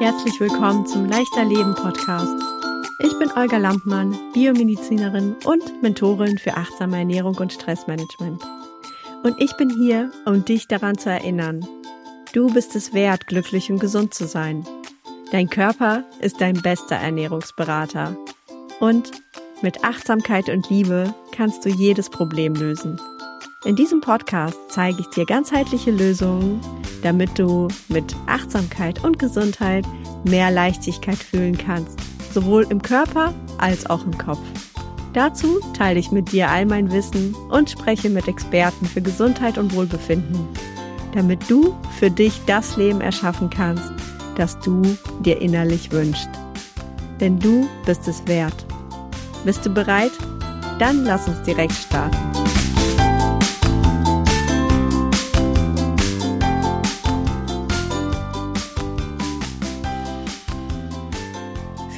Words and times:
Herzlich 0.00 0.38
willkommen 0.38 0.86
zum 0.86 1.06
Leichter 1.06 1.44
Leben 1.44 1.74
Podcast. 1.74 2.40
Ich 3.00 3.18
bin 3.18 3.32
Olga 3.32 3.56
Lampmann, 3.56 4.16
Biomedizinerin 4.32 5.34
und 5.44 5.82
Mentorin 5.82 6.38
für 6.38 6.54
achtsame 6.54 6.98
Ernährung 6.98 7.34
und 7.34 7.52
Stressmanagement. 7.52 8.40
Und 9.24 9.34
ich 9.42 9.56
bin 9.56 9.68
hier, 9.70 10.12
um 10.24 10.44
dich 10.44 10.68
daran 10.68 10.96
zu 10.96 11.10
erinnern. 11.10 11.66
Du 12.32 12.46
bist 12.54 12.76
es 12.76 12.94
wert, 12.94 13.26
glücklich 13.26 13.72
und 13.72 13.80
gesund 13.80 14.14
zu 14.14 14.28
sein. 14.28 14.64
Dein 15.32 15.50
Körper 15.50 16.04
ist 16.20 16.40
dein 16.40 16.62
bester 16.62 16.94
Ernährungsberater. 16.94 18.16
Und 18.78 19.10
mit 19.62 19.82
Achtsamkeit 19.82 20.48
und 20.48 20.70
Liebe 20.70 21.12
kannst 21.32 21.64
du 21.64 21.70
jedes 21.70 22.08
Problem 22.08 22.54
lösen. 22.54 23.00
In 23.64 23.74
diesem 23.74 24.00
Podcast 24.00 24.56
zeige 24.68 25.00
ich 25.00 25.08
dir 25.08 25.26
ganzheitliche 25.26 25.90
Lösungen, 25.90 26.60
damit 27.02 27.36
du 27.36 27.66
mit 27.88 28.14
Achtsamkeit 28.26 29.02
und 29.02 29.18
Gesundheit 29.18 29.84
mehr 30.22 30.52
Leichtigkeit 30.52 31.18
fühlen 31.18 31.58
kannst, 31.58 31.98
sowohl 32.32 32.66
im 32.70 32.80
Körper 32.80 33.34
als 33.58 33.90
auch 33.90 34.04
im 34.04 34.16
Kopf. 34.16 34.38
Dazu 35.12 35.58
teile 35.76 35.98
ich 35.98 36.12
mit 36.12 36.30
dir 36.30 36.48
all 36.48 36.66
mein 36.66 36.92
Wissen 36.92 37.34
und 37.50 37.68
spreche 37.68 38.08
mit 38.10 38.28
Experten 38.28 38.86
für 38.86 39.02
Gesundheit 39.02 39.58
und 39.58 39.74
Wohlbefinden, 39.74 40.46
damit 41.12 41.50
du 41.50 41.76
für 41.98 42.12
dich 42.12 42.40
das 42.46 42.76
Leben 42.76 43.00
erschaffen 43.00 43.50
kannst, 43.50 43.92
das 44.36 44.56
du 44.60 44.82
dir 45.24 45.40
innerlich 45.40 45.90
wünschst. 45.90 46.30
Denn 47.18 47.40
du 47.40 47.68
bist 47.84 48.06
es 48.06 48.24
wert. 48.28 48.66
Bist 49.44 49.66
du 49.66 49.70
bereit? 49.70 50.12
Dann 50.78 51.04
lass 51.04 51.26
uns 51.26 51.42
direkt 51.42 51.72
starten. 51.72 52.47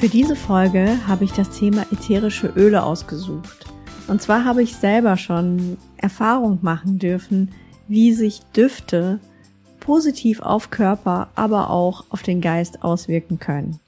Für 0.01 0.09
diese 0.09 0.35
Folge 0.35 0.97
habe 1.05 1.25
ich 1.25 1.31
das 1.31 1.51
Thema 1.51 1.83
ätherische 1.91 2.51
Öle 2.55 2.81
ausgesucht. 2.81 3.67
Und 4.07 4.19
zwar 4.19 4.45
habe 4.45 4.63
ich 4.63 4.75
selber 4.75 5.15
schon 5.15 5.77
Erfahrung 5.95 6.57
machen 6.63 6.97
dürfen, 6.97 7.51
wie 7.87 8.11
sich 8.11 8.39
Düfte 8.45 9.19
positiv 9.79 10.39
auf 10.41 10.71
Körper, 10.71 11.29
aber 11.35 11.69
auch 11.69 12.05
auf 12.09 12.23
den 12.23 12.41
Geist 12.41 12.83
auswirken 12.83 13.37
können. 13.37 13.79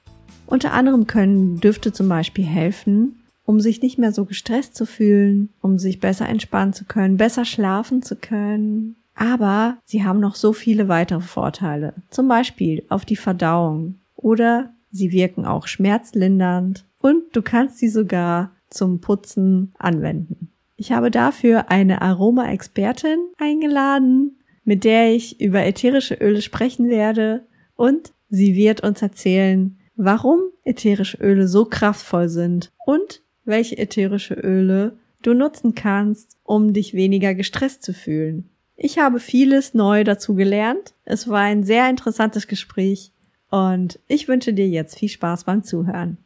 Unter 0.46 0.72
anderem 0.72 1.08
können 1.08 1.58
Düfte 1.58 1.92
zum 1.92 2.08
Beispiel 2.08 2.44
helfen, 2.44 3.24
um 3.44 3.58
sich 3.58 3.82
nicht 3.82 3.98
mehr 3.98 4.12
so 4.12 4.24
gestresst 4.24 4.76
zu 4.76 4.86
fühlen, 4.86 5.48
um 5.62 5.80
sich 5.80 5.98
besser 5.98 6.28
entspannen 6.28 6.74
zu 6.74 6.84
können, 6.84 7.16
besser 7.16 7.44
schlafen 7.44 8.02
zu 8.02 8.14
können. 8.14 8.94
Aber 9.16 9.78
sie 9.84 10.04
haben 10.04 10.20
noch 10.20 10.36
so 10.36 10.52
viele 10.52 10.86
weitere 10.86 11.22
Vorteile, 11.22 11.92
zum 12.10 12.28
Beispiel 12.28 12.84
auf 12.88 13.04
die 13.04 13.16
Verdauung 13.16 13.96
oder 14.14 14.73
Sie 14.94 15.10
wirken 15.10 15.44
auch 15.44 15.66
schmerzlindernd 15.66 16.86
und 17.00 17.24
du 17.32 17.42
kannst 17.42 17.78
sie 17.78 17.88
sogar 17.88 18.52
zum 18.70 19.00
Putzen 19.00 19.74
anwenden. 19.76 20.52
Ich 20.76 20.92
habe 20.92 21.10
dafür 21.10 21.68
eine 21.68 22.00
Aroma-Expertin 22.00 23.18
eingeladen, 23.36 24.38
mit 24.62 24.84
der 24.84 25.12
ich 25.12 25.40
über 25.40 25.64
ätherische 25.64 26.14
Öle 26.14 26.42
sprechen 26.42 26.88
werde 26.88 27.44
und 27.74 28.12
sie 28.28 28.54
wird 28.54 28.82
uns 28.82 29.02
erzählen, 29.02 29.80
warum 29.96 30.42
ätherische 30.62 31.16
Öle 31.16 31.48
so 31.48 31.64
kraftvoll 31.64 32.28
sind 32.28 32.70
und 32.86 33.20
welche 33.44 33.76
ätherische 33.76 34.34
Öle 34.34 34.96
du 35.22 35.34
nutzen 35.34 35.74
kannst, 35.74 36.36
um 36.44 36.72
dich 36.72 36.94
weniger 36.94 37.34
gestresst 37.34 37.82
zu 37.82 37.92
fühlen. 37.92 38.48
Ich 38.76 39.00
habe 39.00 39.18
vieles 39.18 39.74
neu 39.74 40.04
dazu 40.04 40.36
gelernt. 40.36 40.94
Es 41.04 41.28
war 41.28 41.40
ein 41.40 41.64
sehr 41.64 41.90
interessantes 41.90 42.46
Gespräch 42.46 43.10
und 43.50 44.00
ich 44.08 44.28
wünsche 44.28 44.52
dir 44.52 44.68
jetzt 44.68 44.98
viel 44.98 45.08
Spaß 45.08 45.44
beim 45.44 45.62
Zuhören. 45.62 46.18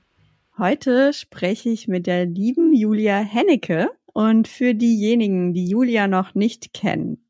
Heute 0.56 1.12
spreche 1.12 1.69
ich 1.69 1.86
mit 1.86 2.06
der 2.06 2.27
lieben 2.27 2.72
Julia 2.72 3.19
Hennecke 3.19 3.91
und 4.12 4.48
für 4.48 4.75
diejenigen, 4.75 5.53
die 5.53 5.66
Julia 5.66 6.09
noch 6.09 6.34
nicht 6.34 6.72
kennen. 6.75 7.25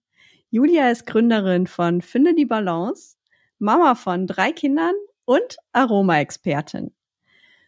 Julia 0.51 0.91
ist 0.91 1.07
Gründerin 1.07 1.67
von 1.67 2.01
Finde 2.01 2.35
die 2.35 2.47
Balance, 2.47 3.17
Mama 3.59 3.95
von 3.95 4.27
drei 4.27 4.53
Kindern 4.53 4.95
und 5.27 5.59
Aroma-Expertin. 5.73 6.93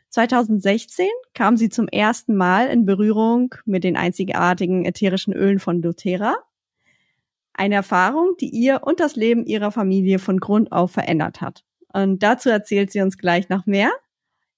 2016 0.09 1.07
kam 1.35 1.57
sie 1.57 1.69
zum 1.69 1.89
ersten 1.89 2.37
Mal 2.37 2.69
in 2.69 2.87
Berührung 2.87 3.55
mit 3.65 3.85
den 3.85 3.97
einzigartigen 3.97 4.85
ätherischen 4.85 5.35
Ölen 5.35 5.59
von 5.59 5.83
doTERRA. 5.83 6.37
Eine 7.53 7.75
Erfahrung, 7.75 8.35
die 8.41 8.49
ihr 8.49 8.81
und 8.83 8.99
das 8.99 9.15
Leben 9.15 9.45
ihrer 9.45 9.71
Familie 9.71 10.19
von 10.19 10.41
Grund 10.41 10.73
auf 10.73 10.93
verändert 10.93 11.41
hat. 11.41 11.65
Und 11.93 12.23
dazu 12.23 12.49
erzählt 12.51 12.93
sie 12.93 13.01
uns 13.01 13.19
gleich 13.19 13.49
noch 13.49 13.67
mehr. 13.67 13.91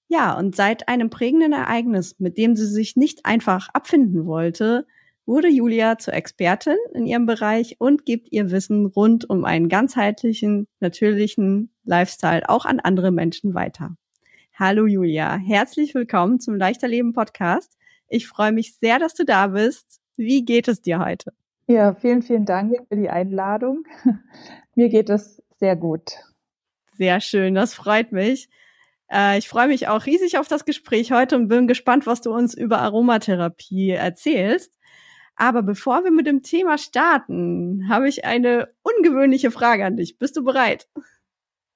Ja, 0.07 0.37
und 0.37 0.55
seit 0.55 0.87
einem 0.87 1.09
prägenden 1.09 1.53
Ereignis, 1.53 2.19
mit 2.19 2.37
dem 2.37 2.55
sie 2.55 2.67
sich 2.67 2.95
nicht 2.95 3.25
einfach 3.25 3.69
abfinden 3.73 4.25
wollte, 4.25 4.85
wurde 5.25 5.47
Julia 5.47 5.97
zur 5.97 6.13
Expertin 6.13 6.75
in 6.93 7.05
ihrem 7.05 7.25
Bereich 7.25 7.77
und 7.79 8.05
gibt 8.05 8.31
ihr 8.31 8.51
Wissen 8.51 8.85
rund 8.85 9.29
um 9.29 9.45
einen 9.45 9.69
ganzheitlichen, 9.69 10.67
natürlichen 10.79 11.71
Lifestyle 11.85 12.47
auch 12.49 12.65
an 12.65 12.79
andere 12.79 13.11
Menschen 13.11 13.53
weiter. 13.53 13.95
Hallo 14.53 14.85
Julia, 14.85 15.35
herzlich 15.37 15.95
willkommen 15.95 16.39
zum 16.39 16.55
Leichter 16.55 16.87
Leben 16.87 17.13
Podcast. 17.13 17.77
Ich 18.07 18.27
freue 18.27 18.51
mich 18.51 18.75
sehr, 18.75 18.99
dass 18.99 19.15
du 19.15 19.25
da 19.25 19.47
bist. 19.47 19.99
Wie 20.17 20.45
geht 20.45 20.67
es 20.67 20.81
dir 20.81 20.99
heute? 20.99 21.33
Ja, 21.67 21.95
vielen, 21.95 22.21
vielen 22.21 22.45
Dank 22.45 22.75
für 22.87 22.97
die 22.97 23.09
Einladung. 23.09 23.85
Mir 24.75 24.89
geht 24.89 25.09
es 25.09 25.41
sehr 25.57 25.75
gut. 25.75 26.17
Sehr 26.97 27.21
schön, 27.21 27.55
das 27.55 27.73
freut 27.73 28.11
mich. 28.11 28.49
Äh, 29.11 29.37
ich 29.37 29.47
freue 29.47 29.67
mich 29.67 29.87
auch 29.87 30.05
riesig 30.05 30.37
auf 30.37 30.47
das 30.47 30.65
Gespräch 30.65 31.11
heute 31.11 31.35
und 31.35 31.47
bin 31.47 31.67
gespannt, 31.67 32.05
was 32.07 32.21
du 32.21 32.33
uns 32.33 32.53
über 32.53 32.79
Aromatherapie 32.79 33.91
erzählst. 33.91 34.77
Aber 35.35 35.63
bevor 35.63 36.03
wir 36.03 36.11
mit 36.11 36.27
dem 36.27 36.43
Thema 36.43 36.77
starten, 36.77 37.89
habe 37.89 38.07
ich 38.07 38.25
eine 38.25 38.69
ungewöhnliche 38.83 39.51
Frage 39.51 39.85
an 39.85 39.97
dich. 39.97 40.19
Bist 40.19 40.37
du 40.37 40.43
bereit? 40.43 40.87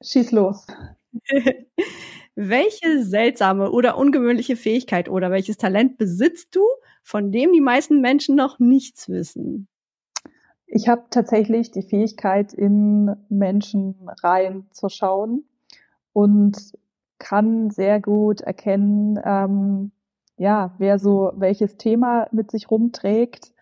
Schieß 0.04 0.32
los. 0.32 0.68
Welche 2.36 3.04
seltsame 3.04 3.72
oder 3.72 3.98
ungewöhnliche 3.98 4.56
Fähigkeit 4.56 5.10
oder 5.10 5.32
welches 5.32 5.58
Talent 5.58 5.98
besitzt 5.98 6.56
du, 6.56 6.62
von 7.02 7.32
dem 7.32 7.52
die 7.52 7.62
meisten 7.62 8.00
Menschen 8.00 8.36
noch 8.36 8.60
nichts 8.60 9.10
wissen? 9.10 9.68
Ich 10.68 10.90
habe 10.90 11.04
tatsächlich 11.10 11.72
die 11.72 11.82
Fähigkeit, 11.82 12.54
in 12.54 13.16
Menschen 13.30 13.96
reinzuschauen 14.22 15.46
und 16.12 16.58
kann 17.20 17.70
sehr 17.70 18.02
gut 18.02 18.42
erkennen, 18.42 19.20
ähm, 19.24 19.92
ja, 20.36 20.76
wer 20.78 21.00
so 21.00 21.32
welches 21.36 21.78
Thema 21.78 22.28
mit 22.32 22.52
sich 22.52 22.70
rumträgt 22.70 23.54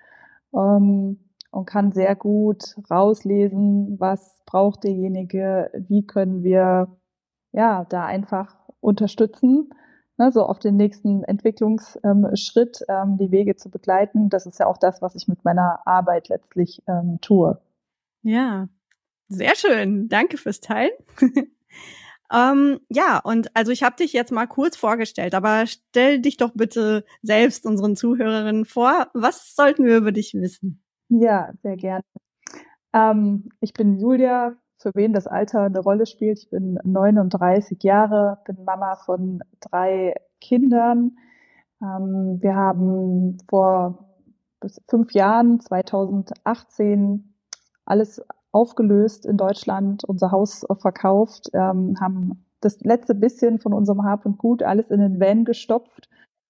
ähm, 0.53 1.19
und 1.51 1.65
kann 1.65 1.91
sehr 1.91 2.15
gut 2.15 2.75
rauslesen, 2.89 3.99
was 3.99 4.41
braucht 4.45 4.83
derjenige, 4.83 5.71
wie 5.87 6.05
können 6.05 6.43
wir 6.43 6.89
ja 7.53 7.85
da 7.85 8.05
einfach 8.05 8.57
unterstützen 8.81 9.69
ne, 10.17 10.31
so 10.31 10.43
auf 10.43 10.59
den 10.59 10.75
nächsten 10.75 11.23
Entwicklungsschritt 11.23 12.79
ähm, 12.89 13.17
die 13.17 13.31
Wege 13.31 13.55
zu 13.55 13.69
begleiten. 13.69 14.29
Das 14.29 14.45
ist 14.45 14.59
ja 14.59 14.67
auch 14.67 14.77
das, 14.77 15.01
was 15.01 15.15
ich 15.15 15.27
mit 15.27 15.43
meiner 15.43 15.85
Arbeit 15.85 16.29
letztlich 16.29 16.81
ähm, 16.87 17.19
tue. 17.21 17.59
Ja, 18.21 18.67
sehr 19.27 19.55
schön. 19.55 20.07
Danke 20.07 20.37
fürs 20.37 20.59
Teilen. 20.59 20.91
ähm, 22.33 22.79
ja, 22.89 23.19
und 23.19 23.55
also 23.55 23.71
ich 23.71 23.83
habe 23.83 23.95
dich 23.95 24.13
jetzt 24.13 24.31
mal 24.31 24.47
kurz 24.47 24.77
vorgestellt, 24.77 25.33
aber 25.33 25.65
stell 25.67 26.19
dich 26.19 26.37
doch 26.37 26.51
bitte 26.53 27.05
selbst 27.21 27.65
unseren 27.65 27.95
Zuhörerinnen 27.95 28.65
vor. 28.65 29.07
Was 29.13 29.55
sollten 29.55 29.85
wir 29.85 29.97
über 29.97 30.11
dich 30.11 30.33
wissen? 30.33 30.83
Ja, 31.09 31.51
sehr 31.61 31.77
gerne. 31.77 32.03
Ähm, 32.93 33.49
ich 33.59 33.73
bin 33.73 33.99
Julia, 33.99 34.55
für 34.85 34.91
wen 34.93 35.13
das 35.13 35.25
Alter 35.25 35.61
eine 35.61 35.79
Rolle 35.79 36.05
spielt. 36.05 36.37
Ich 36.37 36.49
bin 36.51 36.77
39 36.83 37.81
Jahre, 37.81 38.37
bin 38.45 38.63
Mama 38.65 38.95
von 38.97 39.43
drei 39.59 40.13
Kindern. 40.39 41.17
Ähm, 41.81 42.37
wir 42.39 42.55
haben 42.55 43.39
vor 43.49 44.05
fünf 44.87 45.11
Jahren, 45.13 45.59
2018, 45.59 47.33
alles 47.83 48.21
aufgelöst 48.51 49.25
in 49.25 49.37
Deutschland, 49.37 50.03
unser 50.03 50.29
Haus 50.29 50.63
verkauft, 50.79 51.49
ähm, 51.53 51.95
haben 51.99 52.45
das 52.61 52.79
letzte 52.81 53.15
bisschen 53.15 53.57
von 53.57 53.73
unserem 53.73 54.03
Hab 54.03 54.23
und 54.27 54.37
Gut 54.37 54.61
alles 54.61 54.91
in 54.91 54.99
den 54.99 55.19
Van 55.19 55.45
gestopft 55.45 56.09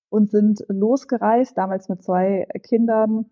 und 0.10 0.30
sind 0.30 0.62
losgereist, 0.68 1.58
damals 1.58 1.88
mit 1.88 2.04
zwei 2.04 2.48
Kindern, 2.64 3.28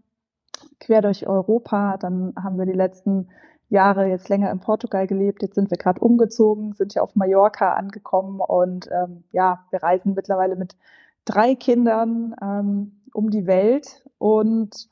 quer 0.79 1.01
durch 1.01 1.27
Europa. 1.27 1.97
Dann 1.97 2.33
haben 2.41 2.57
wir 2.57 2.65
die 2.65 2.71
letzten 2.71 3.27
Jahre 3.73 4.07
jetzt 4.07 4.29
länger 4.29 4.51
in 4.51 4.59
Portugal 4.59 5.07
gelebt. 5.07 5.41
Jetzt 5.41 5.55
sind 5.55 5.69
wir 5.69 5.77
gerade 5.77 5.99
umgezogen, 5.99 6.73
sind 6.73 6.93
hier 6.93 7.03
auf 7.03 7.15
Mallorca 7.15 7.73
angekommen 7.73 8.39
und 8.39 8.87
ähm, 8.91 9.23
ja, 9.31 9.65
wir 9.71 9.83
reisen 9.83 10.13
mittlerweile 10.13 10.55
mit 10.55 10.75
drei 11.25 11.55
Kindern 11.55 12.35
ähm, 12.41 13.01
um 13.13 13.29
die 13.29 13.47
Welt 13.47 14.05
und 14.17 14.89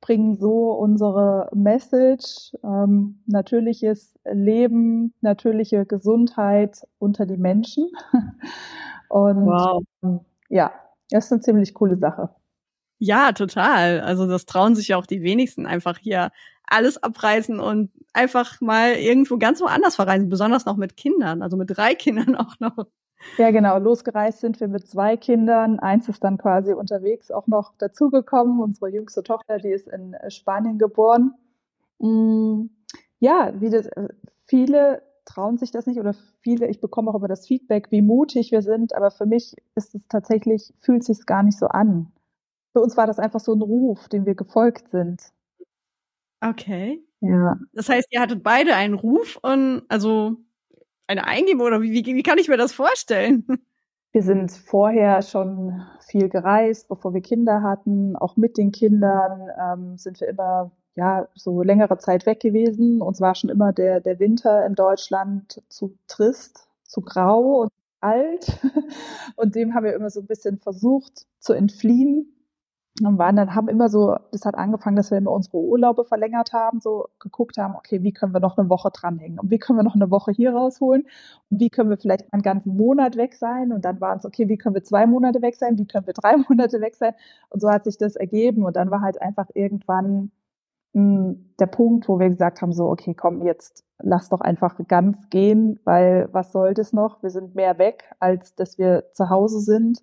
bringen 0.00 0.36
so 0.36 0.72
unsere 0.72 1.50
Message, 1.54 2.56
ähm, 2.64 3.20
natürliches 3.26 4.18
Leben, 4.24 5.12
natürliche 5.20 5.84
Gesundheit 5.84 6.86
unter 6.98 7.26
die 7.26 7.36
Menschen. 7.36 7.90
Und 9.10 9.44
wow. 9.44 9.82
ähm, 10.04 10.20
ja, 10.48 10.72
das 11.10 11.26
ist 11.26 11.32
eine 11.32 11.40
ziemlich 11.40 11.74
coole 11.74 11.98
Sache. 11.98 12.30
Ja, 12.98 13.32
total. 13.32 14.00
Also 14.00 14.26
das 14.26 14.46
trauen 14.46 14.76
sich 14.76 14.88
ja 14.88 14.96
auch 14.96 15.06
die 15.06 15.22
wenigsten 15.22 15.66
einfach 15.66 15.98
hier 15.98 16.30
alles 16.70 17.02
abreißen 17.02 17.60
und 17.60 17.90
einfach 18.12 18.60
mal 18.60 18.92
irgendwo 18.92 19.38
ganz 19.38 19.60
woanders 19.60 19.96
verreisen, 19.96 20.28
besonders 20.28 20.64
noch 20.64 20.76
mit 20.76 20.96
Kindern, 20.96 21.42
also 21.42 21.56
mit 21.56 21.76
drei 21.76 21.94
Kindern 21.96 22.36
auch 22.36 22.58
noch. 22.60 22.86
Ja, 23.36 23.50
genau. 23.50 23.78
Losgereist 23.78 24.40
sind 24.40 24.60
wir 24.60 24.68
mit 24.68 24.86
zwei 24.86 25.16
Kindern. 25.18 25.78
Eins 25.78 26.08
ist 26.08 26.24
dann 26.24 26.38
quasi 26.38 26.72
unterwegs 26.72 27.30
auch 27.30 27.46
noch 27.46 27.74
dazugekommen. 27.76 28.60
Unsere 28.60 28.88
jüngste 28.88 29.22
Tochter, 29.22 29.58
die 29.58 29.68
ist 29.68 29.88
in 29.88 30.16
Spanien 30.28 30.78
geboren. 30.78 31.34
Mm, 31.98 32.70
ja, 33.18 33.52
das, 33.52 33.86
äh, 33.86 34.08
viele 34.46 35.02
trauen 35.26 35.58
sich 35.58 35.70
das 35.70 35.86
nicht 35.86 36.00
oder 36.00 36.14
viele, 36.40 36.66
ich 36.66 36.80
bekomme 36.80 37.10
auch 37.10 37.14
immer 37.14 37.28
das 37.28 37.46
Feedback, 37.46 37.90
wie 37.90 38.02
mutig 38.02 38.50
wir 38.50 38.62
sind, 38.62 38.94
aber 38.94 39.10
für 39.10 39.26
mich 39.26 39.54
ist 39.74 39.94
es 39.94 40.02
tatsächlich, 40.08 40.72
fühlt 40.80 41.04
sich 41.04 41.24
gar 41.26 41.42
nicht 41.42 41.58
so 41.58 41.66
an. 41.66 42.10
Für 42.72 42.80
uns 42.80 42.96
war 42.96 43.06
das 43.06 43.18
einfach 43.18 43.40
so 43.40 43.52
ein 43.52 43.62
Ruf, 43.62 44.08
dem 44.08 44.26
wir 44.26 44.34
gefolgt 44.34 44.88
sind. 44.88 45.20
Okay. 46.40 47.02
Ja. 47.20 47.58
Das 47.72 47.88
heißt, 47.88 48.08
ihr 48.10 48.20
hattet 48.20 48.42
beide 48.42 48.74
einen 48.74 48.94
Ruf 48.94 49.38
und 49.42 49.82
also 49.88 50.36
eine 51.06 51.26
Eingebung 51.26 51.66
oder 51.66 51.82
wie, 51.82 51.92
wie, 51.92 52.14
wie 52.14 52.22
kann 52.22 52.38
ich 52.38 52.48
mir 52.48 52.56
das 52.56 52.72
vorstellen? 52.72 53.46
Wir 54.12 54.22
sind 54.24 54.50
vorher 54.50 55.22
schon 55.22 55.86
viel 56.00 56.28
gereist, 56.28 56.88
bevor 56.88 57.14
wir 57.14 57.20
Kinder 57.20 57.62
hatten. 57.62 58.16
Auch 58.16 58.36
mit 58.36 58.58
den 58.58 58.72
Kindern 58.72 59.48
ähm, 59.56 59.98
sind 59.98 60.20
wir 60.20 60.26
immer 60.26 60.72
ja 60.96 61.28
so 61.36 61.62
längere 61.62 61.96
Zeit 61.98 62.26
weg 62.26 62.40
gewesen. 62.40 63.02
Uns 63.02 63.20
war 63.20 63.36
schon 63.36 63.50
immer 63.50 63.72
der, 63.72 64.00
der 64.00 64.18
Winter 64.18 64.66
in 64.66 64.74
Deutschland 64.74 65.62
zu 65.68 65.96
trist, 66.08 66.66
zu 66.82 67.02
grau 67.02 67.60
und 67.60 67.70
alt. 68.00 68.58
Und 69.36 69.54
dem 69.54 69.74
haben 69.74 69.84
wir 69.84 69.94
immer 69.94 70.10
so 70.10 70.18
ein 70.18 70.26
bisschen 70.26 70.58
versucht 70.58 71.26
zu 71.38 71.52
entfliehen 71.52 72.34
und 73.06 73.18
waren 73.18 73.36
dann, 73.36 73.54
haben 73.54 73.68
immer 73.68 73.88
so, 73.88 74.16
das 74.32 74.44
hat 74.44 74.54
angefangen, 74.54 74.96
dass 74.96 75.10
wir 75.10 75.18
immer 75.18 75.32
unsere 75.32 75.56
Urlaube 75.58 76.04
verlängert 76.04 76.52
haben, 76.52 76.80
so 76.80 77.06
geguckt 77.18 77.56
haben, 77.58 77.74
okay, 77.76 78.02
wie 78.02 78.12
können 78.12 78.34
wir 78.34 78.40
noch 78.40 78.58
eine 78.58 78.68
Woche 78.68 78.90
dranhängen 78.90 79.38
und 79.38 79.50
wie 79.50 79.58
können 79.58 79.78
wir 79.78 79.82
noch 79.82 79.94
eine 79.94 80.10
Woche 80.10 80.32
hier 80.32 80.52
rausholen 80.54 81.02
und 81.50 81.60
wie 81.60 81.70
können 81.70 81.90
wir 81.90 81.96
vielleicht 81.96 82.32
einen 82.32 82.42
ganzen 82.42 82.76
Monat 82.76 83.16
weg 83.16 83.34
sein? 83.34 83.72
Und 83.72 83.84
dann 83.84 84.00
waren 84.00 84.18
es, 84.18 84.26
okay, 84.26 84.48
wie 84.48 84.58
können 84.58 84.74
wir 84.74 84.84
zwei 84.84 85.06
Monate 85.06 85.42
weg 85.42 85.56
sein, 85.56 85.78
wie 85.78 85.86
können 85.86 86.06
wir 86.06 86.14
drei 86.14 86.36
Monate 86.48 86.80
weg 86.80 86.94
sein? 86.96 87.14
Und 87.48 87.60
so 87.60 87.70
hat 87.70 87.84
sich 87.84 87.98
das 87.98 88.16
ergeben 88.16 88.64
und 88.64 88.76
dann 88.76 88.90
war 88.90 89.00
halt 89.00 89.20
einfach 89.22 89.48
irgendwann 89.54 90.30
mh, 90.92 91.02
hm, 91.02 91.54
der 91.58 91.66
Punkt, 91.66 92.08
wo 92.08 92.18
wir 92.18 92.28
gesagt 92.28 92.62
haben, 92.62 92.72
so, 92.72 92.88
okay, 92.90 93.14
komm, 93.14 93.42
jetzt 93.46 93.84
lass 93.98 94.28
doch 94.28 94.40
einfach 94.40 94.76
ganz 94.88 95.18
gehen, 95.30 95.78
weil 95.84 96.28
was 96.32 96.52
soll 96.52 96.74
das 96.74 96.92
noch? 96.92 97.22
Wir 97.22 97.30
sind 97.30 97.54
mehr 97.54 97.78
weg, 97.78 98.04
als 98.18 98.54
dass 98.54 98.78
wir 98.78 99.04
zu 99.12 99.30
Hause 99.30 99.60
sind 99.60 100.02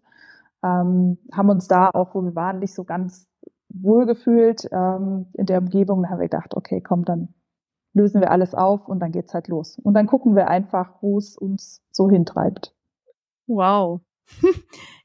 ähm, 0.67 1.17
haben 1.31 1.49
uns 1.49 1.67
da 1.67 1.89
auch, 1.89 2.13
wo 2.13 2.21
wir 2.21 2.35
waren, 2.35 2.59
nicht 2.59 2.73
so 2.73 2.83
ganz 2.83 3.27
wohl 3.69 4.05
gefühlt 4.05 4.67
ähm, 4.71 5.27
in 5.33 5.45
der 5.45 5.59
Umgebung. 5.59 6.03
Da 6.03 6.09
haben 6.09 6.19
wir 6.19 6.29
gedacht, 6.29 6.55
okay, 6.55 6.81
komm, 6.81 7.05
dann 7.05 7.33
lösen 7.93 8.21
wir 8.21 8.31
alles 8.31 8.53
auf 8.53 8.87
und 8.87 8.99
dann 8.99 9.11
geht's 9.11 9.33
halt 9.33 9.47
los. 9.47 9.77
Und 9.79 9.93
dann 9.93 10.07
gucken 10.07 10.35
wir 10.35 10.47
einfach, 10.47 11.01
wo 11.01 11.17
es 11.17 11.37
uns 11.37 11.81
so 11.91 12.09
hintreibt. 12.09 12.73
Wow. 13.47 14.01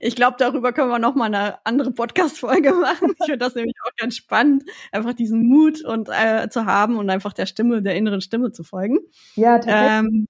Ich 0.05 0.17
glaube, 0.17 0.35
darüber 0.37 0.73
können 0.73 0.91
wir 0.91 0.99
noch 0.99 1.15
mal 1.15 1.27
eine 1.27 1.65
andere 1.65 1.93
Podcast-Folge 1.93 2.73
machen. 2.81 3.13
Ich 3.21 3.27
finde 3.27 3.39
das 3.39 3.55
nämlich 3.55 3.77
auch 3.87 3.95
ganz 3.97 4.17
spannend, 4.17 4.65
einfach 4.91 5.13
diesen 5.13 5.47
Mut 5.47 5.85
und 5.85 6.09
äh, 6.09 6.49
zu 6.49 6.67
haben 6.67 6.97
und 6.97 7.09
einfach 7.09 7.33
der 7.33 7.47
Stimme, 7.47 7.83
der 7.83 7.95
inneren 7.95 8.21
Stimme 8.21 8.51
zu 8.51 8.65
folgen. 8.65 8.99
Ja, 9.37 9.61
tatsächlich. 9.61 10.13
Ähm, 10.13 10.27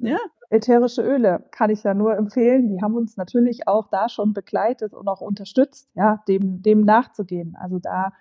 ja 0.00 0.18
ätherische 0.54 1.02
Öle 1.02 1.44
kann 1.50 1.70
ich 1.70 1.82
ja 1.82 1.94
nur 1.94 2.16
empfehlen. 2.16 2.68
Die 2.68 2.80
haben 2.80 2.94
uns 2.94 3.16
natürlich 3.16 3.66
auch 3.66 3.88
da 3.88 4.08
schon 4.08 4.32
begleitet 4.32 4.94
und 4.94 5.08
auch 5.08 5.20
unterstützt, 5.20 5.88
ja, 5.94 6.22
dem, 6.28 6.62
dem 6.62 6.82
nachzugehen. 6.82 7.56
Also 7.60 7.78
da 7.78 8.12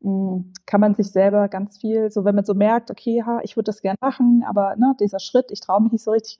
mh, 0.00 0.10
hm, 0.10 0.52
kann 0.66 0.80
man 0.80 0.94
sich 0.94 1.10
selber 1.10 1.48
ganz 1.48 1.78
viel, 1.78 2.10
so 2.10 2.24
wenn 2.24 2.34
man 2.34 2.44
so 2.44 2.54
merkt, 2.54 2.90
okay, 2.90 3.22
ha, 3.24 3.40
ich 3.42 3.56
würde 3.56 3.66
das 3.66 3.82
gern 3.82 3.96
machen, 4.00 4.44
aber 4.46 4.76
ne, 4.76 4.94
dieser 5.00 5.20
Schritt, 5.20 5.50
ich 5.50 5.60
traue 5.60 5.82
mich 5.82 5.92
nicht 5.92 6.04
so 6.04 6.10
richtig, 6.10 6.38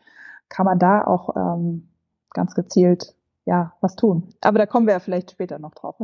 kann 0.48 0.66
man 0.66 0.78
da 0.78 1.04
auch 1.04 1.36
ähm, 1.36 1.88
ganz 2.30 2.54
gezielt 2.54 3.14
ja 3.44 3.72
was 3.80 3.94
tun. 3.96 4.34
Aber 4.40 4.58
da 4.58 4.66
kommen 4.66 4.86
wir 4.86 4.94
ja 4.94 5.00
vielleicht 5.00 5.30
später 5.30 5.58
noch 5.58 5.74
drauf. 5.74 5.96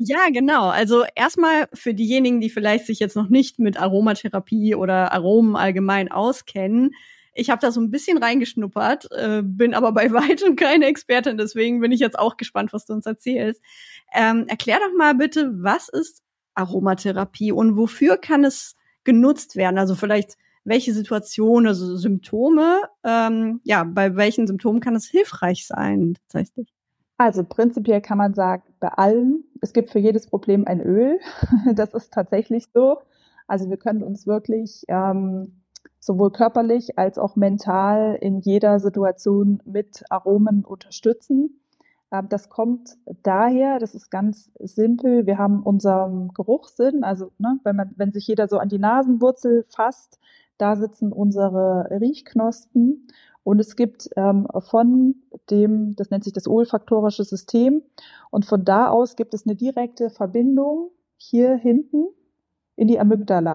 Ja, 0.00 0.28
genau. 0.32 0.68
Also 0.68 1.02
erstmal 1.16 1.66
für 1.74 1.92
diejenigen, 1.92 2.40
die 2.40 2.50
vielleicht 2.50 2.86
sich 2.86 3.00
jetzt 3.00 3.16
noch 3.16 3.30
nicht 3.30 3.58
mit 3.58 3.80
Aromatherapie 3.80 4.76
oder 4.76 5.10
Aromen 5.12 5.56
allgemein 5.56 6.08
auskennen, 6.08 6.92
ich 7.38 7.50
habe 7.50 7.60
da 7.60 7.70
so 7.70 7.80
ein 7.80 7.90
bisschen 7.90 8.18
reingeschnuppert, 8.18 9.08
äh, 9.12 9.42
bin 9.42 9.74
aber 9.74 9.92
bei 9.92 10.10
weitem 10.12 10.56
keine 10.56 10.86
Expertin, 10.86 11.38
deswegen 11.38 11.80
bin 11.80 11.92
ich 11.92 12.00
jetzt 12.00 12.18
auch 12.18 12.36
gespannt, 12.36 12.72
was 12.72 12.86
du 12.86 12.92
uns 12.92 13.06
erzählst. 13.06 13.62
Ähm, 14.12 14.46
erklär 14.48 14.78
doch 14.78 14.96
mal 14.96 15.14
bitte, 15.14 15.50
was 15.62 15.88
ist 15.88 16.22
Aromatherapie 16.54 17.52
und 17.52 17.76
wofür 17.76 18.16
kann 18.16 18.44
es 18.44 18.76
genutzt 19.04 19.56
werden? 19.56 19.78
Also 19.78 19.94
vielleicht 19.94 20.36
welche 20.64 20.92
Situationen, 20.92 21.68
also 21.68 21.96
Symptome, 21.96 22.82
ähm, 23.04 23.60
ja, 23.64 23.84
bei 23.84 24.16
welchen 24.16 24.46
Symptomen 24.46 24.80
kann 24.80 24.96
es 24.96 25.06
hilfreich 25.06 25.66
sein 25.66 26.14
tatsächlich? 26.14 26.68
Also 27.16 27.42
prinzipiell 27.42 28.00
kann 28.00 28.18
man 28.18 28.34
sagen, 28.34 28.62
bei 28.78 28.88
allem, 28.88 29.44
es 29.60 29.72
gibt 29.72 29.90
für 29.90 29.98
jedes 29.98 30.26
Problem 30.26 30.66
ein 30.66 30.80
Öl. 30.80 31.18
Das 31.74 31.94
ist 31.94 32.12
tatsächlich 32.12 32.66
so. 32.74 32.98
Also 33.46 33.70
wir 33.70 33.76
können 33.76 34.02
uns 34.02 34.26
wirklich 34.26 34.84
ähm, 34.88 35.57
sowohl 36.00 36.30
körperlich 36.30 36.98
als 36.98 37.18
auch 37.18 37.36
mental 37.36 38.16
in 38.20 38.40
jeder 38.40 38.80
Situation 38.80 39.60
mit 39.64 40.04
Aromen 40.10 40.64
unterstützen. 40.64 41.60
Ähm, 42.12 42.28
das 42.28 42.48
kommt 42.48 42.96
daher, 43.22 43.78
das 43.78 43.94
ist 43.94 44.10
ganz 44.10 44.50
simpel. 44.58 45.26
Wir 45.26 45.38
haben 45.38 45.62
unseren 45.62 46.28
Geruchssinn, 46.34 47.04
also 47.04 47.32
ne, 47.38 47.58
wenn 47.64 47.76
man, 47.76 47.94
wenn 47.96 48.12
sich 48.12 48.26
jeder 48.26 48.48
so 48.48 48.58
an 48.58 48.68
die 48.68 48.78
Nasenwurzel 48.78 49.64
fasst, 49.68 50.18
da 50.58 50.76
sitzen 50.76 51.12
unsere 51.12 51.88
Riechknospen 52.00 53.06
und 53.44 53.60
es 53.60 53.76
gibt 53.76 54.10
ähm, 54.16 54.46
von 54.58 55.14
dem, 55.50 55.94
das 55.96 56.10
nennt 56.10 56.24
sich 56.24 56.32
das 56.32 56.48
olfaktorische 56.48 57.24
System 57.24 57.82
und 58.30 58.44
von 58.44 58.64
da 58.64 58.88
aus 58.88 59.16
gibt 59.16 59.34
es 59.34 59.46
eine 59.46 59.56
direkte 59.56 60.10
Verbindung 60.10 60.90
hier 61.16 61.56
hinten 61.56 62.08
in 62.76 62.88
die 62.88 63.00
Amygdala. 63.00 63.54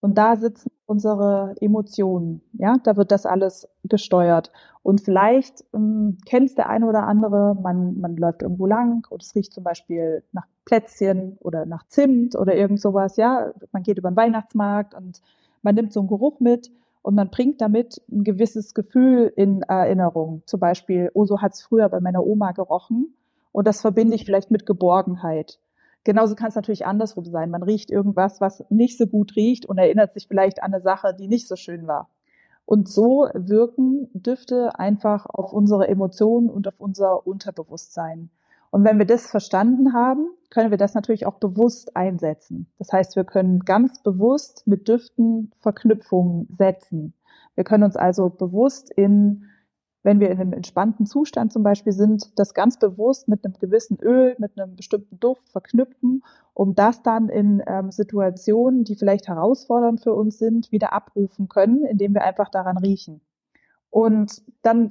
Und 0.00 0.16
da 0.16 0.36
sitzen 0.36 0.70
unsere 0.86 1.54
Emotionen. 1.60 2.40
Ja, 2.54 2.78
da 2.82 2.96
wird 2.96 3.12
das 3.12 3.26
alles 3.26 3.68
gesteuert. 3.84 4.50
Und 4.82 5.02
vielleicht 5.02 5.64
ähm, 5.74 6.18
kennt 6.24 6.56
der 6.56 6.68
eine 6.70 6.86
oder 6.86 7.06
andere, 7.06 7.54
man, 7.54 8.00
man 8.00 8.16
läuft 8.16 8.42
irgendwo 8.42 8.66
lang 8.66 9.06
und 9.10 9.22
es 9.22 9.34
riecht 9.34 9.52
zum 9.52 9.62
Beispiel 9.62 10.22
nach 10.32 10.46
Plätzchen 10.64 11.36
oder 11.40 11.66
nach 11.66 11.86
Zimt 11.86 12.34
oder 12.34 12.54
irgend 12.56 12.80
sowas. 12.80 13.16
Ja, 13.16 13.52
man 13.72 13.82
geht 13.82 13.98
über 13.98 14.10
den 14.10 14.16
Weihnachtsmarkt 14.16 14.94
und 14.94 15.20
man 15.62 15.74
nimmt 15.74 15.92
so 15.92 16.00
einen 16.00 16.08
Geruch 16.08 16.40
mit 16.40 16.70
und 17.02 17.14
man 17.14 17.30
bringt 17.30 17.60
damit 17.60 18.00
ein 18.10 18.24
gewisses 18.24 18.74
Gefühl 18.74 19.32
in 19.36 19.62
Erinnerung. 19.62 20.42
Zum 20.46 20.60
Beispiel, 20.60 21.10
oh, 21.12 21.26
so 21.26 21.40
hat's 21.40 21.62
früher 21.62 21.88
bei 21.88 22.00
meiner 22.00 22.24
Oma 22.24 22.52
gerochen. 22.52 23.14
Und 23.52 23.66
das 23.66 23.80
verbinde 23.80 24.14
ich 24.14 24.24
vielleicht 24.24 24.50
mit 24.50 24.64
Geborgenheit. 24.64 25.58
Genauso 26.04 26.34
kann 26.34 26.48
es 26.48 26.54
natürlich 26.54 26.86
andersrum 26.86 27.26
sein. 27.26 27.50
Man 27.50 27.62
riecht 27.62 27.90
irgendwas, 27.90 28.40
was 28.40 28.64
nicht 28.70 28.96
so 28.96 29.06
gut 29.06 29.36
riecht 29.36 29.66
und 29.66 29.78
erinnert 29.78 30.12
sich 30.12 30.28
vielleicht 30.28 30.62
an 30.62 30.72
eine 30.72 30.82
Sache, 30.82 31.14
die 31.18 31.28
nicht 31.28 31.46
so 31.46 31.56
schön 31.56 31.86
war. 31.86 32.08
Und 32.64 32.88
so 32.88 33.28
wirken 33.34 34.08
Düfte 34.14 34.78
einfach 34.78 35.26
auf 35.26 35.52
unsere 35.52 35.88
Emotionen 35.88 36.48
und 36.48 36.68
auf 36.68 36.78
unser 36.78 37.26
Unterbewusstsein. 37.26 38.30
Und 38.70 38.84
wenn 38.84 38.98
wir 38.98 39.06
das 39.06 39.26
verstanden 39.26 39.92
haben, 39.92 40.28
können 40.48 40.70
wir 40.70 40.78
das 40.78 40.94
natürlich 40.94 41.26
auch 41.26 41.34
bewusst 41.34 41.96
einsetzen. 41.96 42.66
Das 42.78 42.92
heißt, 42.92 43.16
wir 43.16 43.24
können 43.24 43.60
ganz 43.60 44.02
bewusst 44.02 44.66
mit 44.66 44.88
Düften 44.88 45.50
Verknüpfungen 45.58 46.46
setzen. 46.56 47.14
Wir 47.56 47.64
können 47.64 47.84
uns 47.84 47.96
also 47.96 48.30
bewusst 48.30 48.90
in 48.90 49.46
wenn 50.02 50.20
wir 50.20 50.30
in 50.30 50.40
einem 50.40 50.52
entspannten 50.52 51.06
Zustand 51.06 51.52
zum 51.52 51.62
Beispiel 51.62 51.92
sind, 51.92 52.38
das 52.38 52.54
ganz 52.54 52.78
bewusst 52.78 53.28
mit 53.28 53.44
einem 53.44 53.54
gewissen 53.58 53.98
Öl, 54.00 54.34
mit 54.38 54.58
einem 54.58 54.76
bestimmten 54.76 55.20
Duft 55.20 55.48
verknüpfen, 55.50 56.22
um 56.54 56.74
das 56.74 57.02
dann 57.02 57.28
in 57.28 57.62
ähm, 57.66 57.90
Situationen, 57.90 58.84
die 58.84 58.96
vielleicht 58.96 59.28
herausfordernd 59.28 60.00
für 60.02 60.14
uns 60.14 60.38
sind, 60.38 60.72
wieder 60.72 60.92
abrufen 60.92 61.48
können, 61.48 61.84
indem 61.84 62.14
wir 62.14 62.24
einfach 62.24 62.48
daran 62.48 62.78
riechen. 62.78 63.20
Und 63.90 64.42
dann 64.62 64.90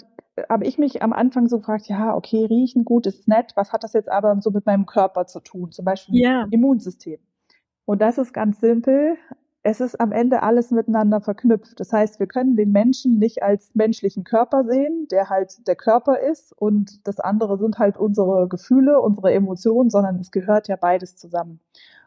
habe 0.50 0.66
ich 0.66 0.78
mich 0.78 1.02
am 1.02 1.14
Anfang 1.14 1.48
so 1.48 1.58
gefragt, 1.58 1.88
ja, 1.88 2.16
okay, 2.16 2.46
riechen 2.46 2.86
gut 2.86 3.08
ist 3.08 3.28
nett, 3.28 3.54
was 3.56 3.74
hat 3.74 3.84
das 3.84 3.94
jetzt 3.94 4.10
aber 4.10 4.40
so 4.42 4.52
mit 4.52 4.66
meinem 4.66 4.86
Körper 4.86 5.26
zu 5.26 5.40
tun, 5.40 5.72
zum 5.72 5.86
Beispiel 5.86 6.22
yeah. 6.22 6.48
Immunsystem. 6.52 7.20
Und 7.86 8.02
das 8.02 8.18
ist 8.18 8.34
ganz 8.34 8.60
simpel 8.60 9.18
es 9.62 9.82
ist 9.82 10.00
am 10.00 10.12
Ende 10.12 10.42
alles 10.42 10.72
miteinander 10.72 11.20
verknüpft. 11.20 11.80
Das 11.80 11.92
heißt, 11.92 12.20
wir 12.20 12.28
können 12.28 12.56
den 12.56 12.72
Menschen 12.72 13.20
nicht 13.20 13.44
als 13.44 13.76
menschlichen 13.76 14.24
Körper 14.24 14.64
sehen, 14.64 15.08
der 15.12 15.30
halt 15.30 15.68
der 15.68 15.76
Körper 15.76 16.20
ist 16.20 16.54
und 16.54 17.06
das 17.08 17.20
andere 17.20 17.58
sind 17.58 17.78
halt 17.78 17.98
unsere 17.98 18.48
Gefühle, 18.48 19.02
unsere 19.02 19.34
Emotionen, 19.34 19.90
sondern 19.90 20.20
es 20.20 20.32
gehört 20.32 20.68
ja 20.70 20.78
beides 20.78 21.18
zusammen. 21.18 21.60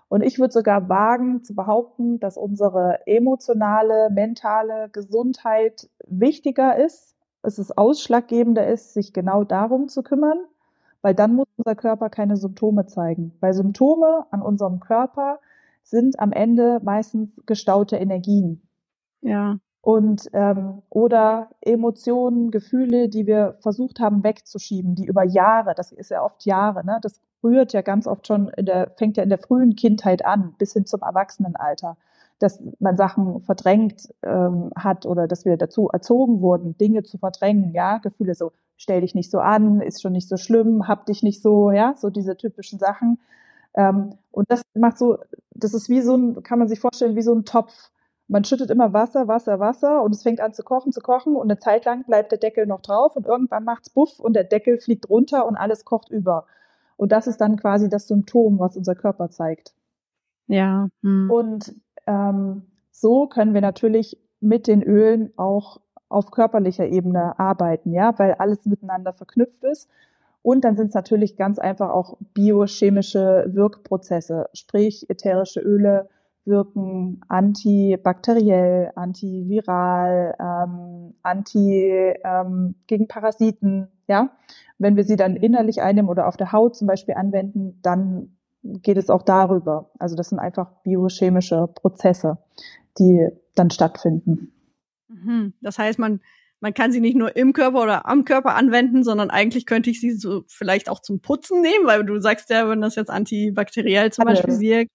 Und 0.08 0.22
ich 0.22 0.38
würde 0.38 0.52
sogar 0.52 0.88
wagen 0.88 1.42
zu 1.42 1.54
behaupten, 1.54 2.20
dass 2.20 2.36
unsere 2.36 3.06
emotionale, 3.06 4.10
mentale 4.10 4.88
Gesundheit 4.90 5.88
wichtiger 6.06 6.76
ist, 6.76 7.16
dass 7.42 7.58
es 7.58 7.76
ausschlaggebender 7.76 8.66
ist, 8.66 8.94
sich 8.94 9.12
genau 9.12 9.44
darum 9.44 9.88
zu 9.88 10.02
kümmern, 10.02 10.38
weil 11.00 11.14
dann 11.14 11.34
muss 11.34 11.46
unser 11.56 11.74
Körper 11.74 12.10
keine 12.10 12.36
Symptome 12.36 12.86
zeigen. 12.86 13.32
Weil 13.40 13.54
Symptome 13.54 14.26
an 14.30 14.42
unserem 14.42 14.80
Körper 14.80 15.40
sind 15.82 16.18
am 16.20 16.32
Ende 16.32 16.80
meistens 16.82 17.30
gestaute 17.46 17.96
Energien. 17.96 18.62
Ja. 19.20 19.58
Und 19.80 20.28
ähm, 20.32 20.82
oder 20.90 21.50
Emotionen, 21.60 22.52
Gefühle, 22.52 23.08
die 23.08 23.26
wir 23.26 23.56
versucht 23.60 23.98
haben 23.98 24.22
wegzuschieben, 24.22 24.94
die 24.94 25.06
über 25.06 25.24
Jahre, 25.24 25.74
das 25.74 25.90
ist 25.90 26.10
ja 26.10 26.22
oft 26.22 26.46
Jahre, 26.46 26.86
ne, 26.86 26.98
das 27.02 27.20
rührt 27.42 27.72
ja 27.72 27.82
ganz 27.82 28.06
oft 28.06 28.28
schon 28.28 28.48
in 28.50 28.66
der, 28.66 28.92
fängt 28.96 29.16
ja 29.16 29.24
in 29.24 29.28
der 29.28 29.38
frühen 29.38 29.74
Kindheit 29.74 30.24
an, 30.24 30.54
bis 30.56 30.72
hin 30.72 30.86
zum 30.86 31.02
Erwachsenenalter, 31.02 31.96
dass 32.38 32.62
man 32.78 32.96
Sachen 32.96 33.40
verdrängt 33.42 34.14
ähm, 34.22 34.70
hat 34.76 35.04
oder 35.04 35.26
dass 35.26 35.44
wir 35.44 35.56
dazu 35.56 35.88
erzogen 35.88 36.40
wurden, 36.40 36.78
Dinge 36.78 37.02
zu 37.02 37.18
verdrängen, 37.18 37.72
ja, 37.72 37.98
Gefühle 37.98 38.36
so, 38.36 38.52
stell 38.76 39.00
dich 39.00 39.16
nicht 39.16 39.32
so 39.32 39.40
an, 39.40 39.80
ist 39.80 40.00
schon 40.00 40.12
nicht 40.12 40.28
so 40.28 40.36
schlimm, 40.36 40.86
hab 40.86 41.06
dich 41.06 41.24
nicht 41.24 41.42
so, 41.42 41.72
ja, 41.72 41.94
so 41.96 42.08
diese 42.08 42.36
typischen 42.36 42.78
Sachen. 42.78 43.18
Ähm, 43.74 44.18
und 44.30 44.50
das 44.50 44.62
macht 44.74 44.98
so, 44.98 45.18
das 45.50 45.74
ist 45.74 45.88
wie 45.88 46.00
so 46.00 46.16
ein, 46.16 46.42
kann 46.42 46.58
man 46.58 46.68
sich 46.68 46.80
vorstellen, 46.80 47.16
wie 47.16 47.22
so 47.22 47.34
ein 47.34 47.44
Topf. 47.44 47.90
Man 48.28 48.44
schüttet 48.44 48.70
immer 48.70 48.92
Wasser, 48.92 49.28
Wasser, 49.28 49.60
Wasser 49.60 50.02
und 50.02 50.14
es 50.14 50.22
fängt 50.22 50.40
an 50.40 50.54
zu 50.54 50.62
kochen, 50.62 50.92
zu 50.92 51.00
kochen 51.00 51.36
und 51.36 51.50
eine 51.50 51.58
Zeit 51.58 51.84
lang 51.84 52.04
bleibt 52.04 52.32
der 52.32 52.38
Deckel 52.38 52.66
noch 52.66 52.80
drauf 52.80 53.16
und 53.16 53.26
irgendwann 53.26 53.64
macht's 53.64 53.90
Buff 53.90 54.18
und 54.18 54.34
der 54.34 54.44
Deckel 54.44 54.78
fliegt 54.78 55.08
runter 55.10 55.46
und 55.46 55.56
alles 55.56 55.84
kocht 55.84 56.10
über. 56.10 56.46
Und 56.96 57.12
das 57.12 57.26
ist 57.26 57.40
dann 57.40 57.56
quasi 57.56 57.88
das 57.88 58.06
Symptom, 58.08 58.58
was 58.58 58.76
unser 58.76 58.94
Körper 58.94 59.30
zeigt. 59.30 59.74
Ja. 60.46 60.88
Hm. 61.02 61.30
Und 61.30 61.74
ähm, 62.06 62.62
so 62.90 63.26
können 63.26 63.54
wir 63.54 63.60
natürlich 63.60 64.18
mit 64.40 64.66
den 64.66 64.82
Ölen 64.82 65.32
auch 65.36 65.80
auf 66.08 66.30
körperlicher 66.30 66.86
Ebene 66.86 67.38
arbeiten, 67.38 67.92
ja, 67.92 68.16
weil 68.18 68.34
alles 68.34 68.66
miteinander 68.66 69.12
verknüpft 69.12 69.64
ist. 69.64 69.88
Und 70.42 70.64
dann 70.64 70.76
sind 70.76 70.88
es 70.88 70.94
natürlich 70.94 71.36
ganz 71.36 71.58
einfach 71.58 71.90
auch 71.90 72.18
biochemische 72.34 73.46
Wirkprozesse, 73.48 74.48
sprich 74.52 75.08
ätherische 75.08 75.60
Öle 75.60 76.08
wirken 76.44 77.20
antibakteriell, 77.28 78.90
antiviral, 78.96 80.34
ähm, 80.40 81.14
anti 81.22 82.14
ähm, 82.24 82.74
gegen 82.86 83.06
Parasiten. 83.06 83.88
Ja, 84.08 84.30
wenn 84.78 84.96
wir 84.96 85.04
sie 85.04 85.16
dann 85.16 85.36
innerlich 85.36 85.80
einnehmen 85.80 86.10
oder 86.10 86.26
auf 86.26 86.36
der 86.36 86.52
Haut 86.52 86.74
zum 86.76 86.88
Beispiel 86.88 87.14
anwenden, 87.14 87.78
dann 87.82 88.36
geht 88.62 88.96
es 88.96 89.10
auch 89.10 89.22
darüber. 89.22 89.90
Also 89.98 90.16
das 90.16 90.30
sind 90.30 90.38
einfach 90.38 90.70
biochemische 90.82 91.68
Prozesse, 91.68 92.38
die 92.98 93.28
dann 93.54 93.70
stattfinden. 93.70 94.52
Mhm. 95.08 95.52
Das 95.60 95.78
heißt, 95.78 95.98
man 95.98 96.20
man 96.62 96.74
kann 96.74 96.92
sie 96.92 97.00
nicht 97.00 97.16
nur 97.16 97.36
im 97.36 97.52
Körper 97.52 97.82
oder 97.82 98.06
am 98.06 98.24
Körper 98.24 98.54
anwenden, 98.54 99.02
sondern 99.02 99.30
eigentlich 99.30 99.66
könnte 99.66 99.90
ich 99.90 100.00
sie 100.00 100.12
so 100.12 100.44
vielleicht 100.46 100.88
auch 100.88 101.00
zum 101.00 101.20
Putzen 101.20 101.60
nehmen, 101.60 101.86
weil 101.86 102.04
du 102.04 102.20
sagst 102.20 102.50
ja, 102.50 102.68
wenn 102.68 102.80
das 102.80 102.94
jetzt 102.94 103.10
antibakteriell 103.10 104.12
zum 104.12 104.24
Beispiel 104.24 104.60
wirkt. 104.60 104.90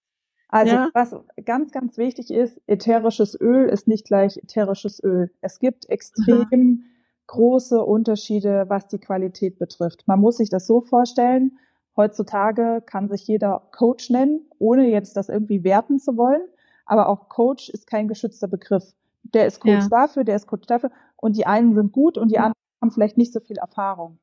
Also 0.48 0.74
ja. 0.74 0.88
was 0.94 1.14
ganz, 1.44 1.70
ganz 1.70 1.98
wichtig 1.98 2.30
ist, 2.30 2.58
ätherisches 2.66 3.38
Öl 3.38 3.68
ist 3.68 3.86
nicht 3.86 4.06
gleich 4.06 4.38
ätherisches 4.38 5.02
Öl. 5.04 5.30
Es 5.42 5.58
gibt 5.58 5.90
extrem 5.90 6.48
mhm. 6.48 6.84
große 7.26 7.84
Unterschiede, 7.84 8.64
was 8.68 8.88
die 8.88 8.98
Qualität 8.98 9.58
betrifft. 9.58 10.04
Man 10.08 10.20
muss 10.20 10.38
sich 10.38 10.48
das 10.48 10.66
so 10.66 10.80
vorstellen, 10.80 11.58
heutzutage 11.98 12.82
kann 12.86 13.10
sich 13.10 13.26
jeder 13.26 13.68
Coach 13.72 14.08
nennen, 14.08 14.46
ohne 14.58 14.88
jetzt 14.88 15.18
das 15.18 15.28
irgendwie 15.28 15.64
werten 15.64 15.98
zu 15.98 16.16
wollen. 16.16 16.40
Aber 16.86 17.10
auch 17.10 17.28
Coach 17.28 17.68
ist 17.68 17.86
kein 17.86 18.08
geschützter 18.08 18.48
Begriff. 18.48 18.94
Der 19.22 19.46
ist 19.46 19.60
Coach 19.60 19.84
ja. 19.84 19.88
dafür, 19.88 20.24
der 20.24 20.36
ist 20.36 20.46
Coach 20.46 20.66
dafür. 20.66 20.90
Und 21.16 21.36
die 21.36 21.46
einen 21.46 21.74
sind 21.74 21.92
gut 21.92 22.16
und 22.18 22.30
die 22.30 22.38
anderen 22.38 22.54
haben 22.80 22.90
vielleicht 22.90 23.18
nicht 23.18 23.32
so 23.32 23.40
viel 23.40 23.58
Erfahrung. 23.58 24.18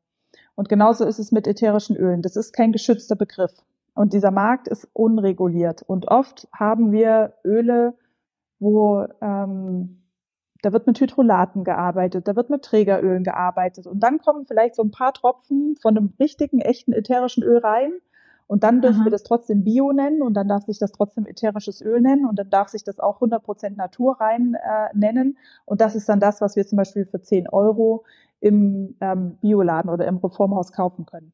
Und 0.55 0.69
genauso 0.69 1.05
ist 1.05 1.19
es 1.19 1.31
mit 1.31 1.47
ätherischen 1.47 1.95
Ölen. 1.95 2.21
Das 2.21 2.35
ist 2.35 2.53
kein 2.53 2.71
geschützter 2.71 3.15
Begriff. 3.15 3.51
Und 3.93 4.13
dieser 4.13 4.31
Markt 4.31 4.67
ist 4.67 4.87
unreguliert. 4.93 5.81
Und 5.83 6.07
oft 6.07 6.47
haben 6.53 6.91
wir 6.91 7.33
Öle, 7.43 7.93
wo 8.59 9.05
ähm, 9.21 10.01
da 10.61 10.73
wird 10.73 10.87
mit 10.87 10.99
Hydrolaten 10.99 11.63
gearbeitet, 11.63 12.27
da 12.27 12.35
wird 12.35 12.49
mit 12.49 12.63
Trägerölen 12.63 13.23
gearbeitet. 13.23 13.85
Und 13.85 13.99
dann 13.99 14.19
kommen 14.19 14.45
vielleicht 14.47 14.75
so 14.75 14.83
ein 14.83 14.91
paar 14.91 15.13
Tropfen 15.13 15.75
von 15.81 15.97
einem 15.97 16.13
richtigen, 16.19 16.59
echten 16.59 16.91
ätherischen 16.91 17.43
Öl 17.43 17.59
rein. 17.59 17.91
Und 18.47 18.63
dann 18.63 18.81
dürfen 18.81 19.01
Aha. 19.01 19.05
wir 19.05 19.11
das 19.11 19.23
trotzdem 19.23 19.63
Bio 19.63 19.91
nennen 19.91 20.21
und 20.21 20.35
dann 20.35 20.47
darf 20.47 20.65
sich 20.65 20.77
das 20.77 20.91
trotzdem 20.91 21.25
ätherisches 21.25 21.81
Öl 21.81 21.99
nennen 21.99 22.25
und 22.25 22.37
dann 22.37 22.49
darf 22.49 22.69
sich 22.69 22.83
das 22.83 22.99
auch 22.99 23.21
100% 23.21 23.75
Natur 23.75 24.19
rein 24.19 24.55
äh, 24.55 24.95
nennen. 24.95 25.37
Und 25.65 25.81
das 25.81 25.95
ist 25.95 26.07
dann 26.07 26.19
das, 26.19 26.41
was 26.41 26.55
wir 26.55 26.65
zum 26.67 26.77
Beispiel 26.77 27.05
für 27.05 27.21
10 27.21 27.49
Euro 27.49 28.03
im 28.41 28.95
ähm, 29.01 29.37
Bioladen 29.41 29.89
oder 29.89 30.05
im 30.05 30.17
Reformhaus 30.17 30.71
kaufen 30.71 31.07
können. 31.07 31.33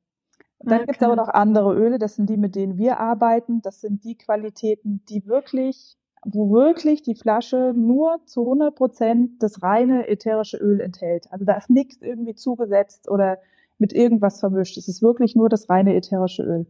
Und 0.60 0.72
dann 0.72 0.80
okay. 0.80 0.88
gibt 0.88 1.02
es 1.02 1.06
aber 1.06 1.16
noch 1.16 1.28
andere 1.28 1.74
Öle, 1.74 1.98
das 1.98 2.16
sind 2.16 2.30
die, 2.30 2.38
mit 2.38 2.56
denen 2.56 2.78
wir 2.78 3.00
arbeiten. 3.00 3.62
Das 3.62 3.82
sind 3.82 4.04
die 4.04 4.16
Qualitäten, 4.16 5.04
die 5.10 5.26
wirklich, 5.26 5.98
wo 6.24 6.52
wirklich 6.52 7.02
die 7.02 7.16
Flasche 7.16 7.74
nur 7.76 8.22
zu 8.26 8.50
100% 8.50 9.32
das 9.40 9.64
reine 9.64 10.08
ätherische 10.08 10.58
Öl 10.58 10.80
enthält. 10.80 11.32
Also 11.32 11.46
da 11.46 11.58
ist 11.58 11.70
nichts 11.70 12.02
irgendwie 12.02 12.36
zugesetzt 12.36 13.10
oder 13.10 13.40
mit 13.82 13.92
irgendwas 13.92 14.40
vermischt. 14.40 14.78
Es 14.78 14.88
ist 14.88 15.02
wirklich 15.02 15.36
nur 15.36 15.50
das 15.50 15.70
reine 15.70 15.96
ätherische 15.96 16.44
Öl. 16.44 16.66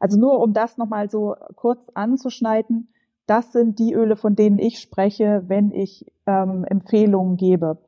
Also 0.00 0.18
nur 0.18 0.40
um 0.40 0.52
das 0.52 0.76
nochmal 0.76 1.08
so 1.08 1.34
kurz 1.54 1.88
anzuschneiden, 1.94 2.88
das 3.26 3.52
sind 3.52 3.78
die 3.78 3.94
Öle, 3.94 4.16
von 4.16 4.36
denen 4.36 4.58
ich 4.58 4.78
spreche, 4.80 5.44
wenn 5.46 5.72
ich 5.72 6.12
ähm, 6.26 6.64
Empfehlungen 6.64 7.36
gebe. 7.36 7.78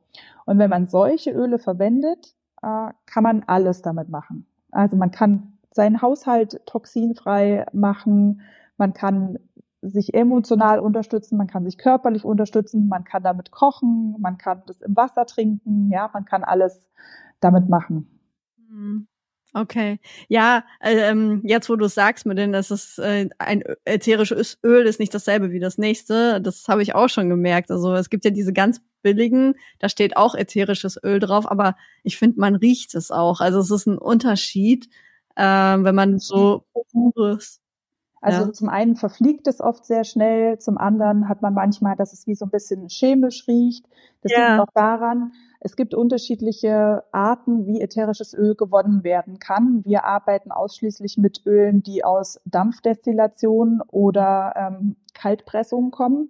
Und 0.45 0.57
wenn 0.57 0.69
man 0.69 0.87
solche 0.87 1.31
Öle 1.31 1.59
verwendet, 1.59 2.33
äh, 2.61 2.89
kann 3.05 3.23
man 3.23 3.43
alles 3.45 3.81
damit 3.81 4.09
machen. 4.09 4.47
Also 4.71 4.95
man 4.95 5.11
kann 5.11 5.53
seinen 5.71 6.01
Haushalt 6.01 6.65
toxinfrei 6.65 7.65
machen, 7.71 8.41
man 8.77 8.93
kann 8.93 9.39
sich 9.81 10.13
emotional 10.13 10.79
unterstützen, 10.79 11.37
man 11.37 11.47
kann 11.47 11.63
sich 11.63 11.77
körperlich 11.77 12.25
unterstützen, 12.25 12.87
man 12.89 13.05
kann 13.05 13.23
damit 13.23 13.51
kochen, 13.51 14.15
man 14.19 14.37
kann 14.37 14.63
das 14.65 14.81
im 14.81 14.95
Wasser 14.95 15.25
trinken, 15.25 15.89
ja, 15.89 16.09
man 16.13 16.25
kann 16.25 16.43
alles 16.43 16.89
damit 17.39 17.69
machen. 17.69 18.18
Mhm. 18.69 19.07
Okay. 19.53 19.99
Ja, 20.27 20.63
ähm, 20.81 21.41
jetzt 21.43 21.69
wo 21.69 21.75
du 21.75 21.87
sagst 21.87 22.27
mit 22.27 22.37
denen, 22.37 22.53
dass 22.53 22.69
es 22.69 22.99
äh, 22.99 23.29
ein 23.39 23.63
ätherisches 23.83 24.59
Öl 24.63 24.85
ist 24.85 24.99
nicht 24.99 25.13
dasselbe 25.13 25.51
wie 25.51 25.59
das 25.59 25.79
nächste, 25.79 26.39
das 26.39 26.67
habe 26.67 26.83
ich 26.83 26.93
auch 26.93 27.09
schon 27.09 27.29
gemerkt. 27.29 27.71
Also 27.71 27.93
es 27.95 28.11
gibt 28.11 28.25
ja 28.25 28.31
diese 28.31 28.53
ganz 28.53 28.79
billigen, 29.01 29.55
da 29.79 29.89
steht 29.89 30.17
auch 30.17 30.35
ätherisches 30.35 30.99
Öl 31.03 31.19
drauf, 31.19 31.49
aber 31.49 31.75
ich 32.03 32.17
finde, 32.17 32.39
man 32.39 32.55
riecht 32.55 32.93
es 32.93 33.09
auch. 33.09 33.39
Also 33.41 33.59
es 33.59 33.71
ist 33.71 33.87
ein 33.87 33.97
Unterschied, 33.97 34.87
äh, 35.35 35.43
wenn 35.43 35.95
man 35.95 36.19
so 36.19 36.65
pures. 36.91 37.59
Also 38.21 38.45
ja. 38.45 38.53
zum 38.53 38.69
einen 38.69 38.95
verfliegt 38.95 39.47
es 39.47 39.61
oft 39.61 39.85
sehr 39.85 40.03
schnell, 40.03 40.59
zum 40.59 40.77
anderen 40.77 41.29
hat 41.29 41.41
man 41.41 41.53
manchmal, 41.53 41.95
dass 41.95 42.11
es 42.11 42.27
wie 42.27 42.35
so 42.35 42.45
ein 42.45 42.51
bisschen 42.51 42.89
chemisch 42.89 43.47
riecht. 43.47 43.85
Das 44.21 44.31
ja. 44.31 44.55
liegt 44.55 44.67
auch 44.67 44.73
daran, 44.73 45.31
es 45.61 45.75
gibt 45.75 45.93
unterschiedliche 45.93 47.03
Arten, 47.11 47.65
wie 47.65 47.81
ätherisches 47.81 48.33
Öl 48.33 48.55
gewonnen 48.55 49.03
werden 49.03 49.39
kann. 49.39 49.83
Wir 49.85 50.05
arbeiten 50.05 50.51
ausschließlich 50.51 51.17
mit 51.17 51.45
Ölen, 51.45 51.83
die 51.83 52.03
aus 52.03 52.41
Dampfdestillation 52.45 53.81
oder 53.87 54.53
ähm, 54.55 54.95
Kaltpressung 55.13 55.91
kommen. 55.91 56.29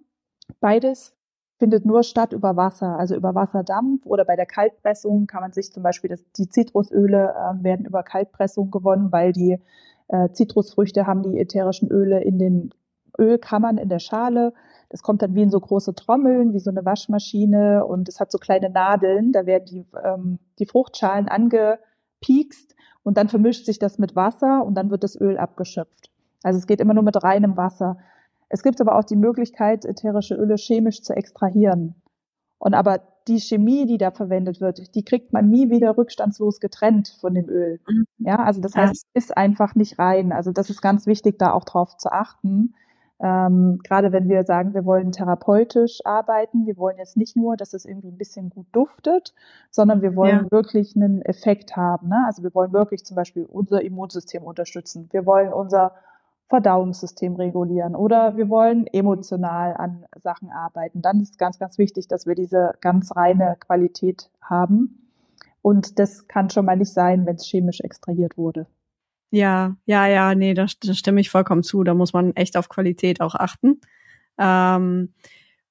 Beides 0.60 1.16
findet 1.60 1.86
nur 1.86 2.04
statt 2.04 2.34
über 2.34 2.56
Wasser, 2.56 2.98
also 2.98 3.16
über 3.16 3.36
Wasserdampf 3.36 4.06
oder 4.06 4.26
bei 4.26 4.36
der 4.36 4.46
Kaltpressung 4.46 5.28
kann 5.28 5.42
man 5.42 5.52
sich 5.52 5.72
zum 5.72 5.84
Beispiel 5.84 6.10
das, 6.10 6.24
die 6.38 6.50
Zitrusöle 6.50 7.34
äh, 7.36 7.64
werden 7.64 7.86
über 7.86 8.02
Kaltpressung 8.02 8.72
gewonnen, 8.72 9.12
weil 9.12 9.34
die 9.34 9.60
äh, 10.10 10.30
Zitrusfrüchte 10.32 11.08
haben 11.08 11.24
die 11.24 11.40
ätherischen 11.40 11.90
Öle 11.90 12.22
in 12.22 12.38
den 12.38 12.74
Ölkammern 13.18 13.78
in 13.78 13.90
der 13.90 14.00
Schale 14.00 14.54
das 14.90 15.04
kommt 15.04 15.22
dann 15.22 15.36
wie 15.36 15.44
in 15.44 15.52
so 15.52 15.60
große 15.60 15.94
Trommeln, 15.94 16.54
wie 16.54 16.60
so 16.60 16.72
eine 16.72 16.84
Waschmaschine 16.84 17.86
und 17.86 18.10
es 18.10 18.20
hat 18.20 18.32
so 18.32 18.40
kleine 18.40 18.72
Nadeln. 18.72 19.32
Da 19.32 19.46
werden 19.46 19.66
die, 19.66 19.86
ähm, 20.04 20.40
die 20.58 20.66
Fruchtschalen 20.66 21.28
angepiekst 21.28 22.76
und 23.04 23.18
dann 23.18 23.30
vermischt 23.30 23.66
sich 23.66 23.78
das 23.78 24.00
mit 24.00 24.16
Wasser 24.16 24.66
und 24.66 24.74
dann 24.76 24.90
wird 24.90 25.04
das 25.04 25.20
Öl 25.20 25.38
abgeschöpft. 25.38 26.10
Also 26.42 26.58
es 26.58 26.66
geht 26.66 26.82
immer 26.82 26.96
nur 26.96 27.04
mit 27.04 27.24
reinem 27.24 27.56
Wasser. 27.56 27.98
Es 28.50 28.64
gibt 28.64 28.82
aber 28.82 28.98
auch 28.98 29.04
die 29.04 29.16
Möglichkeit, 29.16 29.86
ätherische 29.86 30.34
Öle 30.34 30.56
chemisch 30.56 31.04
zu 31.04 31.14
extrahieren. 31.14 32.02
Und 32.60 32.74
aber 32.74 33.02
die 33.28 33.40
Chemie, 33.40 33.86
die 33.86 33.98
da 33.98 34.12
verwendet 34.12 34.60
wird, 34.60 34.96
die 34.96 35.04
kriegt 35.04 35.34
man 35.34 35.50
nie 35.50 35.70
wieder 35.70 35.98
rückstandslos 35.98 36.60
getrennt 36.60 37.16
von 37.20 37.34
dem 37.34 37.48
Öl. 37.48 37.80
Mhm. 37.88 38.06
Ja, 38.18 38.38
also 38.38 38.60
das 38.60 38.76
heißt, 38.76 39.06
es 39.14 39.24
ist 39.26 39.38
einfach 39.38 39.76
nicht 39.76 39.98
rein. 40.00 40.32
Also 40.32 40.52
das 40.52 40.70
ist 40.70 40.82
ganz 40.82 41.06
wichtig, 41.08 41.40
da 41.40 41.52
auch 41.54 41.64
drauf 41.64 41.98
zu 41.98 42.12
achten. 42.12 42.74
Ähm, 43.22 43.80
gerade 43.84 44.14
wenn 44.14 44.30
wir 44.30 44.44
sagen, 44.46 44.74
wir 44.74 44.86
wollen 44.86 45.12
therapeutisch 45.12 46.00
arbeiten, 46.06 46.66
wir 46.66 46.78
wollen 46.78 46.98
jetzt 46.98 47.18
nicht 47.18 47.36
nur, 47.36 47.58
dass 47.58 47.74
es 47.74 47.84
irgendwie 47.84 48.08
ein 48.08 48.18
bisschen 48.18 48.50
gut 48.50 48.68
duftet, 48.72 49.34
sondern 49.72 50.02
wir 50.02 50.16
wollen 50.16 50.46
ja. 50.46 50.52
wirklich 50.52 50.96
einen 50.96 51.22
Effekt 51.22 51.76
haben. 51.76 52.08
Ne? 52.08 52.24
Also 52.26 52.44
wir 52.44 52.56
wollen 52.56 52.72
wirklich 52.72 53.04
zum 53.04 53.16
Beispiel 53.16 53.44
unser 53.44 53.82
Immunsystem 53.82 54.44
unterstützen. 54.44 55.10
Wir 55.12 55.26
wollen 55.26 55.52
unser 55.52 55.94
Verdauungssystem 56.50 57.36
regulieren 57.36 57.96
oder 57.96 58.36
wir 58.36 58.50
wollen 58.50 58.88
emotional 58.88 59.76
an 59.78 60.06
Sachen 60.22 60.50
arbeiten. 60.50 61.02
Dann 61.02 61.22
ist 61.22 61.38
ganz, 61.38 61.60
ganz 61.60 61.78
wichtig, 61.78 62.08
dass 62.08 62.26
wir 62.26 62.34
diese 62.34 62.74
ganz 62.82 63.16
reine 63.16 63.56
Qualität 63.60 64.32
haben. 64.42 65.08
Und 65.62 66.00
das 66.00 66.28
kann 66.28 66.50
schon 66.50 66.66
mal 66.66 66.76
nicht 66.76 66.92
sein, 66.92 67.26
wenn 67.26 67.36
es 67.36 67.46
chemisch 67.46 67.82
extrahiert 67.82 68.38
wurde. 68.38 68.66
Ja, 69.30 69.76
ja, 69.86 70.08
ja, 70.08 70.34
nee, 70.34 70.56
da, 70.56 70.66
da 70.82 70.94
stimme 70.94 71.22
ich 71.22 71.30
vollkommen 71.30 71.62
zu. 71.62 71.84
Da 71.84 71.94
muss 71.94 72.14
man 72.14 72.36
echt 72.36 72.58
auf 72.58 72.68
Qualität 72.68 73.22
auch 73.22 73.36
achten. 73.36 73.80
Ähm, 74.40 75.14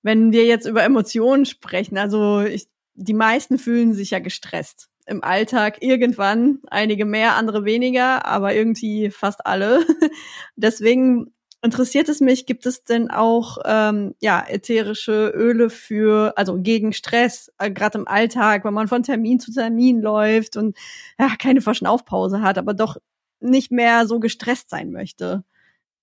wenn 0.02 0.30
wir 0.30 0.44
jetzt 0.44 0.66
über 0.66 0.84
Emotionen 0.84 1.44
sprechen, 1.44 1.98
also 1.98 2.42
ich, 2.42 2.68
die 2.94 3.14
meisten 3.14 3.58
fühlen 3.58 3.94
sich 3.94 4.10
ja 4.10 4.20
gestresst 4.20 4.90
im 5.08 5.24
Alltag 5.24 5.82
irgendwann, 5.82 6.60
einige 6.68 7.04
mehr, 7.04 7.36
andere 7.36 7.64
weniger, 7.64 8.26
aber 8.26 8.54
irgendwie 8.54 9.10
fast 9.10 9.46
alle. 9.46 9.84
Deswegen 10.56 11.32
interessiert 11.62 12.08
es 12.08 12.20
mich, 12.20 12.46
gibt 12.46 12.66
es 12.66 12.84
denn 12.84 13.10
auch 13.10 13.58
ähm, 13.64 14.14
ja 14.20 14.44
ätherische 14.46 15.32
Öle 15.34 15.70
für 15.70 16.34
also 16.36 16.60
gegen 16.60 16.92
Stress, 16.92 17.52
äh, 17.58 17.70
gerade 17.70 17.98
im 17.98 18.06
Alltag, 18.06 18.64
wenn 18.64 18.74
man 18.74 18.88
von 18.88 19.02
Termin 19.02 19.40
zu 19.40 19.52
Termin 19.52 20.00
läuft 20.00 20.56
und 20.56 20.76
ja 21.18 21.30
keine 21.38 21.60
Verschnaufpause 21.60 22.42
hat, 22.42 22.58
aber 22.58 22.74
doch 22.74 22.96
nicht 23.40 23.72
mehr 23.72 24.06
so 24.06 24.20
gestresst 24.20 24.70
sein 24.70 24.92
möchte. 24.92 25.42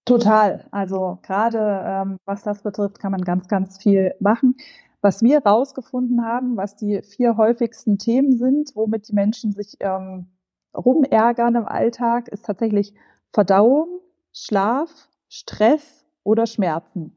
Total. 0.06 0.68
Also 0.72 1.20
gerade 1.24 1.84
ähm, 1.84 2.18
was 2.26 2.44
das 2.44 2.62
betrifft, 2.62 3.00
kann 3.00 3.12
man 3.12 3.22
ganz, 3.22 3.48
ganz 3.48 3.78
viel 3.82 4.14
machen. 4.20 4.56
Was 5.02 5.22
wir 5.22 5.40
rausgefunden 5.40 6.25
haben, 6.25 6.58
was 6.58 6.75
die 6.75 7.02
vier 7.02 7.38
häufigsten 7.38 7.98
Themen 7.98 8.38
sind, 8.38 8.72
womit 8.75 9.08
die 9.10 9.14
Menschen 9.14 9.52
sich 9.52 9.78
ähm, 9.80 10.28
rumärgern 10.75 11.56
im 11.56 11.66
Alltag, 11.66 12.28
ist 12.30 12.46
tatsächlich 12.46 12.94
Verdauung, 13.34 14.00
Schlaf, 14.34 15.10
Stress 15.30 16.06
oder 16.24 16.48
Schmerzen. 16.48 17.16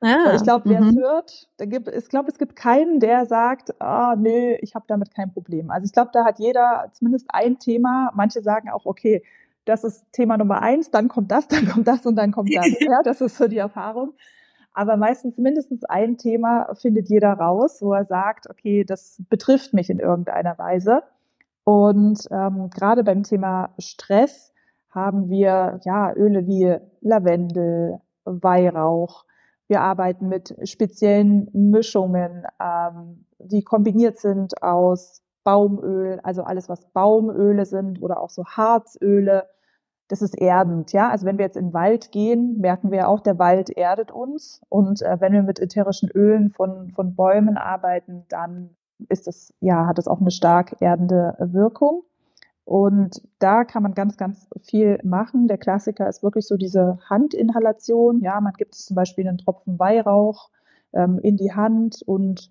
Ah, 0.00 0.34
ich 0.36 0.44
glaube, 0.44 0.70
wer 0.70 0.80
es 0.80 0.94
mhm. 0.94 1.00
hört, 1.00 1.48
da 1.56 1.64
gibt, 1.64 1.88
ich 1.88 2.08
glaube, 2.08 2.28
es 2.30 2.38
gibt 2.38 2.54
keinen, 2.54 3.00
der 3.00 3.26
sagt, 3.26 3.80
ah, 3.80 4.14
nö, 4.16 4.54
ich 4.60 4.76
habe 4.76 4.84
damit 4.86 5.12
kein 5.12 5.32
Problem. 5.32 5.70
Also 5.70 5.86
ich 5.86 5.92
glaube, 5.92 6.10
da 6.12 6.24
hat 6.24 6.38
jeder 6.38 6.88
zumindest 6.92 7.26
ein 7.30 7.58
Thema. 7.58 8.12
Manche 8.14 8.40
sagen 8.40 8.70
auch, 8.70 8.86
okay, 8.86 9.24
das 9.64 9.82
ist 9.82 10.04
Thema 10.12 10.36
Nummer 10.36 10.62
eins, 10.62 10.92
dann 10.92 11.08
kommt 11.08 11.32
das, 11.32 11.48
dann 11.48 11.68
kommt 11.68 11.88
das 11.88 12.06
und 12.06 12.14
dann 12.14 12.30
kommt 12.30 12.54
das. 12.54 12.66
ja, 12.80 13.02
das 13.02 13.20
ist 13.20 13.36
so 13.36 13.48
die 13.48 13.58
Erfahrung. 13.58 14.14
Aber 14.78 14.96
meistens 14.96 15.38
mindestens 15.38 15.82
ein 15.86 16.18
Thema 16.18 16.72
findet 16.76 17.08
jeder 17.08 17.32
raus, 17.32 17.82
wo 17.82 17.94
er 17.94 18.04
sagt, 18.04 18.48
okay, 18.48 18.84
das 18.84 19.20
betrifft 19.28 19.74
mich 19.74 19.90
in 19.90 19.98
irgendeiner 19.98 20.56
Weise. 20.56 21.02
Und 21.64 22.28
ähm, 22.30 22.70
gerade 22.70 23.02
beim 23.02 23.24
Thema 23.24 23.70
Stress 23.80 24.54
haben 24.90 25.30
wir 25.30 25.80
ja 25.84 26.14
Öle 26.14 26.46
wie 26.46 26.76
Lavendel, 27.00 27.98
Weihrauch. 28.24 29.24
Wir 29.66 29.80
arbeiten 29.80 30.28
mit 30.28 30.54
speziellen 30.62 31.48
Mischungen, 31.52 32.44
ähm, 32.62 33.24
die 33.40 33.64
kombiniert 33.64 34.20
sind 34.20 34.62
aus 34.62 35.24
Baumöl, 35.42 36.20
also 36.22 36.44
alles, 36.44 36.68
was 36.68 36.86
Baumöle 36.92 37.66
sind 37.66 38.00
oder 38.00 38.20
auch 38.20 38.30
so 38.30 38.44
Harzöle 38.44 39.48
das 40.08 40.22
ist 40.22 40.38
erdend, 40.38 40.92
ja. 40.92 41.10
Also 41.10 41.26
wenn 41.26 41.38
wir 41.38 41.44
jetzt 41.44 41.56
in 41.56 41.66
den 41.66 41.74
Wald 41.74 42.10
gehen, 42.12 42.58
merken 42.58 42.90
wir 42.90 43.08
auch, 43.08 43.20
der 43.20 43.38
Wald 43.38 43.70
erdet 43.70 44.10
uns. 44.10 44.62
Und 44.70 45.02
äh, 45.02 45.20
wenn 45.20 45.32
wir 45.32 45.42
mit 45.42 45.60
ätherischen 45.60 46.10
Ölen 46.10 46.50
von, 46.50 46.90
von 46.92 47.14
Bäumen 47.14 47.58
arbeiten, 47.58 48.24
dann 48.28 48.70
ist 49.08 49.28
es, 49.28 49.54
ja, 49.60 49.86
hat 49.86 49.98
es 49.98 50.08
auch 50.08 50.20
eine 50.20 50.30
stark 50.30 50.76
erdende 50.80 51.36
Wirkung. 51.38 52.02
Und 52.64 53.22
da 53.38 53.64
kann 53.64 53.82
man 53.82 53.94
ganz, 53.94 54.16
ganz 54.16 54.48
viel 54.62 54.98
machen. 55.02 55.48
Der 55.48 55.58
Klassiker 55.58 56.08
ist 56.08 56.22
wirklich 56.22 56.46
so 56.46 56.56
diese 56.56 56.98
Handinhalation. 57.08 58.20
Ja, 58.20 58.40
man 58.40 58.52
gibt 58.54 58.74
es 58.74 58.86
zum 58.86 58.94
Beispiel 58.94 59.26
einen 59.26 59.38
Tropfen 59.38 59.78
Weihrauch 59.78 60.50
ähm, 60.92 61.18
in 61.18 61.36
die 61.36 61.54
Hand 61.54 62.02
und 62.04 62.50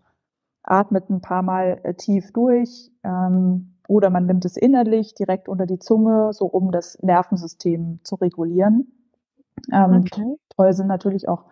atmet 0.64 1.10
ein 1.10 1.22
paar 1.22 1.44
Mal 1.44 1.80
äh, 1.84 1.94
tief 1.94 2.32
durch. 2.34 2.92
Ähm, 3.04 3.77
oder 3.88 4.10
man 4.10 4.26
nimmt 4.26 4.46
es 4.46 4.58
innerlich 4.58 5.14
direkt 5.16 5.50
unter 5.50 5.66
die 5.66 5.80
Zunge, 5.80 6.34
so 6.34 6.46
um 6.46 6.72
das 6.72 7.02
Nervensystem 7.02 8.00
zu 8.04 8.16
regulieren. 8.16 8.92
Ähm, 9.72 10.04
okay. 10.06 10.36
Toll 10.56 10.74
sind 10.74 10.88
natürlich 10.88 11.28
auch 11.28 11.46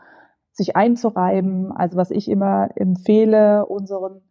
sich 0.52 0.76
einzureiben. 0.76 1.72
Also 1.72 1.98
was 1.98 2.12
ich 2.12 2.30
immer 2.30 2.70
empfehle 2.76 3.66
unseren 3.66 4.22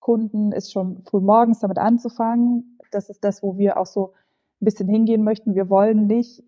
Kunden 0.00 0.52
ist 0.52 0.72
schon 0.72 1.02
früh 1.04 1.20
morgens 1.20 1.60
damit 1.60 1.78
anzufangen. 1.78 2.78
Das 2.90 3.10
ist 3.10 3.22
das, 3.22 3.42
wo 3.42 3.58
wir 3.58 3.78
auch 3.78 3.86
so 3.86 4.14
ein 4.60 4.64
bisschen 4.64 4.88
hingehen 4.88 5.22
möchten. 5.22 5.54
Wir 5.54 5.68
wollen 5.68 6.06
nicht, 6.06 6.42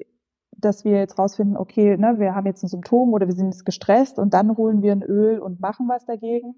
dass 0.56 0.84
wir 0.84 0.98
jetzt 0.98 1.18
rausfinden, 1.18 1.56
okay, 1.56 1.96
ne, 1.96 2.18
wir 2.18 2.34
haben 2.34 2.46
jetzt 2.46 2.62
ein 2.62 2.68
Symptom 2.68 3.12
oder 3.12 3.26
wir 3.26 3.34
sind 3.34 3.52
jetzt 3.52 3.64
gestresst 3.64 4.18
und 4.18 4.32
dann 4.32 4.56
holen 4.56 4.82
wir 4.82 4.92
ein 4.92 5.02
Öl 5.02 5.38
und 5.38 5.60
machen 5.60 5.88
was 5.88 6.04
dagegen, 6.06 6.54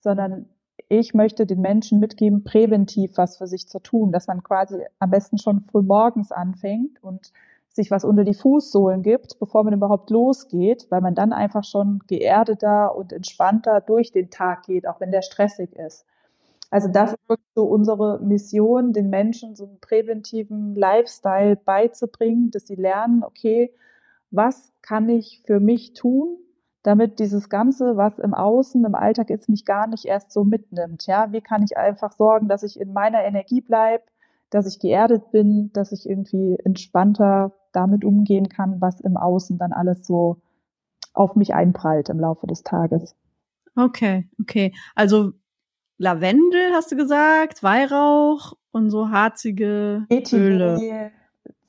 sondern 0.00 0.46
ich 0.88 1.14
möchte 1.14 1.46
den 1.46 1.60
Menschen 1.60 2.00
mitgeben, 2.00 2.44
präventiv 2.44 3.16
was 3.16 3.36
für 3.36 3.46
sich 3.46 3.68
zu 3.68 3.78
tun, 3.80 4.12
dass 4.12 4.26
man 4.26 4.42
quasi 4.42 4.84
am 4.98 5.10
besten 5.10 5.38
schon 5.38 5.60
früh 5.60 5.82
morgens 5.82 6.32
anfängt 6.32 7.02
und 7.02 7.32
sich 7.68 7.90
was 7.90 8.04
unter 8.04 8.24
die 8.24 8.34
Fußsohlen 8.34 9.02
gibt, 9.02 9.38
bevor 9.40 9.64
man 9.64 9.74
überhaupt 9.74 10.10
losgeht, 10.10 10.86
weil 10.90 11.00
man 11.00 11.14
dann 11.14 11.32
einfach 11.32 11.64
schon 11.64 12.00
geerdeter 12.06 12.94
und 12.94 13.12
entspannter 13.12 13.80
durch 13.80 14.12
den 14.12 14.30
Tag 14.30 14.64
geht, 14.64 14.86
auch 14.86 15.00
wenn 15.00 15.10
der 15.10 15.22
stressig 15.22 15.74
ist. 15.74 16.06
Also 16.70 16.88
das 16.88 17.12
ist 17.12 17.28
wirklich 17.28 17.48
so 17.54 17.64
unsere 17.64 18.20
Mission, 18.20 18.92
den 18.92 19.10
Menschen 19.10 19.54
so 19.54 19.64
einen 19.66 19.80
präventiven 19.80 20.74
Lifestyle 20.74 21.56
beizubringen, 21.56 22.50
dass 22.50 22.66
sie 22.66 22.74
lernen, 22.74 23.22
okay, 23.24 23.72
was 24.30 24.72
kann 24.82 25.08
ich 25.08 25.42
für 25.44 25.60
mich 25.60 25.92
tun, 25.92 26.36
damit 26.84 27.18
dieses 27.18 27.48
Ganze, 27.48 27.96
was 27.96 28.18
im 28.18 28.34
Außen, 28.34 28.84
im 28.84 28.94
Alltag 28.94 29.30
ist, 29.30 29.48
mich 29.48 29.64
gar 29.64 29.88
nicht 29.88 30.04
erst 30.04 30.32
so 30.32 30.44
mitnimmt. 30.44 31.06
Ja, 31.06 31.32
wie 31.32 31.40
kann 31.40 31.62
ich 31.64 31.76
einfach 31.76 32.12
sorgen, 32.12 32.46
dass 32.46 32.62
ich 32.62 32.78
in 32.78 32.92
meiner 32.92 33.24
Energie 33.24 33.62
bleibe, 33.62 34.04
dass 34.50 34.66
ich 34.66 34.78
geerdet 34.78 35.30
bin, 35.32 35.72
dass 35.72 35.92
ich 35.92 36.08
irgendwie 36.08 36.56
entspannter 36.62 37.52
damit 37.72 38.04
umgehen 38.04 38.50
kann, 38.50 38.80
was 38.80 39.00
im 39.00 39.16
Außen 39.16 39.58
dann 39.58 39.72
alles 39.72 40.06
so 40.06 40.42
auf 41.14 41.36
mich 41.36 41.54
einprallt 41.54 42.10
im 42.10 42.20
Laufe 42.20 42.46
des 42.46 42.62
Tages. 42.62 43.16
Okay, 43.76 44.28
okay. 44.40 44.74
Also 44.94 45.32
Lavendel 45.96 46.72
hast 46.74 46.92
du 46.92 46.96
gesagt, 46.96 47.62
Weihrauch 47.62 48.52
und 48.72 48.90
so 48.90 49.08
harzige 49.10 50.06
Öle. 50.10 51.10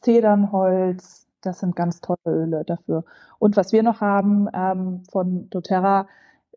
Zedernholz, 0.02 1.25
das 1.46 1.60
sind 1.60 1.76
ganz 1.76 2.02
tolle 2.02 2.18
Öle 2.26 2.64
dafür. 2.66 3.06
Und 3.40 3.58
was 3.58 3.72
wir 3.72 3.84
noch 3.84 4.02
haben 4.02 4.48
ähm, 4.54 5.04
von 5.12 5.50
doTERRA, 5.50 6.08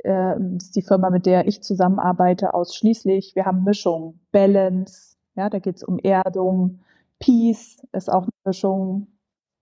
äh, 0.04 0.40
ist 0.56 0.76
die 0.76 0.82
Firma, 0.82 1.10
mit 1.10 1.26
der 1.26 1.46
ich 1.46 1.62
zusammenarbeite, 1.62 2.54
ausschließlich. 2.54 3.34
Wir 3.34 3.46
haben 3.46 3.64
Mischung, 3.64 4.20
Balance, 4.32 5.16
ja, 5.34 5.50
da 5.50 5.58
geht 5.58 5.76
es 5.76 5.82
um 5.84 5.98
Erdung. 5.98 6.80
Peace 7.18 7.82
ist 7.92 8.10
auch 8.10 8.22
eine 8.22 8.32
Mischung, 8.44 9.08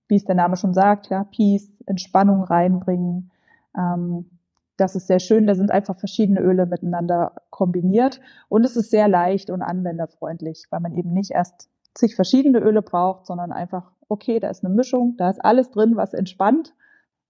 wie 0.08 0.16
es 0.16 0.24
der 0.24 0.34
Name 0.34 0.56
schon 0.56 0.74
sagt, 0.74 1.08
ja, 1.08 1.24
Peace, 1.24 1.70
Entspannung 1.86 2.44
reinbringen. 2.44 3.30
Ähm, 3.76 4.30
das 4.76 4.94
ist 4.94 5.06
sehr 5.06 5.20
schön. 5.20 5.46
Da 5.46 5.54
sind 5.54 5.70
einfach 5.70 5.98
verschiedene 5.98 6.40
Öle 6.40 6.66
miteinander 6.66 7.32
kombiniert. 7.50 8.20
Und 8.48 8.64
es 8.64 8.76
ist 8.76 8.90
sehr 8.90 9.08
leicht 9.08 9.50
und 9.50 9.62
anwenderfreundlich, 9.62 10.66
weil 10.70 10.80
man 10.80 10.94
eben 10.94 11.12
nicht 11.12 11.30
erst 11.30 11.70
zig 11.94 12.14
verschiedene 12.14 12.58
Öle 12.58 12.82
braucht, 12.82 13.26
sondern 13.26 13.52
einfach, 13.52 13.92
okay, 14.08 14.40
da 14.40 14.50
ist 14.50 14.64
eine 14.64 14.74
Mischung, 14.74 15.16
da 15.16 15.30
ist 15.30 15.44
alles 15.44 15.70
drin, 15.70 15.96
was 15.96 16.14
entspannt 16.14 16.74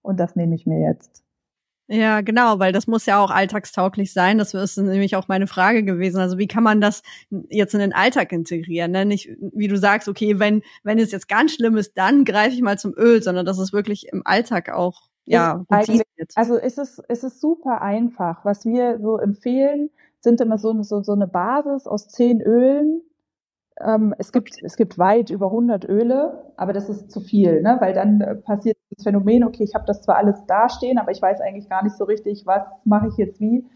und 0.03 0.21
das 0.21 0.37
nehme 0.37 0.55
ich 0.55 0.67
mir 0.67 0.81
jetzt. 0.81 1.27
Ja, 1.89 2.21
genau, 2.21 2.59
weil 2.59 2.73
das 2.73 2.89
muss 2.89 3.07
ja 3.07 3.23
auch 3.23 3.31
alltagstauglich 3.31 4.13
sein. 4.13 4.39
Das 4.39 4.55
ist 4.55 4.77
nämlich 4.77 5.15
auch 5.15 5.29
meine 5.29 5.47
Frage 5.47 5.85
gewesen. 5.85 6.19
Also 6.19 6.37
wie 6.37 6.49
kann 6.49 6.65
man 6.65 6.81
das 6.81 7.03
jetzt 7.49 7.75
in 7.75 7.81
den 7.81 7.93
Alltag 7.93 8.33
integrieren? 8.33 8.91
Ne? 8.91 9.05
Nicht, 9.05 9.31
wie 9.41 9.69
du 9.69 9.79
sagst, 9.79 10.09
okay, 10.09 10.41
wenn, 10.41 10.63
wenn 10.83 10.99
es 10.99 11.13
jetzt 11.13 11.29
ganz 11.29 11.53
schlimm 11.53 11.77
ist, 11.77 11.97
dann 11.97 12.25
greife 12.25 12.55
ich 12.55 12.63
mal 12.63 12.77
zum 12.77 12.93
Öl, 12.97 13.23
sondern 13.23 13.47
dass 13.47 13.59
es 13.59 13.73
wirklich 13.73 14.09
im 14.09 14.23
Alltag 14.25 14.71
auch, 14.71 15.03
ja, 15.27 15.65
wird. 15.69 16.33
Also 16.35 16.57
es 16.57 16.77
ist, 16.77 17.03
es 17.09 17.23
ist 17.23 17.41
super 17.41 17.83
einfach. 17.83 18.45
Was 18.45 18.65
wir 18.65 18.99
so 19.01 19.19
empfehlen, 19.19 19.91
sind 20.21 20.41
immer 20.41 20.59
so, 20.59 20.83
so, 20.83 21.03
so 21.03 21.13
eine 21.13 21.29
Basis 21.29 21.87
aus 21.87 22.09
zehn 22.09 22.41
Ölen, 22.41 23.03
ähm, 23.85 24.15
es, 24.19 24.33
gibt, 24.33 24.63
es 24.63 24.77
gibt 24.77 24.99
weit 24.99 25.31
über 25.31 25.47
100 25.47 25.89
Öle, 25.89 26.45
aber 26.57 26.73
das 26.73 26.89
ist 26.89 27.11
zu 27.11 27.21
viel, 27.21 27.63
ne? 27.63 27.77
weil 27.81 27.93
dann 27.93 28.21
äh, 28.21 28.35
passiert 28.37 28.79
das 28.91 29.05
Phänomen, 29.05 29.45
okay, 29.45 29.65
ich 29.65 29.75
habe 29.75 29.85
das 29.87 30.03
zwar 30.03 30.17
alles 30.17 30.45
dastehen, 30.47 30.99
aber 30.99 31.11
ich 31.11 31.21
weiß 31.21 31.41
eigentlich 31.41 31.69
gar 31.69 31.85
nicht 31.85 31.97
so 31.97 32.05
richtig, 32.05 32.47
was 32.47 32.63
mache 32.85 33.09
ich 33.09 33.17
jetzt 33.17 33.41
wie. 33.41 33.67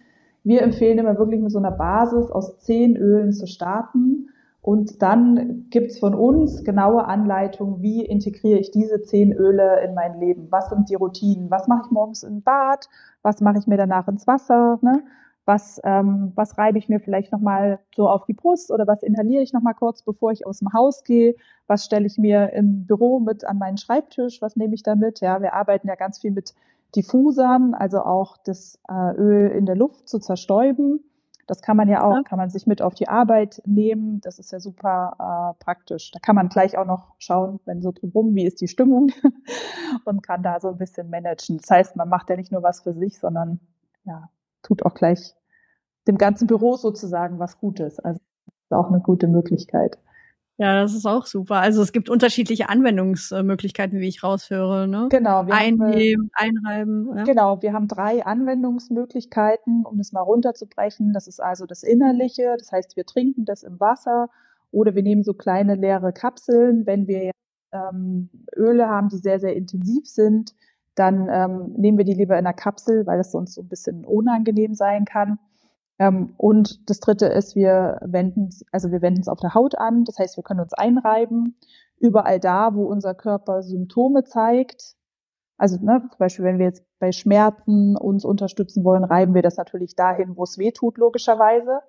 Wir 0.43 0.63
empfehlen 0.63 0.99
immer 0.99 1.19
wirklich 1.19 1.41
mit 1.41 1.53
so 1.53 1.59
einer 1.59 1.71
Basis 1.71 2.31
aus 2.31 2.59
zehn 2.61 2.97
Ölen 2.97 3.33
zu 3.33 3.47
starten. 3.47 4.31
Und 4.63 5.01
dann 5.01 5.67
gibt's 5.71 5.99
von 5.99 6.15
uns 6.15 6.65
genaue 6.65 7.07
Anleitungen, 7.07 7.81
wie 7.83 8.05
integriere 8.05 8.59
ich 8.59 8.71
diese 8.71 9.01
zehn 9.03 9.33
Öle 9.33 9.83
in 9.83 9.95
mein 9.95 10.19
Leben? 10.21 10.49
Was 10.51 10.69
sind 10.69 10.91
die 10.91 10.95
Routinen? 10.95 11.51
Was 11.51 11.67
mache 11.67 11.83
ich 11.87 11.91
morgens 11.91 12.23
im 12.23 12.43
Bad? 12.43 12.89
Was 13.23 13.41
mache 13.41 13.59
ich 13.59 13.67
mir 13.67 13.79
danach 13.79 14.07
ins 14.09 14.27
Wasser? 14.27 14.79
Ne? 14.83 15.03
Was, 15.51 15.81
ähm, 15.83 16.31
was 16.37 16.59
reibe 16.59 16.79
ich 16.79 16.89
mir 16.89 17.01
vielleicht 17.01 17.33
nochmal 17.33 17.81
so 17.97 18.09
auf 18.09 18.25
die 18.25 18.35
Brust 18.35 18.71
oder 18.71 18.87
was 18.87 19.03
inhaliere 19.03 19.43
ich 19.43 19.53
nochmal 19.53 19.75
kurz, 19.75 20.01
bevor 20.01 20.31
ich 20.31 20.47
aus 20.47 20.61
dem 20.61 20.73
Haus 20.73 21.03
gehe, 21.03 21.35
was 21.67 21.85
stelle 21.85 22.07
ich 22.07 22.19
mir 22.19 22.53
im 22.53 22.87
Büro 22.87 23.19
mit 23.19 23.45
an 23.45 23.59
meinen 23.59 23.77
Schreibtisch, 23.77 24.41
was 24.41 24.55
nehme 24.55 24.75
ich 24.75 24.85
da 24.85 24.95
mit? 24.95 25.21
Ja, 25.21 25.43
wir 25.43 25.55
arbeiten 25.55 25.89
ja 25.89 25.97
ganz 25.97 26.21
viel 26.21 26.31
mit 26.31 26.55
Diffusern, 26.95 27.75
also 27.75 28.03
auch 28.03 28.37
das 28.37 28.79
äh, 28.89 29.17
Öl 29.17 29.51
in 29.51 29.67
der 29.67 29.75
Luft 29.75 30.09
zu 30.09 30.21
zerstäuben. 30.21 31.01
Das 31.49 31.63
kann 31.63 31.77
man 31.77 31.89
ja 31.89 32.05
auch, 32.05 32.23
kann 32.23 32.39
man 32.39 32.49
sich 32.49 32.69
mit 32.69 32.81
auf 32.81 32.95
die 32.95 33.09
Arbeit 33.09 33.61
nehmen. 33.67 34.21
Das 34.21 34.39
ist 34.39 34.53
ja 34.53 34.61
super 34.61 35.17
äh, 35.59 35.65
praktisch. 35.65 36.13
Da 36.13 36.21
kann 36.21 36.37
man 36.37 36.49
gleich 36.49 36.79
auch 36.79 36.87
noch 36.87 37.17
schauen, 37.19 37.59
wenn 37.65 37.83
so 37.83 37.91
drumherum, 37.91 38.37
wie 38.37 38.47
ist 38.47 38.61
die 38.61 38.69
Stimmung 38.69 39.11
und 40.05 40.23
kann 40.23 40.45
da 40.45 40.61
so 40.61 40.69
ein 40.69 40.79
bisschen 40.79 41.11
managen. 41.11 41.59
Das 41.59 41.69
heißt, 41.69 41.97
man 41.97 42.09
macht 42.09 42.31
ja 42.31 42.37
nicht 42.37 42.53
nur 42.53 42.63
was 42.63 42.83
für 42.83 42.95
sich, 42.95 43.19
sondern 43.19 43.59
ja, 44.05 44.29
tut 44.63 44.85
auch 44.87 44.95
gleich 44.95 45.35
dem 46.11 46.19
ganzen 46.19 46.47
Büro 46.47 46.77
sozusagen 46.77 47.39
was 47.39 47.59
Gutes. 47.59 47.99
Also 48.01 48.21
das 48.47 48.55
ist 48.65 48.73
auch 48.73 48.89
eine 48.89 49.01
gute 49.01 49.29
Möglichkeit. 49.29 49.99
Ja, 50.61 50.83
das 50.83 50.93
ist 50.93 51.07
auch 51.07 51.25
super. 51.25 51.57
Also 51.57 51.81
es 51.81 51.91
gibt 51.91 52.11
unterschiedliche 52.11 52.69
Anwendungsmöglichkeiten, 52.69 53.99
wie 53.99 54.09
ich 54.09 54.23
raushöre. 54.23 54.87
Ne? 54.87 55.07
Genau. 55.11 55.47
Wir 55.47 55.55
Einnehmen, 55.55 56.31
haben, 56.35 56.59
einreiben. 56.67 57.17
Ja. 57.17 57.25
Genau, 57.25 57.63
wir 57.63 57.73
haben 57.73 57.89
drei 57.89 58.27
Anwendungsmöglichkeiten, 58.27 59.87
um 59.87 59.97
das 59.97 60.13
mal 60.13 60.21
runterzubrechen. 60.21 61.15
Das 61.15 61.29
ist 61.29 61.41
also 61.41 61.65
das 61.65 61.83
Innerliche, 61.83 62.57
das 62.59 62.73
heißt, 62.73 62.95
wir 62.97 63.07
trinken 63.07 63.47
das 63.47 63.63
im 63.63 63.81
Wasser 63.81 64.29
oder 64.71 64.95
wir 64.95 65.03
nehmen 65.03 65.23
so 65.23 65.33
kleine 65.33 65.77
leere 65.77 66.13
Kapseln. 66.13 66.85
Wenn 66.85 67.07
wir 67.07 67.31
ähm, 67.73 68.29
Öle 68.55 68.87
haben, 68.87 69.09
die 69.09 69.17
sehr, 69.17 69.41
sehr 69.41 69.57
intensiv 69.57 70.07
sind, 70.07 70.55
dann 70.95 71.27
ähm, 71.31 71.73
nehmen 71.79 71.97
wir 71.97 72.05
die 72.05 72.13
lieber 72.13 72.35
in 72.35 72.45
einer 72.45 72.53
Kapsel, 72.53 73.07
weil 73.07 73.17
das 73.17 73.33
sonst 73.33 73.55
so 73.55 73.63
ein 73.63 73.69
bisschen 73.69 74.05
unangenehm 74.05 74.75
sein 74.75 75.07
kann. 75.07 75.39
Ähm, 76.01 76.33
und 76.39 76.89
das 76.89 76.99
dritte 76.99 77.27
ist, 77.27 77.55
wir 77.55 78.01
wenden 78.03 78.47
es, 78.47 78.65
also 78.73 78.91
wir 78.91 79.03
wenden 79.03 79.21
es 79.21 79.29
auf 79.29 79.39
der 79.39 79.55
Haut 79.55 79.77
an. 79.77 80.05
Das 80.05 80.19
heißt, 80.19 80.37
wir 80.37 80.43
können 80.43 80.61
uns 80.61 80.73
einreiben. 80.73 81.59
Überall 81.99 82.41
da, 82.41 82.75
wo 82.75 82.87
unser 82.87 83.15
Körper 83.15 83.63
Symptome 83.63 84.25
zeigt. 84.25 84.95
Also 85.59 85.77
ne, 85.77 86.01
zum 86.09 86.19
Beispiel, 86.19 86.47
wenn 86.47 86.59
wir 86.59 86.65
jetzt 86.65 86.83
bei 86.99 87.13
Schmerzen 87.13 87.99
uns 87.99 88.25
unterstützen 88.25 88.83
wollen, 88.83 89.05
reiben 89.05 89.35
wir 89.35 89.43
das 89.43 89.59
natürlich 89.59 89.95
dahin, 89.95 90.39
wo 90.39 90.45
es 90.45 90.57
weh 90.57 90.73
tut, 90.73 90.97
logischerweise. 90.97 91.81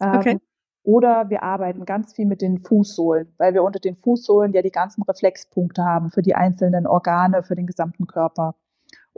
Ähm, 0.00 0.16
okay. 0.16 0.38
Oder 0.82 1.30
wir 1.30 1.44
arbeiten 1.44 1.84
ganz 1.84 2.14
viel 2.14 2.26
mit 2.26 2.42
den 2.42 2.58
Fußsohlen, 2.58 3.32
weil 3.38 3.54
wir 3.54 3.62
unter 3.62 3.78
den 3.78 3.94
Fußsohlen 3.94 4.52
ja 4.52 4.62
die 4.62 4.72
ganzen 4.72 5.02
Reflexpunkte 5.02 5.84
haben 5.84 6.10
für 6.10 6.22
die 6.22 6.34
einzelnen 6.34 6.88
Organe, 6.88 7.44
für 7.44 7.54
den 7.54 7.66
gesamten 7.66 8.08
Körper 8.08 8.56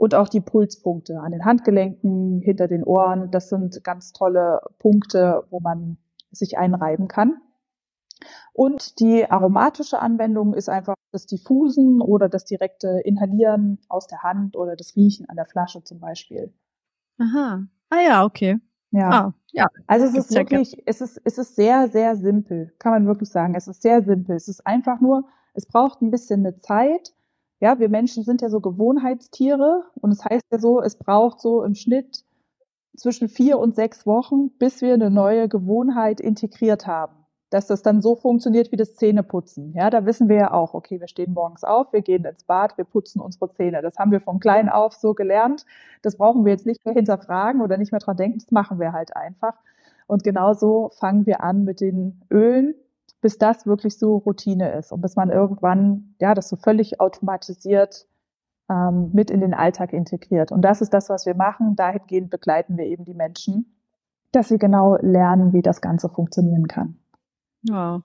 und 0.01 0.15
auch 0.15 0.29
die 0.29 0.41
Pulspunkte 0.41 1.19
an 1.19 1.31
den 1.31 1.45
Handgelenken, 1.45 2.41
hinter 2.41 2.67
den 2.67 2.83
Ohren. 2.83 3.29
Das 3.29 3.49
sind 3.49 3.83
ganz 3.83 4.13
tolle 4.13 4.59
Punkte, 4.79 5.43
wo 5.51 5.59
man 5.59 5.99
sich 6.31 6.57
einreiben 6.57 7.07
kann. 7.07 7.39
Und 8.51 8.99
die 8.99 9.29
aromatische 9.29 9.99
Anwendung 9.99 10.55
ist 10.55 10.69
einfach 10.69 10.95
das 11.11 11.27
Diffusen 11.27 12.01
oder 12.01 12.29
das 12.29 12.45
direkte 12.45 12.99
Inhalieren 13.05 13.77
aus 13.89 14.07
der 14.07 14.23
Hand 14.23 14.57
oder 14.57 14.75
das 14.75 14.95
Riechen 14.95 15.29
an 15.29 15.35
der 15.35 15.45
Flasche 15.45 15.83
zum 15.83 15.99
Beispiel. 15.99 16.51
Aha. 17.19 17.67
Ah 17.91 18.01
ja, 18.01 18.25
okay. 18.25 18.57
Ja. 18.89 19.09
Ah, 19.11 19.33
ja. 19.51 19.69
Also 19.85 20.07
es 20.07 20.15
ist 20.15 20.33
wirklich, 20.33 20.81
es 20.87 21.01
ist, 21.01 21.21
es 21.23 21.37
ist 21.37 21.55
sehr, 21.55 21.89
sehr 21.89 22.15
simpel, 22.15 22.73
kann 22.79 22.91
man 22.91 23.05
wirklich 23.05 23.29
sagen. 23.29 23.53
Es 23.53 23.67
ist 23.67 23.83
sehr 23.83 24.01
simpel. 24.01 24.35
Es 24.35 24.47
ist 24.47 24.65
einfach 24.65 24.99
nur, 24.99 25.25
es 25.53 25.67
braucht 25.67 26.01
ein 26.01 26.09
bisschen 26.09 26.39
eine 26.39 26.59
Zeit 26.59 27.13
ja, 27.61 27.77
wir 27.79 27.89
Menschen 27.89 28.23
sind 28.23 28.41
ja 28.41 28.49
so 28.49 28.59
Gewohnheitstiere 28.59 29.83
und 30.01 30.11
es 30.11 30.17
das 30.17 30.25
heißt 30.25 30.45
ja 30.51 30.59
so, 30.59 30.81
es 30.81 30.95
braucht 30.95 31.39
so 31.39 31.63
im 31.63 31.75
Schnitt 31.75 32.25
zwischen 32.97 33.29
vier 33.29 33.59
und 33.59 33.75
sechs 33.75 34.05
Wochen, 34.07 34.49
bis 34.57 34.81
wir 34.81 34.95
eine 34.95 35.11
neue 35.11 35.47
Gewohnheit 35.47 36.19
integriert 36.19 36.87
haben. 36.87 37.15
Dass 37.51 37.67
das 37.67 37.83
dann 37.83 38.01
so 38.01 38.15
funktioniert 38.15 38.71
wie 38.71 38.77
das 38.77 38.95
Zähneputzen. 38.95 39.73
Ja, 39.75 39.89
da 39.89 40.05
wissen 40.05 40.27
wir 40.27 40.37
ja 40.37 40.53
auch, 40.53 40.73
okay, 40.73 40.99
wir 40.99 41.07
stehen 41.07 41.33
morgens 41.33 41.63
auf, 41.63 41.93
wir 41.93 42.01
gehen 42.01 42.25
ins 42.25 42.43
Bad, 42.43 42.77
wir 42.77 42.85
putzen 42.85 43.21
unsere 43.21 43.51
Zähne. 43.51 43.81
Das 43.81 43.97
haben 43.97 44.11
wir 44.11 44.21
von 44.21 44.39
klein 44.39 44.67
auf 44.67 44.93
so 44.93 45.13
gelernt. 45.13 45.65
Das 46.01 46.17
brauchen 46.17 46.45
wir 46.45 46.53
jetzt 46.53 46.65
nicht 46.65 46.83
mehr 46.83 46.95
hinterfragen 46.95 47.61
oder 47.61 47.77
nicht 47.77 47.91
mehr 47.91 47.99
dran 47.99 48.17
denken. 48.17 48.39
Das 48.39 48.51
machen 48.51 48.79
wir 48.79 48.91
halt 48.93 49.15
einfach. 49.15 49.53
Und 50.07 50.23
genauso 50.23 50.89
fangen 50.97 51.25
wir 51.27 51.43
an 51.43 51.63
mit 51.63 51.79
den 51.79 52.21
Ölen, 52.31 52.73
bis 53.21 53.37
das 53.37 53.65
wirklich 53.65 53.97
so 53.97 54.17
Routine 54.17 54.73
ist 54.73 54.91
und 54.91 55.01
bis 55.01 55.15
man 55.15 55.29
irgendwann, 55.29 56.15
ja, 56.19 56.33
das 56.33 56.49
so 56.49 56.55
völlig 56.55 56.99
automatisiert 56.99 58.07
ähm, 58.69 59.11
mit 59.13 59.29
in 59.29 59.41
den 59.41 59.53
Alltag 59.53 59.93
integriert. 59.93 60.51
Und 60.51 60.63
das 60.63 60.81
ist 60.81 60.93
das, 60.93 61.09
was 61.09 61.25
wir 61.25 61.35
machen. 61.35 61.75
Dahingehend 61.75 62.29
begleiten 62.29 62.77
wir 62.77 62.85
eben 62.85 63.05
die 63.05 63.13
Menschen, 63.13 63.77
dass 64.31 64.49
sie 64.49 64.57
genau 64.57 64.97
lernen, 65.01 65.53
wie 65.53 65.61
das 65.61 65.81
Ganze 65.81 66.09
funktionieren 66.09 66.67
kann. 66.67 66.97
Wow. 67.69 68.01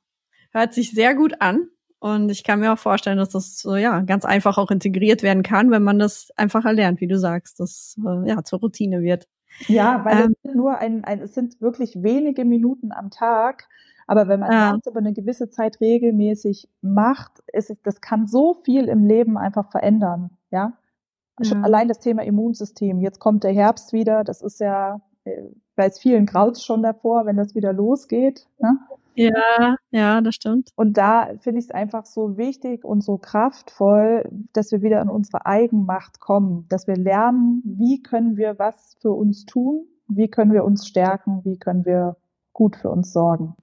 Hört 0.53 0.75
sich 0.75 0.93
sehr 0.93 1.15
gut 1.15 1.41
an. 1.41 1.69
Und 1.99 2.31
ich 2.31 2.45
kann 2.45 2.61
mir 2.61 2.73
auch 2.73 2.79
vorstellen, 2.79 3.17
dass 3.17 3.31
das 3.31 3.59
so, 3.59 3.75
ja, 3.75 4.01
ganz 4.01 4.25
einfach 4.27 4.59
auch 4.59 4.71
integriert 4.71 5.23
werden 5.23 5.43
kann, 5.43 5.71
wenn 5.71 5.83
man 5.83 5.99
das 5.99 6.31
einfach 6.37 6.65
erlernt, 6.67 7.01
wie 7.01 7.09
du 7.09 7.19
sagst, 7.19 7.59
dass 7.59 7.97
äh, 8.07 8.29
ja 8.29 8.45
zur 8.45 8.61
Routine 8.61 9.01
wird. 9.01 9.27
Ja, 9.67 10.05
weil 10.05 10.27
ähm, 10.27 10.35
es 10.43 10.55
nur 10.55 10.77
ein, 10.77 11.05
ein, 11.05 11.21
es 11.21 11.35
sind 11.35 11.61
wirklich 11.63 12.03
wenige 12.03 12.45
Minuten 12.45 12.93
am 12.93 13.11
Tag, 13.11 13.69
aber 14.07 14.29
wenn 14.29 14.41
man 14.41 14.53
ja. 14.53 14.73
das 14.73 14.87
über 14.87 15.01
eine 15.01 15.13
gewisse 15.13 15.51
Zeit 15.51 15.81
regelmäßig 15.81 16.69
macht, 16.81 17.43
ist 17.53 17.71
es, 17.71 17.81
das 17.83 18.01
kann 18.01 18.27
so 18.27 18.55
viel 18.65 18.89
im 18.89 19.07
Leben 19.07 19.37
einfach 19.37 19.71
verändern, 19.71 20.31
ja. 20.51 20.73
ja. 21.41 21.63
Allein 21.63 21.89
das 21.89 21.99
Thema 21.99 22.23
Immunsystem. 22.23 23.01
Jetzt 23.01 23.19
kommt 23.19 23.45
der 23.45 23.53
Herbst 23.53 23.93
wieder. 23.93 24.25
Das 24.25 24.43
ist 24.43 24.61
ja, 24.61 25.01
äh, 25.25 25.43
bei 25.75 25.91
vielen 25.91 26.27
graut 26.27 26.59
schon 26.59 26.83
davor, 26.83 27.27
wenn 27.27 27.37
das 27.37 27.55
wieder 27.55 27.73
losgeht. 27.73 28.47
Ne? 28.59 28.79
Ja, 29.15 29.77
ja, 29.91 30.21
das 30.21 30.35
stimmt. 30.35 30.71
Und 30.77 30.99
da 30.99 31.31
finde 31.41 31.59
ich 31.59 31.67
es 31.67 31.71
einfach 31.71 32.05
so 32.05 32.37
wichtig 32.37 32.85
und 32.85 33.03
so 33.03 33.19
kraftvoll, 33.19 34.29
dass 34.53 34.73
wir 34.73 34.83
wieder 34.83 35.01
in 35.01 35.09
unsere 35.09 35.47
Eigenmacht 35.47 36.21
kommen, 36.21 36.67
dass 36.69 36.87
wir 36.87 36.97
lernen, 36.97 37.63
wie 37.65 38.03
können 38.03 38.37
wir 38.37 38.59
was 38.59 38.97
für 39.01 39.13
uns 39.13 39.47
tun, 39.47 39.87
wie 40.07 40.29
können 40.29 40.53
wir 40.53 40.65
uns 40.65 40.87
stärken, 40.87 41.41
wie 41.45 41.59
können 41.59 41.85
wir 41.85 42.17
gut 42.53 42.77
für 42.77 42.91
uns 42.91 43.13
sorgen. 43.13 43.57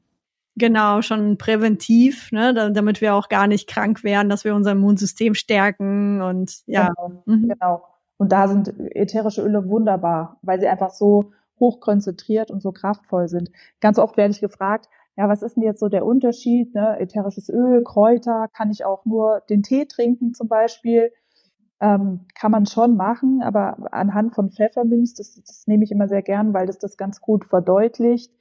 Genau, 0.55 1.01
schon 1.01 1.37
präventiv, 1.37 2.31
ne, 2.31 2.71
damit 2.71 3.01
wir 3.01 3.15
auch 3.15 3.27
gar 3.27 3.47
nicht 3.47 3.67
krank 3.67 4.03
werden, 4.03 4.29
dass 4.29 4.43
wir 4.43 4.53
unser 4.53 4.73
Immunsystem 4.73 5.33
stärken 5.33 6.21
und 6.21 6.61
ja. 6.67 6.89
Genau, 6.95 7.23
mhm. 7.25 7.49
genau. 7.49 7.83
Und 8.17 8.31
da 8.31 8.47
sind 8.47 8.73
ätherische 8.95 9.41
Öle 9.41 9.67
wunderbar, 9.67 10.37
weil 10.43 10.59
sie 10.59 10.67
einfach 10.67 10.91
so 10.91 11.31
hochkonzentriert 11.59 12.51
und 12.51 12.61
so 12.61 12.71
kraftvoll 12.71 13.27
sind. 13.27 13.49
Ganz 13.79 13.97
oft 13.97 14.15
werde 14.15 14.31
ich 14.31 14.41
gefragt, 14.41 14.87
ja, 15.15 15.27
was 15.27 15.41
ist 15.41 15.55
denn 15.55 15.63
jetzt 15.63 15.79
so 15.79 15.89
der 15.89 16.05
Unterschied? 16.05 16.73
Ne? 16.75 16.99
Ätherisches 16.99 17.49
Öl, 17.49 17.83
Kräuter, 17.83 18.47
kann 18.53 18.69
ich 18.69 18.85
auch 18.85 19.05
nur 19.05 19.41
den 19.49 19.63
Tee 19.63 19.85
trinken 19.85 20.33
zum 20.33 20.47
Beispiel? 20.47 21.11
Ähm, 21.79 22.27
kann 22.35 22.51
man 22.51 22.65
schon 22.65 22.95
machen, 22.95 23.41
aber 23.43 23.91
anhand 23.91 24.35
von 24.35 24.51
Pfefferminz, 24.51 25.15
das, 25.15 25.41
das 25.45 25.67
nehme 25.67 25.83
ich 25.83 25.91
immer 25.91 26.07
sehr 26.07 26.21
gern, 26.21 26.53
weil 26.53 26.67
das 26.67 26.79
das 26.79 26.95
ganz 26.95 27.19
gut 27.21 27.45
verdeutlicht 27.45 28.31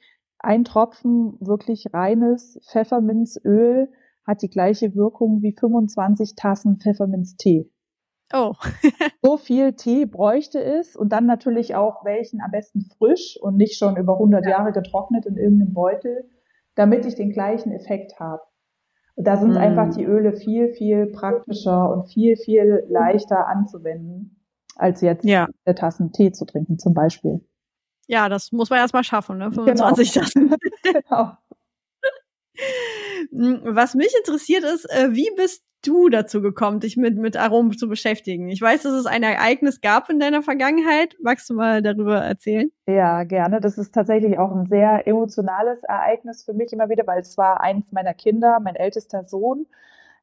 ein 0.42 0.64
Tropfen 0.64 1.36
wirklich 1.40 1.94
reines 1.94 2.60
Pfefferminzöl 2.70 3.90
hat 4.26 4.42
die 4.42 4.50
gleiche 4.50 4.94
Wirkung 4.94 5.42
wie 5.42 5.52
25 5.52 6.34
Tassen 6.34 6.78
Pfefferminztee. 6.78 7.70
Oh. 8.32 8.54
so 9.22 9.36
viel 9.36 9.74
Tee 9.74 10.06
bräuchte 10.06 10.62
es 10.62 10.96
und 10.96 11.12
dann 11.12 11.26
natürlich 11.26 11.74
auch 11.74 12.04
welchen 12.04 12.40
am 12.40 12.50
besten 12.50 12.88
frisch 12.98 13.38
und 13.40 13.56
nicht 13.56 13.78
schon 13.78 13.96
über 13.96 14.14
100 14.14 14.44
ja. 14.44 14.50
Jahre 14.50 14.72
getrocknet 14.72 15.26
in 15.26 15.36
irgendeinem 15.36 15.74
Beutel, 15.74 16.28
damit 16.74 17.06
ich 17.06 17.14
den 17.14 17.32
gleichen 17.32 17.72
Effekt 17.72 18.18
habe. 18.18 18.42
Da 19.16 19.36
sind 19.36 19.54
mm. 19.54 19.58
einfach 19.58 19.94
die 19.94 20.04
Öle 20.04 20.32
viel, 20.32 20.72
viel 20.72 21.06
praktischer 21.06 21.92
und 21.92 22.08
viel, 22.08 22.36
viel 22.36 22.84
leichter 22.88 23.46
anzuwenden, 23.46 24.42
als 24.76 25.02
jetzt 25.02 25.24
ja. 25.24 25.48
Tassen 25.76 26.12
Tee 26.12 26.32
zu 26.32 26.46
trinken 26.46 26.78
zum 26.78 26.94
Beispiel. 26.94 27.42
Ja, 28.12 28.28
das 28.28 28.52
muss 28.52 28.68
man 28.68 28.78
erstmal 28.78 29.04
schaffen, 29.04 29.38
ne? 29.38 29.50
25 29.50 30.12
genau. 30.12 30.26
genau. 30.82 31.32
Was 33.62 33.94
mich 33.94 34.12
interessiert 34.14 34.64
ist, 34.64 34.84
äh, 34.90 35.08
wie 35.12 35.30
bist 35.34 35.64
du 35.80 36.10
dazu 36.10 36.42
gekommen, 36.42 36.80
dich 36.80 36.98
mit, 36.98 37.16
mit 37.16 37.38
Aromen 37.38 37.72
zu 37.72 37.88
beschäftigen? 37.88 38.50
Ich 38.50 38.60
weiß, 38.60 38.82
dass 38.82 38.92
es 38.92 39.06
ein 39.06 39.22
Ereignis 39.22 39.80
gab 39.80 40.10
in 40.10 40.20
deiner 40.20 40.42
Vergangenheit. 40.42 41.16
Magst 41.22 41.48
du 41.48 41.54
mal 41.54 41.80
darüber 41.80 42.18
erzählen? 42.18 42.70
Ja, 42.86 43.24
gerne. 43.24 43.62
Das 43.62 43.78
ist 43.78 43.94
tatsächlich 43.94 44.38
auch 44.38 44.54
ein 44.54 44.66
sehr 44.66 45.06
emotionales 45.06 45.82
Ereignis 45.84 46.44
für 46.44 46.52
mich 46.52 46.70
immer 46.74 46.90
wieder, 46.90 47.06
weil 47.06 47.20
es 47.20 47.38
war 47.38 47.62
eins 47.62 47.90
meiner 47.92 48.12
Kinder, 48.12 48.60
mein 48.60 48.76
ältester 48.76 49.24
Sohn. 49.24 49.66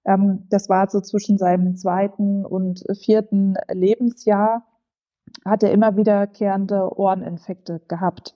Ähm, 0.05 0.45
das 0.51 0.69
war 0.69 0.87
so 0.91 1.01
zwischen 1.01 1.39
seinem 1.39 1.75
zweiten 1.75 2.45
und 2.45 2.83
vierten 2.99 3.55
Lebensjahr 3.71 4.68
hat 5.45 5.63
er 5.63 5.71
immer 5.71 5.95
wiederkehrende 5.95 6.97
Ohreninfekte 6.97 7.81
gehabt. 7.87 8.35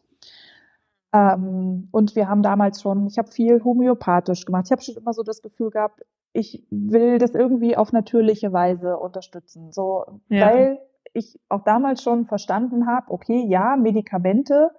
Ähm, 1.14 1.88
und 1.92 2.16
wir 2.16 2.28
haben 2.28 2.42
damals 2.42 2.82
schon, 2.82 3.08
ich 3.08 3.18
habe 3.18 3.32
viel 3.32 3.64
homöopathisch 3.64 4.46
gemacht. 4.46 4.66
Ich 4.66 4.72
habe 4.72 4.82
schon 4.82 4.98
immer 4.98 5.14
so 5.14 5.24
das 5.24 5.42
Gefühl 5.42 5.70
gehabt, 5.70 6.02
ich 6.34 6.66
will 6.72 7.20
das 7.20 7.36
irgendwie 7.36 7.78
auf 7.78 7.94
natürliche 7.94 8.52
Weise 8.52 8.98
unterstützen. 8.98 9.72
So, 9.72 10.06
ja. 10.30 10.48
weil 10.48 10.80
ich 11.14 11.40
auch 11.50 11.64
damals 11.64 12.02
schon 12.02 12.26
verstanden 12.26 12.88
habe, 12.88 13.12
okay, 13.12 13.46
ja, 13.48 13.76
Medikamente 13.76 14.72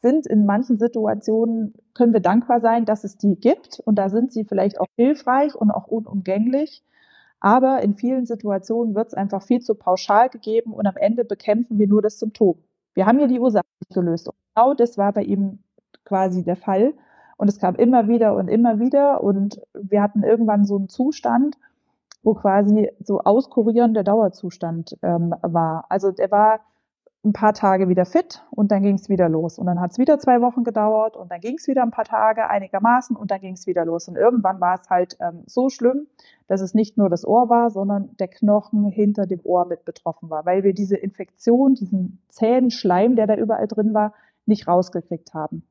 sind 0.00 0.26
in 0.26 0.46
manchen 0.46 0.78
Situationen, 0.78 1.74
können 1.94 2.12
wir 2.12 2.20
dankbar 2.20 2.60
sein, 2.60 2.84
dass 2.84 3.04
es 3.04 3.16
die 3.16 3.36
gibt 3.36 3.80
und 3.80 3.96
da 3.96 4.08
sind 4.08 4.32
sie 4.32 4.44
vielleicht 4.44 4.80
auch 4.80 4.86
hilfreich 4.96 5.54
und 5.54 5.70
auch 5.70 5.86
unumgänglich. 5.86 6.82
Aber 7.40 7.82
in 7.82 7.94
vielen 7.94 8.26
Situationen 8.26 8.94
wird 8.94 9.08
es 9.08 9.14
einfach 9.14 9.42
viel 9.42 9.60
zu 9.60 9.74
pauschal 9.74 10.28
gegeben 10.28 10.72
und 10.72 10.86
am 10.86 10.96
Ende 10.96 11.24
bekämpfen 11.24 11.78
wir 11.78 11.88
nur 11.88 12.02
das 12.02 12.18
Symptom. 12.18 12.58
Wir 12.94 13.06
haben 13.06 13.18
hier 13.18 13.28
die 13.28 13.40
Ursache 13.40 13.64
nicht 13.80 13.94
gelöst. 13.94 14.28
Und 14.28 14.34
genau 14.54 14.74
das 14.74 14.98
war 14.98 15.12
bei 15.12 15.22
ihm 15.22 15.60
quasi 16.04 16.44
der 16.44 16.56
Fall. 16.56 16.94
Und 17.36 17.48
es 17.48 17.58
kam 17.58 17.76
immer 17.76 18.08
wieder 18.08 18.34
und 18.36 18.48
immer 18.48 18.78
wieder. 18.78 19.22
Und 19.22 19.60
wir 19.72 20.02
hatten 20.02 20.22
irgendwann 20.22 20.66
so 20.66 20.76
einen 20.76 20.90
Zustand, 20.90 21.56
wo 22.22 22.34
quasi 22.34 22.90
so 23.02 23.20
auskurierender 23.20 24.04
Dauerzustand 24.04 24.98
ähm, 25.02 25.34
war. 25.40 25.86
Also 25.88 26.12
er 26.18 26.30
war 26.30 26.60
ein 27.22 27.34
paar 27.34 27.52
Tage 27.52 27.88
wieder 27.88 28.06
fit 28.06 28.42
und 28.50 28.72
dann 28.72 28.82
ging 28.82 28.94
es 28.94 29.10
wieder 29.10 29.28
los. 29.28 29.58
Und 29.58 29.66
dann 29.66 29.78
hat 29.80 29.90
es 29.90 29.98
wieder 29.98 30.18
zwei 30.18 30.40
Wochen 30.40 30.64
gedauert 30.64 31.16
und 31.16 31.30
dann 31.30 31.40
ging 31.40 31.56
es 31.58 31.68
wieder 31.68 31.82
ein 31.82 31.90
paar 31.90 32.06
Tage 32.06 32.48
einigermaßen 32.48 33.14
und 33.14 33.30
dann 33.30 33.40
ging 33.40 33.54
es 33.54 33.66
wieder 33.66 33.84
los. 33.84 34.08
Und 34.08 34.16
irgendwann 34.16 34.60
war 34.60 34.80
es 34.80 34.88
halt 34.88 35.18
ähm, 35.20 35.42
so 35.46 35.68
schlimm, 35.68 36.06
dass 36.48 36.62
es 36.62 36.72
nicht 36.72 36.96
nur 36.96 37.10
das 37.10 37.26
Ohr 37.26 37.50
war, 37.50 37.70
sondern 37.70 38.16
der 38.18 38.28
Knochen 38.28 38.86
hinter 38.86 39.26
dem 39.26 39.40
Ohr 39.44 39.66
mit 39.66 39.84
betroffen 39.84 40.30
war, 40.30 40.46
weil 40.46 40.62
wir 40.62 40.72
diese 40.72 40.96
Infektion, 40.96 41.74
diesen 41.74 42.22
zähen 42.30 42.70
Schleim, 42.70 43.16
der 43.16 43.26
da 43.26 43.34
überall 43.34 43.68
drin 43.68 43.92
war, 43.92 44.14
nicht 44.46 44.66
rausgekriegt 44.66 45.34
haben. 45.34 45.62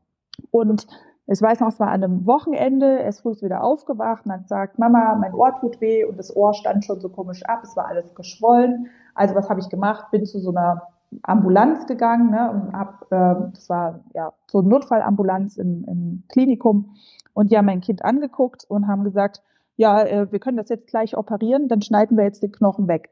Und 0.51 0.85
ich 1.25 1.41
weiß 1.41 1.61
noch, 1.61 1.69
es 1.69 1.79
war 1.79 1.89
an 1.89 2.03
einem 2.03 2.27
Wochenende, 2.27 2.99
er 2.99 3.09
ist 3.09 3.21
früh 3.21 3.33
wieder 3.41 3.63
aufgewacht 3.63 4.25
und 4.25 4.33
hat 4.33 4.43
gesagt, 4.43 4.77
Mama, 4.77 5.15
mein 5.15 5.33
Ohr 5.33 5.55
tut 5.59 5.81
weh 5.81 6.03
und 6.03 6.17
das 6.17 6.35
Ohr 6.35 6.53
stand 6.53 6.85
schon 6.85 6.99
so 6.99 7.09
komisch 7.09 7.43
ab, 7.45 7.61
es 7.63 7.75
war 7.75 7.87
alles 7.87 8.13
geschwollen. 8.13 8.87
Also 9.15 9.33
was 9.33 9.49
habe 9.49 9.59
ich 9.59 9.69
gemacht? 9.69 10.11
Bin 10.11 10.25
zu 10.25 10.39
so 10.39 10.49
einer 10.51 10.81
Ambulanz 11.23 11.87
gegangen 11.87 12.31
ne, 12.31 12.51
und 12.51 12.73
hab, 12.73 13.11
äh, 13.11 13.51
das 13.53 13.69
war 13.69 14.01
ja 14.13 14.33
so 14.47 14.59
eine 14.59 14.69
Notfallambulanz 14.69 15.57
im, 15.57 15.83
im 15.85 16.23
Klinikum 16.29 16.95
und 17.33 17.51
die 17.51 17.57
haben 17.57 17.65
mein 17.65 17.81
Kind 17.81 18.05
angeguckt 18.05 18.65
und 18.67 18.87
haben 18.87 19.03
gesagt, 19.03 19.41
ja, 19.75 20.03
äh, 20.03 20.31
wir 20.31 20.39
können 20.39 20.57
das 20.57 20.69
jetzt 20.69 20.87
gleich 20.87 21.17
operieren, 21.17 21.67
dann 21.67 21.81
schneiden 21.81 22.17
wir 22.17 22.25
jetzt 22.25 22.43
den 22.43 22.51
Knochen 22.51 22.87
weg. 22.87 23.09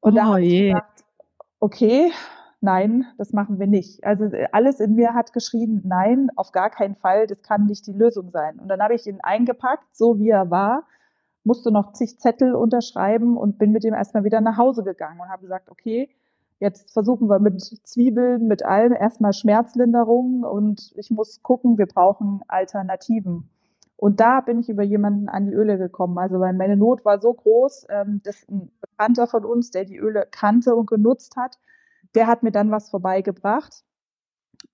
Und 0.00 0.14
oh, 0.14 0.16
da 0.16 0.24
habe 0.24 0.42
ich 0.42 0.68
gesagt, 0.68 1.04
okay, 1.60 2.10
nein, 2.60 3.04
das 3.18 3.32
machen 3.32 3.58
wir 3.58 3.66
nicht. 3.66 4.02
Also 4.04 4.24
äh, 4.24 4.48
alles 4.52 4.80
in 4.80 4.94
mir 4.94 5.14
hat 5.14 5.32
geschrien, 5.32 5.82
nein, 5.84 6.30
auf 6.34 6.50
gar 6.50 6.70
keinen 6.70 6.96
Fall, 6.96 7.26
das 7.26 7.42
kann 7.42 7.66
nicht 7.66 7.86
die 7.86 7.92
Lösung 7.92 8.30
sein. 8.30 8.58
Und 8.58 8.68
dann 8.68 8.80
habe 8.80 8.94
ich 8.94 9.06
ihn 9.06 9.20
eingepackt, 9.22 9.94
so 9.94 10.18
wie 10.18 10.30
er 10.30 10.50
war, 10.50 10.84
musste 11.44 11.70
noch 11.70 11.92
zig 11.92 12.18
Zettel 12.18 12.54
unterschreiben 12.54 13.36
und 13.36 13.58
bin 13.58 13.72
mit 13.72 13.84
ihm 13.84 13.94
erstmal 13.94 14.24
wieder 14.24 14.40
nach 14.40 14.56
Hause 14.56 14.82
gegangen 14.84 15.20
und 15.20 15.28
habe 15.28 15.42
gesagt, 15.42 15.70
okay, 15.70 16.08
Jetzt 16.62 16.92
versuchen 16.92 17.28
wir 17.28 17.40
mit 17.40 17.60
Zwiebeln, 17.60 18.46
mit 18.46 18.64
allem 18.64 18.92
erstmal 18.92 19.32
Schmerzlinderung 19.32 20.44
und 20.44 20.92
ich 20.94 21.10
muss 21.10 21.42
gucken, 21.42 21.76
wir 21.76 21.86
brauchen 21.86 22.40
Alternativen. 22.46 23.50
Und 23.96 24.20
da 24.20 24.40
bin 24.40 24.60
ich 24.60 24.68
über 24.68 24.84
jemanden 24.84 25.28
an 25.28 25.46
die 25.46 25.54
Öle 25.54 25.76
gekommen. 25.76 26.18
Also 26.18 26.38
weil 26.38 26.52
meine 26.52 26.76
Not 26.76 27.04
war 27.04 27.20
so 27.20 27.34
groß, 27.34 27.86
ähm, 27.88 28.20
dass 28.22 28.48
ein 28.48 28.70
Bekannter 28.80 29.26
von 29.26 29.44
uns, 29.44 29.72
der 29.72 29.84
die 29.84 29.96
Öle 29.96 30.24
kannte 30.30 30.76
und 30.76 30.86
genutzt 30.86 31.34
hat, 31.34 31.58
der 32.14 32.28
hat 32.28 32.44
mir 32.44 32.52
dann 32.52 32.70
was 32.70 32.90
vorbeigebracht. 32.90 33.82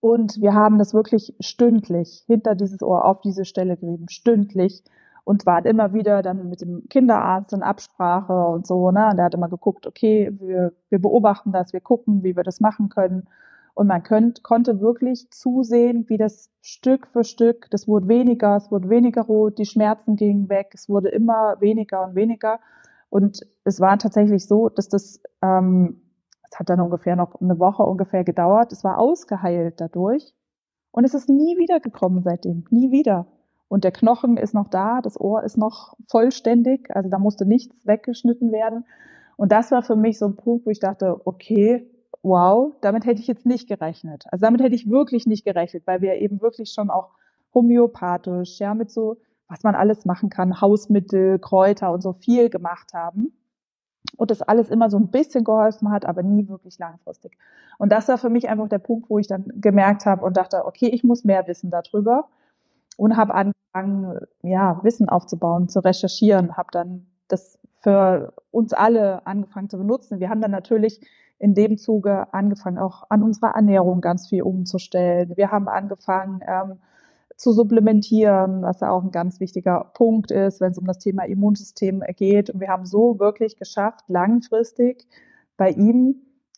Und 0.00 0.42
wir 0.42 0.52
haben 0.52 0.76
das 0.76 0.92
wirklich 0.92 1.36
stündlich 1.40 2.22
hinter 2.26 2.54
dieses 2.54 2.82
Ohr 2.82 3.06
auf 3.06 3.22
diese 3.22 3.46
Stelle 3.46 3.78
gerieben, 3.78 4.10
stündlich 4.10 4.84
und 5.28 5.44
waren 5.44 5.66
immer 5.66 5.92
wieder 5.92 6.22
dann 6.22 6.48
mit 6.48 6.62
dem 6.62 6.88
Kinderarzt 6.88 7.52
in 7.52 7.62
Absprache 7.62 8.32
und 8.32 8.66
so, 8.66 8.90
ne? 8.90 9.10
Und 9.10 9.18
der 9.18 9.26
hat 9.26 9.34
immer 9.34 9.50
geguckt, 9.50 9.86
okay, 9.86 10.32
wir, 10.40 10.72
wir 10.88 10.98
beobachten 10.98 11.52
das, 11.52 11.74
wir 11.74 11.82
gucken, 11.82 12.22
wie 12.22 12.34
wir 12.34 12.44
das 12.44 12.60
machen 12.60 12.88
können. 12.88 13.28
Und 13.74 13.88
man 13.88 14.02
könnt, 14.02 14.42
konnte 14.42 14.80
wirklich 14.80 15.30
zusehen, 15.30 16.08
wie 16.08 16.16
das 16.16 16.48
Stück 16.62 17.08
für 17.08 17.24
Stück, 17.24 17.68
das 17.70 17.86
wurde 17.86 18.08
weniger, 18.08 18.56
es 18.56 18.70
wurde 18.70 18.88
weniger 18.88 19.20
rot, 19.20 19.58
die 19.58 19.66
Schmerzen 19.66 20.16
gingen 20.16 20.48
weg, 20.48 20.70
es 20.72 20.88
wurde 20.88 21.10
immer 21.10 21.56
weniger 21.60 22.06
und 22.06 22.14
weniger. 22.14 22.58
Und 23.10 23.42
es 23.64 23.80
war 23.80 23.98
tatsächlich 23.98 24.46
so, 24.46 24.70
dass 24.70 24.88
das, 24.88 25.20
ähm, 25.42 26.00
es 26.50 26.58
hat 26.58 26.70
dann 26.70 26.80
ungefähr 26.80 27.16
noch 27.16 27.38
eine 27.38 27.58
Woche 27.58 27.82
ungefähr 27.82 28.24
gedauert, 28.24 28.72
es 28.72 28.82
war 28.82 28.96
ausgeheilt 28.96 29.78
dadurch. 29.78 30.32
Und 30.90 31.04
es 31.04 31.12
ist 31.12 31.28
nie 31.28 31.58
wieder 31.58 31.80
gekommen 31.80 32.22
seitdem, 32.22 32.64
nie 32.70 32.90
wieder. 32.90 33.26
Und 33.68 33.84
der 33.84 33.92
Knochen 33.92 34.36
ist 34.36 34.54
noch 34.54 34.68
da, 34.68 35.00
das 35.02 35.20
Ohr 35.20 35.42
ist 35.42 35.58
noch 35.58 35.94
vollständig, 36.08 36.94
also 36.94 37.08
da 37.10 37.18
musste 37.18 37.44
nichts 37.44 37.76
weggeschnitten 37.84 38.50
werden. 38.50 38.84
Und 39.36 39.52
das 39.52 39.70
war 39.70 39.82
für 39.82 39.94
mich 39.94 40.18
so 40.18 40.26
ein 40.26 40.36
Punkt, 40.36 40.66
wo 40.66 40.70
ich 40.70 40.80
dachte, 40.80 41.20
okay, 41.26 41.88
wow, 42.22 42.72
damit 42.80 43.04
hätte 43.04 43.20
ich 43.20 43.26
jetzt 43.26 43.46
nicht 43.46 43.68
gerechnet. 43.68 44.24
Also 44.30 44.44
damit 44.44 44.62
hätte 44.62 44.74
ich 44.74 44.90
wirklich 44.90 45.26
nicht 45.26 45.44
gerechnet, 45.44 45.86
weil 45.86 46.00
wir 46.00 46.14
eben 46.14 46.40
wirklich 46.40 46.72
schon 46.72 46.90
auch 46.90 47.10
homöopathisch, 47.54 48.58
ja, 48.58 48.74
mit 48.74 48.90
so, 48.90 49.18
was 49.48 49.62
man 49.62 49.74
alles 49.74 50.04
machen 50.04 50.30
kann, 50.30 50.60
Hausmittel, 50.60 51.38
Kräuter 51.38 51.92
und 51.92 52.02
so 52.02 52.14
viel 52.14 52.50
gemacht 52.50 52.94
haben. 52.94 53.32
Und 54.16 54.30
das 54.30 54.42
alles 54.42 54.70
immer 54.70 54.90
so 54.90 54.96
ein 54.96 55.10
bisschen 55.10 55.44
geholfen 55.44 55.90
hat, 55.90 56.06
aber 56.06 56.22
nie 56.22 56.48
wirklich 56.48 56.78
langfristig. 56.78 57.36
Und 57.78 57.92
das 57.92 58.08
war 58.08 58.18
für 58.18 58.30
mich 58.30 58.48
einfach 58.48 58.68
der 58.68 58.78
Punkt, 58.78 59.10
wo 59.10 59.18
ich 59.18 59.26
dann 59.26 59.44
gemerkt 59.56 60.06
habe 60.06 60.24
und 60.24 60.36
dachte, 60.36 60.64
okay, 60.64 60.88
ich 60.88 61.04
muss 61.04 61.24
mehr 61.24 61.46
wissen 61.46 61.70
darüber 61.70 62.28
und 62.98 63.16
habe 63.16 63.32
angefangen, 63.32 64.18
ja, 64.42 64.80
Wissen 64.82 65.08
aufzubauen, 65.08 65.68
zu 65.68 65.78
recherchieren, 65.78 66.56
habe 66.56 66.68
dann 66.72 67.06
das 67.28 67.60
für 67.80 68.34
uns 68.50 68.72
alle 68.72 69.24
angefangen 69.24 69.70
zu 69.70 69.78
benutzen. 69.78 70.18
Wir 70.18 70.28
haben 70.28 70.40
dann 70.40 70.50
natürlich 70.50 71.00
in 71.38 71.54
dem 71.54 71.78
Zuge 71.78 72.34
angefangen, 72.34 72.76
auch 72.76 73.04
an 73.08 73.22
unserer 73.22 73.54
Ernährung 73.54 74.00
ganz 74.00 74.28
viel 74.28 74.42
umzustellen. 74.42 75.36
Wir 75.36 75.52
haben 75.52 75.68
angefangen 75.68 76.40
ähm, 76.44 76.78
zu 77.36 77.52
supplementieren, 77.52 78.62
was 78.62 78.80
ja 78.80 78.90
auch 78.90 79.04
ein 79.04 79.12
ganz 79.12 79.38
wichtiger 79.38 79.92
Punkt 79.94 80.32
ist, 80.32 80.60
wenn 80.60 80.72
es 80.72 80.78
um 80.78 80.86
das 80.86 80.98
Thema 80.98 81.22
Immunsystem 81.22 82.02
geht. 82.16 82.50
Und 82.50 82.60
wir 82.60 82.68
haben 82.68 82.84
so 82.84 83.20
wirklich 83.20 83.56
geschafft, 83.56 84.06
langfristig 84.08 85.06
bei 85.56 85.70
ihm 85.70 86.16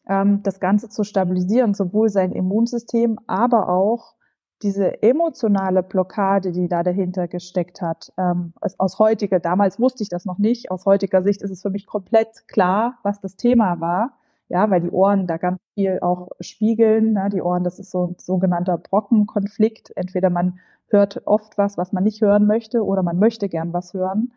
ähm, 0.08 0.42
das 0.42 0.58
Ganze 0.58 0.88
zu 0.88 1.04
stabilisieren, 1.04 1.74
sowohl 1.74 2.08
sein 2.08 2.32
Immunsystem, 2.32 3.18
aber 3.26 3.68
auch 3.68 4.14
diese 4.62 5.02
emotionale 5.02 5.82
Blockade, 5.82 6.52
die 6.52 6.68
da 6.68 6.82
dahinter 6.82 7.28
gesteckt 7.28 7.80
hat, 7.80 8.12
ähm, 8.18 8.52
aus 8.60 8.98
heutiger, 8.98 9.40
damals 9.40 9.80
wusste 9.80 10.02
ich 10.02 10.08
das 10.10 10.26
noch 10.26 10.38
nicht, 10.38 10.70
aus 10.70 10.84
heutiger 10.86 11.22
Sicht 11.22 11.42
ist 11.42 11.50
es 11.50 11.62
für 11.62 11.70
mich 11.70 11.86
komplett 11.86 12.46
klar, 12.48 12.98
was 13.02 13.20
das 13.20 13.36
Thema 13.36 13.80
war. 13.80 14.12
Ja, 14.48 14.68
weil 14.68 14.80
die 14.80 14.90
Ohren 14.90 15.28
da 15.28 15.36
ganz 15.36 15.60
viel 15.74 16.00
auch 16.00 16.30
spiegeln. 16.40 17.12
Ne? 17.12 17.30
Die 17.32 17.40
Ohren, 17.40 17.62
das 17.62 17.78
ist 17.78 17.92
so 17.92 18.08
ein 18.08 18.16
sogenannter 18.18 18.78
Brockenkonflikt. 18.78 19.92
Entweder 19.96 20.28
man 20.28 20.58
hört 20.88 21.24
oft 21.26 21.56
was, 21.56 21.78
was 21.78 21.92
man 21.92 22.02
nicht 22.02 22.20
hören 22.20 22.46
möchte, 22.48 22.84
oder 22.84 23.04
man 23.04 23.18
möchte 23.20 23.48
gern 23.48 23.72
was 23.72 23.94
hören, 23.94 24.32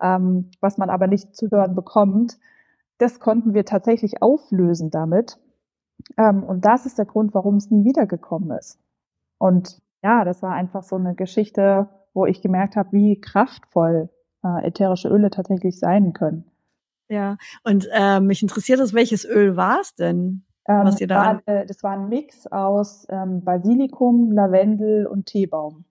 ähm, 0.00 0.50
was 0.60 0.78
man 0.78 0.90
aber 0.90 1.06
nicht 1.06 1.36
zu 1.36 1.48
hören 1.50 1.76
bekommt. 1.76 2.38
Das 2.98 3.20
konnten 3.20 3.54
wir 3.54 3.64
tatsächlich 3.64 4.20
auflösen 4.20 4.90
damit. 4.90 5.38
Ähm, 6.18 6.42
und 6.42 6.64
das 6.64 6.84
ist 6.84 6.98
der 6.98 7.06
Grund, 7.06 7.32
warum 7.32 7.56
es 7.56 7.70
nie 7.70 7.84
wiedergekommen 7.84 8.50
ist. 8.58 8.80
Und 9.42 9.80
ja, 10.04 10.24
das 10.24 10.40
war 10.40 10.52
einfach 10.52 10.84
so 10.84 10.94
eine 10.94 11.16
Geschichte, 11.16 11.88
wo 12.14 12.26
ich 12.26 12.42
gemerkt 12.42 12.76
habe, 12.76 12.92
wie 12.92 13.20
kraftvoll 13.20 14.08
äh, 14.44 14.68
ätherische 14.68 15.08
Öle 15.08 15.30
tatsächlich 15.30 15.80
sein 15.80 16.12
können. 16.12 16.44
Ja, 17.08 17.38
und 17.64 17.88
äh, 17.92 18.20
mich 18.20 18.40
interessiert 18.40 18.78
es, 18.78 18.94
welches 18.94 19.24
Öl 19.24 19.56
war 19.56 19.80
es 19.80 19.96
denn? 19.96 20.44
Ähm, 20.68 20.84
was 20.84 21.00
ihr 21.00 21.08
da 21.08 21.16
war, 21.16 21.42
äh, 21.46 21.66
das 21.66 21.82
war 21.82 21.90
ein 21.90 22.08
Mix 22.08 22.46
aus 22.46 23.04
ähm, 23.10 23.42
Basilikum, 23.42 24.30
Lavendel 24.30 25.08
und 25.08 25.26
Teebaum. 25.26 25.86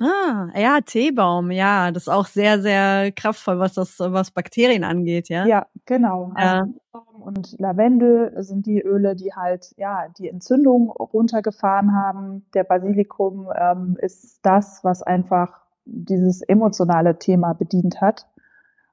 Ah, 0.00 0.48
ja, 0.56 0.80
Teebaum, 0.80 1.52
ja, 1.52 1.92
das 1.92 2.04
ist 2.04 2.08
auch 2.08 2.26
sehr, 2.26 2.60
sehr 2.60 3.12
kraftvoll, 3.12 3.60
was 3.60 3.74
das, 3.74 4.00
was 4.00 4.32
Bakterien 4.32 4.82
angeht, 4.82 5.28
ja. 5.28 5.46
Ja, 5.46 5.66
genau. 5.86 6.32
Ja. 6.36 6.62
Also 6.62 6.72
Teebaum 6.72 7.22
und 7.22 7.60
Lavendel 7.60 8.32
sind 8.42 8.66
die 8.66 8.80
Öle, 8.80 9.14
die 9.14 9.32
halt, 9.34 9.72
ja, 9.76 10.08
die 10.18 10.28
Entzündung 10.28 10.90
runtergefahren 10.90 11.94
haben. 11.94 12.44
Der 12.54 12.64
Basilikum 12.64 13.48
ähm, 13.56 13.96
ist 14.00 14.40
das, 14.42 14.82
was 14.82 15.02
einfach 15.02 15.60
dieses 15.84 16.42
emotionale 16.42 17.18
Thema 17.18 17.52
bedient 17.52 18.00
hat. 18.00 18.26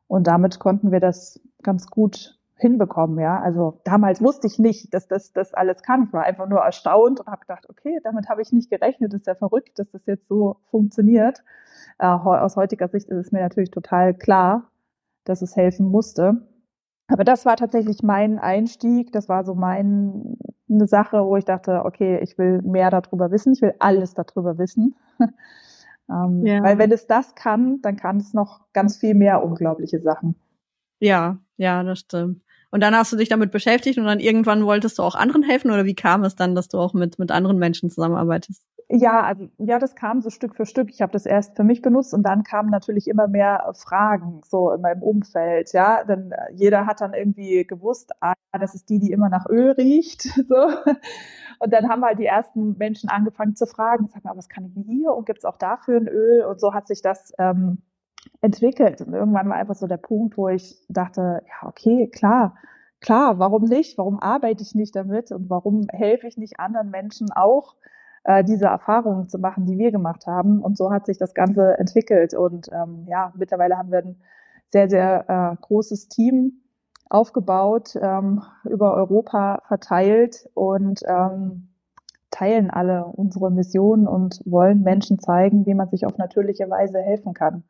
Und 0.08 0.28
damit 0.28 0.60
konnten 0.60 0.92
wir 0.92 1.00
das 1.00 1.40
ganz 1.64 1.88
gut 1.88 2.38
hinbekommen, 2.62 3.20
ja. 3.20 3.40
Also 3.40 3.82
damals 3.84 4.22
wusste 4.22 4.48
ich 4.48 4.60
nicht, 4.60 4.94
dass 4.94 5.08
das, 5.08 5.34
das 5.34 5.54
alles 5.54 5.82
kann. 5.82 6.04
Ich 6.06 6.14
war 6.14 6.24
einfach 6.24 6.48
nur 6.48 6.60
erstaunt 6.60 7.20
und 7.20 7.28
habe 7.28 7.42
gedacht, 7.42 7.68
okay, 7.70 8.00
damit 8.04 8.30
habe 8.30 8.42
ich 8.42 8.52
nicht 8.54 8.70
gerechnet. 8.70 9.14
Das 9.14 9.22
ist 9.22 9.28
ja 9.28 9.36
verrückt, 9.36 9.78
dass 9.80 9.90
das 9.92 10.06
jetzt 10.06 10.28
so 10.28 10.58
funktioniert. 10.70 11.44
Äh, 12.00 12.06
aus 12.06 12.56
heutiger 12.56 12.88
Sicht 12.88 13.10
ist 13.10 13.18
es 13.18 13.32
mir 13.32 13.42
natürlich 13.42 13.72
total 13.72 14.14
klar, 14.14 14.72
dass 15.26 15.42
es 15.42 15.56
helfen 15.56 15.88
musste. 15.88 16.48
Aber 17.08 17.24
das 17.24 17.46
war 17.46 17.58
tatsächlich 17.58 18.04
mein 18.04 18.40
Einstieg. 18.40 19.12
Das 19.12 19.28
war 19.28 19.44
so 19.44 19.56
mein, 19.56 20.38
eine 20.70 20.88
Sache, 20.88 21.26
wo 21.26 21.36
ich 21.36 21.46
dachte, 21.46 21.84
okay, 21.84 22.20
ich 22.22 22.38
will 22.38 22.62
mehr 22.62 22.90
darüber 22.90 23.32
wissen. 23.32 23.54
Ich 23.54 23.62
will 23.62 23.74
alles 23.80 24.14
darüber 24.14 24.58
wissen. 24.58 24.96
ähm, 26.10 26.46
ja. 26.46 26.64
Weil 26.64 26.78
wenn 26.78 26.92
es 26.92 27.08
das 27.08 27.36
kann, 27.36 27.82
dann 27.82 27.98
kann 27.98 28.18
es 28.18 28.34
noch 28.34 28.62
ganz 28.72 28.98
viel 28.98 29.16
mehr 29.16 29.44
unglaubliche 29.44 30.00
Sachen. 30.00 30.36
Ja, 31.00 31.40
ja, 31.58 31.84
das 31.84 32.00
stimmt. 32.00 32.44
Und 32.72 32.82
dann 32.82 32.96
hast 32.96 33.12
du 33.12 33.18
dich 33.18 33.30
damit 33.30 33.52
beschäftigt 33.52 34.00
und 34.00 34.06
dann 34.06 34.20
irgendwann 34.20 34.66
wolltest 34.66 34.98
du 34.98 35.04
auch 35.04 35.16
anderen 35.16 35.44
helfen 35.44 35.72
oder 35.72 35.86
wie 35.86 35.96
kam 35.96 36.24
es 36.24 36.36
dann, 36.36 36.56
dass 36.56 36.70
du 36.70 36.80
auch 36.80 36.94
mit, 36.94 37.20
mit 37.20 37.30
anderen 37.30 37.58
Menschen 37.60 37.90
zusammenarbeitest? 37.90 38.64
Ja, 38.94 39.22
also 39.22 39.48
ja, 39.58 39.80
das 39.80 39.96
kam 39.96 40.22
so 40.22 40.30
Stück 40.30 40.56
für 40.56 40.66
Stück. 40.66 40.90
Ich 40.90 41.02
habe 41.02 41.14
das 41.14 41.26
erst 41.26 41.56
für 41.56 41.64
mich 41.64 41.82
benutzt 41.82 42.14
und 42.14 42.24
dann 42.24 42.44
kamen 42.44 42.70
natürlich 42.70 43.08
immer 43.08 43.28
mehr 43.28 43.72
Fragen 43.74 44.42
so 44.46 44.72
in 44.72 44.82
meinem 44.82 45.02
Umfeld. 45.02 45.72
Ja, 45.72 46.04
denn 46.04 46.32
äh, 46.32 46.54
jeder 46.54 46.86
hat 46.86 47.00
dann 47.00 47.14
irgendwie 47.14 47.66
gewusst, 47.66 48.12
ah, 48.20 48.34
das 48.52 48.76
ist 48.76 48.90
die, 48.90 49.00
die 49.00 49.12
immer 49.12 49.30
nach 49.30 49.46
Öl 49.50 49.72
riecht. 49.72 50.28
So. 50.52 50.56
Und 51.60 51.72
dann 51.72 51.88
haben 51.90 52.04
halt 52.04 52.20
die 52.20 52.26
ersten 52.26 52.76
Menschen 52.78 53.08
angefangen 53.10 53.56
zu 53.56 53.68
fragen, 53.68 54.10
sag 54.12 54.24
mal, 54.24 54.36
was 54.36 54.50
kann 54.50 54.66
ich 54.66 54.74
hier 54.86 55.14
und 55.14 55.26
gibt's 55.26 55.46
auch 55.46 55.58
dafür 55.58 55.98
ein 55.98 56.08
Öl? 56.08 56.44
Und 56.44 56.60
so 56.60 56.74
hat 56.74 56.88
sich 56.88 57.02
das 57.02 57.32
ähm, 57.38 57.84
entwickelt. 58.42 59.02
Und 59.02 59.14
irgendwann 59.14 59.50
war 59.50 59.56
einfach 59.56 59.76
so 59.76 59.88
der 59.88 59.98
Punkt, 59.98 60.38
wo 60.38 60.50
ich 60.50 60.78
dachte, 60.90 61.44
ja, 61.48 61.68
okay, 61.68 62.08
klar, 62.08 62.56
klar, 63.00 63.40
warum 63.40 63.64
nicht? 63.64 63.98
Warum 63.98 64.20
arbeite 64.20 64.64
ich 64.64 64.76
nicht 64.76 64.96
damit 64.96 65.32
und 65.32 65.50
warum 65.50 65.88
helfe 65.92 66.28
ich 66.28 66.38
nicht 66.38 66.60
anderen 66.60 66.90
Menschen 66.90 67.32
auch? 67.32 67.76
äh, 68.24 68.44
diese 68.44 68.66
Erfahrungen 68.66 69.30
zu 69.30 69.40
machen, 69.40 69.66
die 69.66 69.78
wir 69.78 69.92
gemacht 69.92 70.28
haben. 70.28 70.62
Und 70.62 70.78
so 70.78 70.92
hat 70.92 71.06
sich 71.06 71.18
das 71.18 71.34
Ganze 71.34 71.78
entwickelt. 71.78 72.34
Und 72.34 72.70
ähm, 72.72 73.06
ja, 73.08 73.34
mittlerweile 73.36 73.78
haben 73.78 73.92
wir 73.92 74.00
ein 74.00 74.18
sehr, 74.70 74.90
sehr 74.90 75.26
äh, 75.30 75.56
großes 75.62 76.08
Team 76.08 76.62
aufgebaut, 77.10 77.98
ähm, 78.02 78.42
über 78.64 78.94
Europa 78.94 79.62
verteilt 79.68 80.50
und 80.54 81.02
ähm, 81.06 81.68
teilen 82.30 82.70
alle 82.70 83.06
unsere 83.06 83.52
Mission 83.52 84.08
und 84.08 84.42
wollen 84.46 84.82
Menschen 84.82 85.20
zeigen, 85.20 85.66
wie 85.66 85.74
man 85.74 85.90
sich 85.90 86.06
auf 86.06 86.18
natürliche 86.18 86.70
Weise 86.70 87.00
helfen 87.00 87.34
kann. 87.34 87.64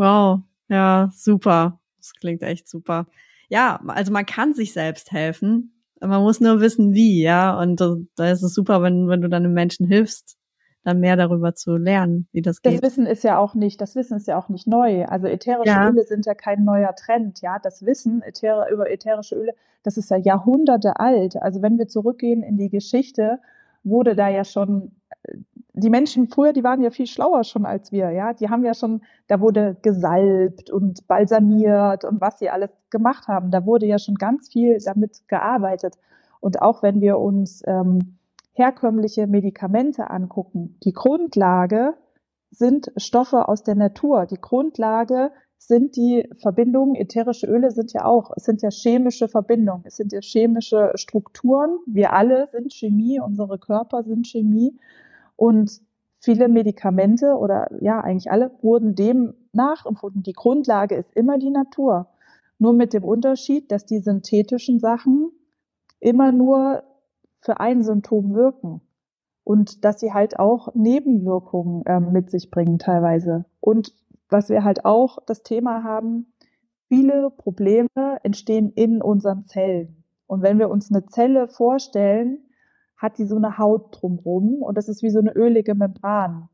Wow, 0.00 0.40
ja, 0.70 1.10
super. 1.12 1.78
Das 1.98 2.14
klingt 2.14 2.42
echt 2.42 2.66
super. 2.66 3.06
Ja, 3.50 3.78
also 3.86 4.10
man 4.12 4.24
kann 4.24 4.54
sich 4.54 4.72
selbst 4.72 5.12
helfen. 5.12 5.74
Man 6.00 6.22
muss 6.22 6.40
nur 6.40 6.62
wissen, 6.62 6.94
wie, 6.94 7.20
ja. 7.20 7.60
Und 7.60 7.82
da 8.16 8.30
ist 8.30 8.42
es 8.42 8.54
super, 8.54 8.80
wenn, 8.80 9.08
wenn 9.08 9.20
du 9.20 9.28
dann 9.28 9.42
den 9.42 9.52
Menschen 9.52 9.86
hilfst, 9.86 10.38
dann 10.84 11.00
mehr 11.00 11.16
darüber 11.16 11.54
zu 11.54 11.76
lernen, 11.76 12.28
wie 12.32 12.40
das 12.40 12.62
geht. 12.62 12.76
Das 12.76 12.82
Wissen 12.82 13.04
ist 13.04 13.24
ja 13.24 13.36
auch 13.36 13.54
nicht, 13.54 13.78
das 13.82 13.94
Wissen 13.94 14.16
ist 14.16 14.26
ja 14.26 14.38
auch 14.38 14.48
nicht 14.48 14.66
neu. 14.66 15.04
Also 15.04 15.26
ätherische 15.26 15.70
ja. 15.70 15.90
Öle 15.90 16.04
sind 16.04 16.24
ja 16.24 16.32
kein 16.32 16.64
neuer 16.64 16.94
Trend, 16.94 17.42
ja. 17.42 17.58
Das 17.58 17.84
Wissen 17.84 18.22
äther 18.22 18.70
über 18.72 18.90
ätherische 18.90 19.34
Öle, 19.34 19.52
das 19.82 19.98
ist 19.98 20.10
ja 20.10 20.16
Jahrhunderte 20.16 20.98
alt. 20.98 21.36
Also 21.36 21.60
wenn 21.60 21.76
wir 21.76 21.88
zurückgehen 21.88 22.42
in 22.42 22.56
die 22.56 22.70
Geschichte, 22.70 23.38
wurde 23.84 24.16
da 24.16 24.30
ja 24.30 24.44
schon 24.44 24.92
die 25.72 25.90
Menschen 25.90 26.28
früher, 26.28 26.52
die 26.52 26.64
waren 26.64 26.82
ja 26.82 26.90
viel 26.90 27.06
schlauer 27.06 27.44
schon 27.44 27.64
als 27.64 27.92
wir, 27.92 28.10
ja. 28.10 28.32
Die 28.32 28.48
haben 28.48 28.64
ja 28.64 28.74
schon, 28.74 29.02
da 29.28 29.40
wurde 29.40 29.76
gesalbt 29.82 30.70
und 30.70 31.06
balsamiert 31.06 32.04
und 32.04 32.20
was 32.20 32.38
sie 32.38 32.50
alles 32.50 32.70
gemacht 32.90 33.28
haben. 33.28 33.50
Da 33.50 33.66
wurde 33.66 33.86
ja 33.86 33.98
schon 33.98 34.16
ganz 34.16 34.48
viel 34.48 34.78
damit 34.84 35.22
gearbeitet. 35.28 35.96
Und 36.40 36.62
auch 36.62 36.82
wenn 36.82 37.00
wir 37.00 37.18
uns 37.18 37.62
ähm, 37.66 38.18
herkömmliche 38.52 39.26
Medikamente 39.26 40.10
angucken, 40.10 40.76
die 40.82 40.92
Grundlage 40.92 41.94
sind 42.50 42.90
Stoffe 42.96 43.48
aus 43.48 43.62
der 43.62 43.76
Natur. 43.76 44.26
Die 44.26 44.40
Grundlage 44.40 45.30
sind 45.56 45.96
die 45.96 46.28
Verbindungen, 46.40 46.96
ätherische 46.96 47.46
Öle 47.46 47.70
sind 47.70 47.92
ja 47.92 48.06
auch, 48.06 48.32
es 48.34 48.44
sind 48.44 48.62
ja 48.62 48.70
chemische 48.70 49.28
Verbindungen, 49.28 49.84
es 49.84 49.96
sind 49.96 50.12
ja 50.12 50.20
chemische 50.20 50.92
Strukturen. 50.94 51.78
Wir 51.86 52.12
alle 52.12 52.48
sind 52.50 52.72
Chemie, 52.72 53.20
unsere 53.20 53.58
Körper 53.58 54.02
sind 54.02 54.26
Chemie. 54.26 54.76
Und 55.40 55.80
viele 56.18 56.48
Medikamente 56.48 57.34
oder 57.34 57.68
ja, 57.80 57.98
eigentlich 57.98 58.30
alle 58.30 58.50
wurden 58.60 58.94
dem 58.94 59.32
nachempfunden. 59.54 60.22
Die 60.22 60.34
Grundlage 60.34 60.96
ist 60.96 61.16
immer 61.16 61.38
die 61.38 61.48
Natur. 61.48 62.08
Nur 62.58 62.74
mit 62.74 62.92
dem 62.92 63.04
Unterschied, 63.04 63.72
dass 63.72 63.86
die 63.86 64.00
synthetischen 64.00 64.80
Sachen 64.80 65.30
immer 65.98 66.30
nur 66.30 66.82
für 67.40 67.58
ein 67.58 67.82
Symptom 67.82 68.34
wirken 68.34 68.82
und 69.42 69.82
dass 69.82 69.98
sie 69.98 70.12
halt 70.12 70.38
auch 70.38 70.74
Nebenwirkungen 70.74 71.86
äh, 71.86 72.00
mit 72.00 72.30
sich 72.30 72.50
bringen 72.50 72.78
teilweise. 72.78 73.46
Und 73.60 73.94
was 74.28 74.50
wir 74.50 74.62
halt 74.62 74.84
auch 74.84 75.20
das 75.24 75.42
Thema 75.42 75.84
haben, 75.84 76.34
viele 76.88 77.30
Probleme 77.30 77.88
entstehen 78.22 78.72
in 78.74 79.00
unseren 79.00 79.46
Zellen. 79.46 80.04
Und 80.26 80.42
wenn 80.42 80.58
wir 80.58 80.68
uns 80.68 80.90
eine 80.90 81.06
Zelle 81.06 81.48
vorstellen, 81.48 82.40
hat 83.00 83.16
die 83.16 83.24
so 83.24 83.36
eine 83.36 83.56
Haut 83.56 83.98
drumrum 83.98 84.62
und 84.62 84.76
das 84.76 84.88
ist 84.88 85.02
wie 85.02 85.10
so 85.10 85.18
eine 85.18 85.34
ölige 85.34 85.74
Membran. 85.74 86.50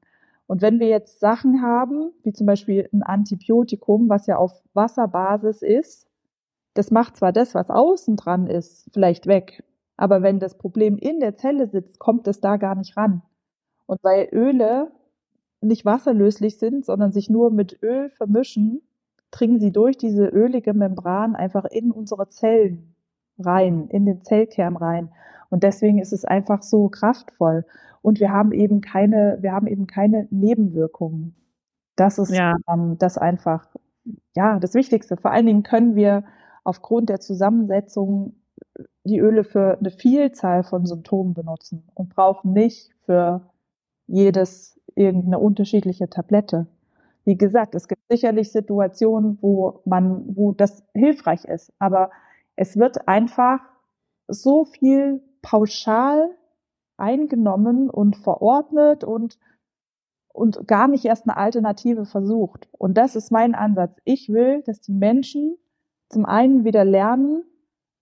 Und 0.47 0.63
wenn 0.63 0.79
wir 0.79 0.87
jetzt 0.87 1.19
Sachen 1.19 1.61
haben, 1.61 2.13
wie 2.23 2.33
zum 2.33 2.47
Beispiel 2.47 2.89
ein 2.93 3.03
Antibiotikum, 3.03 4.09
was 4.09 4.29
ja 4.29 4.37
auf 4.37 4.53
Wasserbasis 4.73 5.63
ist, 5.63 6.07
das 6.75 6.93
macht 6.93 7.17
zwar 7.17 7.33
das, 7.33 7.57
was 7.57 7.69
außen 7.69 8.15
dran 8.15 8.47
ist, 8.47 8.89
vielleicht 8.93 9.27
weg, 9.27 9.65
aber 9.97 10.23
wenn 10.23 10.39
das 10.39 10.57
Problem 10.57 10.99
in 10.99 11.19
der 11.19 11.35
Zelle 11.35 11.67
sitzt, 11.67 11.99
kommt 11.99 12.29
es 12.29 12.41
da 12.41 12.59
gar 12.59 12.77
nicht 12.77 12.97
ran. 12.97 13.23
Und 13.87 14.05
weil 14.05 14.29
Öle 14.33 14.93
nicht 15.61 15.85
wasserlöslich 15.85 16.59
sind, 16.59 16.85
sondern 16.85 17.11
sich 17.11 17.29
nur 17.29 17.51
mit 17.51 17.83
Öl 17.83 18.11
vermischen, 18.11 18.83
dringen 19.33 19.59
sie 19.59 19.73
durch 19.73 19.97
diese 19.97 20.27
ölige 20.27 20.75
Membran 20.75 21.35
einfach 21.35 21.65
in 21.65 21.91
unsere 21.91 22.29
Zellen 22.29 22.96
rein, 23.39 23.89
in 23.89 24.07
den 24.07 24.23
Zellkern 24.23 24.77
rein. 24.77 25.11
Und 25.51 25.63
deswegen 25.63 25.99
ist 25.99 26.13
es 26.13 26.25
einfach 26.25 26.63
so 26.63 26.89
kraftvoll. 26.89 27.65
Und 28.03 28.21
wir 28.21 28.31
haben 28.31 28.53
eben 28.53 28.81
keine, 28.81 29.39
wir 29.41 29.53
haben 29.53 29.67
eben 29.67 29.87
keine 29.87 30.29
Nebenwirkungen. 30.31 31.35
Das 31.97 32.19
ist 32.19 32.31
ja. 32.31 32.55
ähm, 32.69 32.97
das 32.99 33.19
einfach, 33.19 33.67
ja, 34.35 34.59
das 34.59 34.75
Wichtigste. 34.75 35.17
Vor 35.17 35.33
allen 35.33 35.47
Dingen 35.47 35.63
können 35.63 35.97
wir 35.97 36.25
aufgrund 36.63 37.09
der 37.09 37.21
Zusammensetzung 37.21 38.35
die 39.05 39.19
Öle 39.19 39.45
für 39.45 39.79
eine 39.79 39.91
Vielzahl 39.91 40.63
von 40.63 40.85
Symptomen 40.85 41.35
benutzen 41.35 41.89
und 41.95 42.15
brauchen 42.15 42.53
nicht 42.53 42.91
für 43.05 43.43
jedes 44.07 44.81
irgendeine 44.95 45.39
unterschiedliche 45.39 46.09
Tablette. 46.09 46.67
Wie 47.25 47.37
gesagt, 47.37 47.75
es 47.75 47.89
gibt 47.89 48.03
sicherlich 48.09 48.53
Situationen, 48.53 49.39
wo 49.41 49.81
man, 49.85 50.37
wo 50.37 50.53
das 50.53 50.85
hilfreich 50.95 51.45
ist, 51.45 51.73
aber 51.79 52.11
es 52.57 52.77
wird 52.77 53.07
einfach 53.07 53.61
so 54.27 54.65
viel 54.65 55.23
pauschal 55.43 56.31
eingenommen 56.97 57.89
und 57.91 58.17
verordnet 58.17 59.05
und 59.05 59.39
und 60.33 60.69
gar 60.69 60.87
nicht 60.87 61.07
erst 61.07 61.27
eine 61.27 61.37
Alternative 61.39 62.05
versucht. 62.05 62.69
Und 62.73 62.99
das 62.99 63.17
ist 63.17 63.33
mein 63.33 63.55
Ansatz. 63.55 63.97
Ich 64.05 64.29
will, 64.29 64.63
dass 64.67 64.83
die 64.83 64.93
Menschen 64.93 65.57
zum 66.11 66.27
einen 66.27 66.65
wieder 66.65 66.85
lernen, 66.85 67.43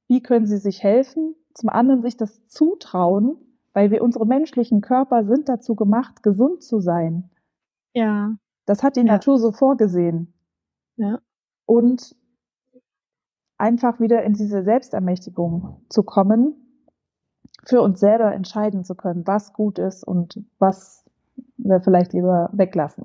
wie 0.08 0.20
können 0.20 0.46
sie 0.46 0.58
sich 0.58 0.82
helfen, 0.82 1.36
zum 1.54 1.68
anderen 1.68 2.02
sich 2.02 2.16
das 2.16 2.46
zutrauen, 2.48 3.36
weil 3.72 3.92
wir 3.92 4.02
unsere 4.02 4.26
menschlichen 4.26 4.80
Körper 4.80 5.24
sind 5.24 5.48
dazu 5.48 5.76
gemacht, 5.76 6.24
gesund 6.24 6.64
zu 6.64 6.80
sein. 6.80 7.30
Ja. 7.92 8.34
Das 8.66 8.82
hat 8.82 8.96
die 8.96 9.00
ja. 9.00 9.06
Natur 9.06 9.38
so 9.38 9.52
vorgesehen. 9.52 10.34
Ja. 10.96 11.20
Und 11.66 12.16
einfach 13.64 13.98
wieder 13.98 14.22
in 14.22 14.34
diese 14.34 14.62
Selbstermächtigung 14.62 15.80
zu 15.88 16.02
kommen 16.02 16.54
für 17.66 17.80
uns 17.80 17.98
selber 17.98 18.34
entscheiden 18.34 18.84
zu 18.84 18.94
können, 18.94 19.26
was 19.26 19.54
gut 19.54 19.78
ist 19.78 20.04
und 20.04 20.38
was 20.58 21.02
wir 21.56 21.80
vielleicht 21.80 22.12
lieber 22.12 22.50
weglassen. 22.52 23.04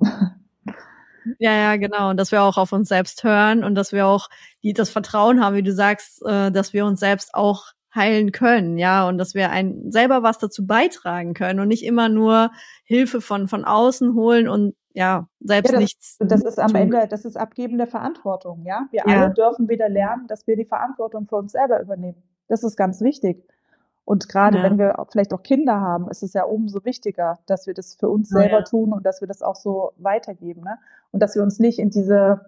Ja, 1.38 1.52
ja, 1.52 1.76
genau. 1.76 2.10
Und 2.10 2.16
dass 2.16 2.32
wir 2.32 2.42
auch 2.42 2.56
auf 2.56 2.72
uns 2.72 2.88
selbst 2.88 3.24
hören 3.24 3.62
und 3.62 3.74
dass 3.74 3.92
wir 3.92 4.06
auch 4.06 4.28
die, 4.62 4.72
das 4.72 4.88
Vertrauen 4.88 5.44
haben, 5.44 5.54
wie 5.54 5.62
du 5.62 5.72
sagst, 5.72 6.22
äh, 6.24 6.50
dass 6.50 6.72
wir 6.72 6.86
uns 6.86 6.98
selbst 6.98 7.34
auch 7.34 7.66
heilen 7.94 8.32
können, 8.32 8.78
ja, 8.78 9.06
und 9.06 9.18
dass 9.18 9.34
wir 9.34 9.50
ein, 9.50 9.92
selber 9.92 10.22
was 10.22 10.38
dazu 10.38 10.66
beitragen 10.66 11.34
können 11.34 11.60
und 11.60 11.68
nicht 11.68 11.84
immer 11.84 12.08
nur 12.08 12.50
Hilfe 12.84 13.20
von, 13.20 13.48
von 13.48 13.64
außen 13.66 14.14
holen 14.14 14.48
und 14.48 14.74
ja, 14.92 15.28
selbst 15.40 15.68
ja, 15.68 15.72
das, 15.72 15.80
nichts. 15.80 16.16
Das 16.18 16.42
ist 16.42 16.58
am 16.58 16.74
Ende, 16.74 17.06
das 17.08 17.24
ist 17.24 17.36
abgebende 17.36 17.86
Verantwortung, 17.86 18.64
ja. 18.64 18.86
Wir 18.90 19.02
ja. 19.06 19.22
alle 19.22 19.34
dürfen 19.34 19.68
wieder 19.68 19.88
lernen, 19.88 20.26
dass 20.26 20.46
wir 20.46 20.56
die 20.56 20.64
Verantwortung 20.64 21.26
für 21.26 21.36
uns 21.36 21.52
selber 21.52 21.80
übernehmen. 21.80 22.22
Das 22.48 22.64
ist 22.64 22.76
ganz 22.76 23.00
wichtig. 23.00 23.44
Und 24.04 24.28
gerade 24.28 24.58
ja. 24.58 24.64
wenn 24.64 24.78
wir 24.78 25.06
vielleicht 25.12 25.32
auch 25.32 25.44
Kinder 25.44 25.80
haben, 25.80 26.10
ist 26.10 26.24
es 26.24 26.32
ja 26.32 26.42
umso 26.42 26.84
wichtiger, 26.84 27.38
dass 27.46 27.68
wir 27.68 27.74
das 27.74 27.94
für 27.94 28.08
uns 28.08 28.28
selber 28.28 28.64
tun 28.64 28.92
und 28.92 29.06
dass 29.06 29.20
wir 29.20 29.28
das 29.28 29.40
auch 29.40 29.54
so 29.54 29.92
weitergeben. 29.98 30.62
Ne? 30.62 30.78
Und 31.12 31.20
dass 31.20 31.36
wir 31.36 31.44
uns 31.44 31.60
nicht 31.60 31.78
in 31.78 31.90
diese, 31.90 32.40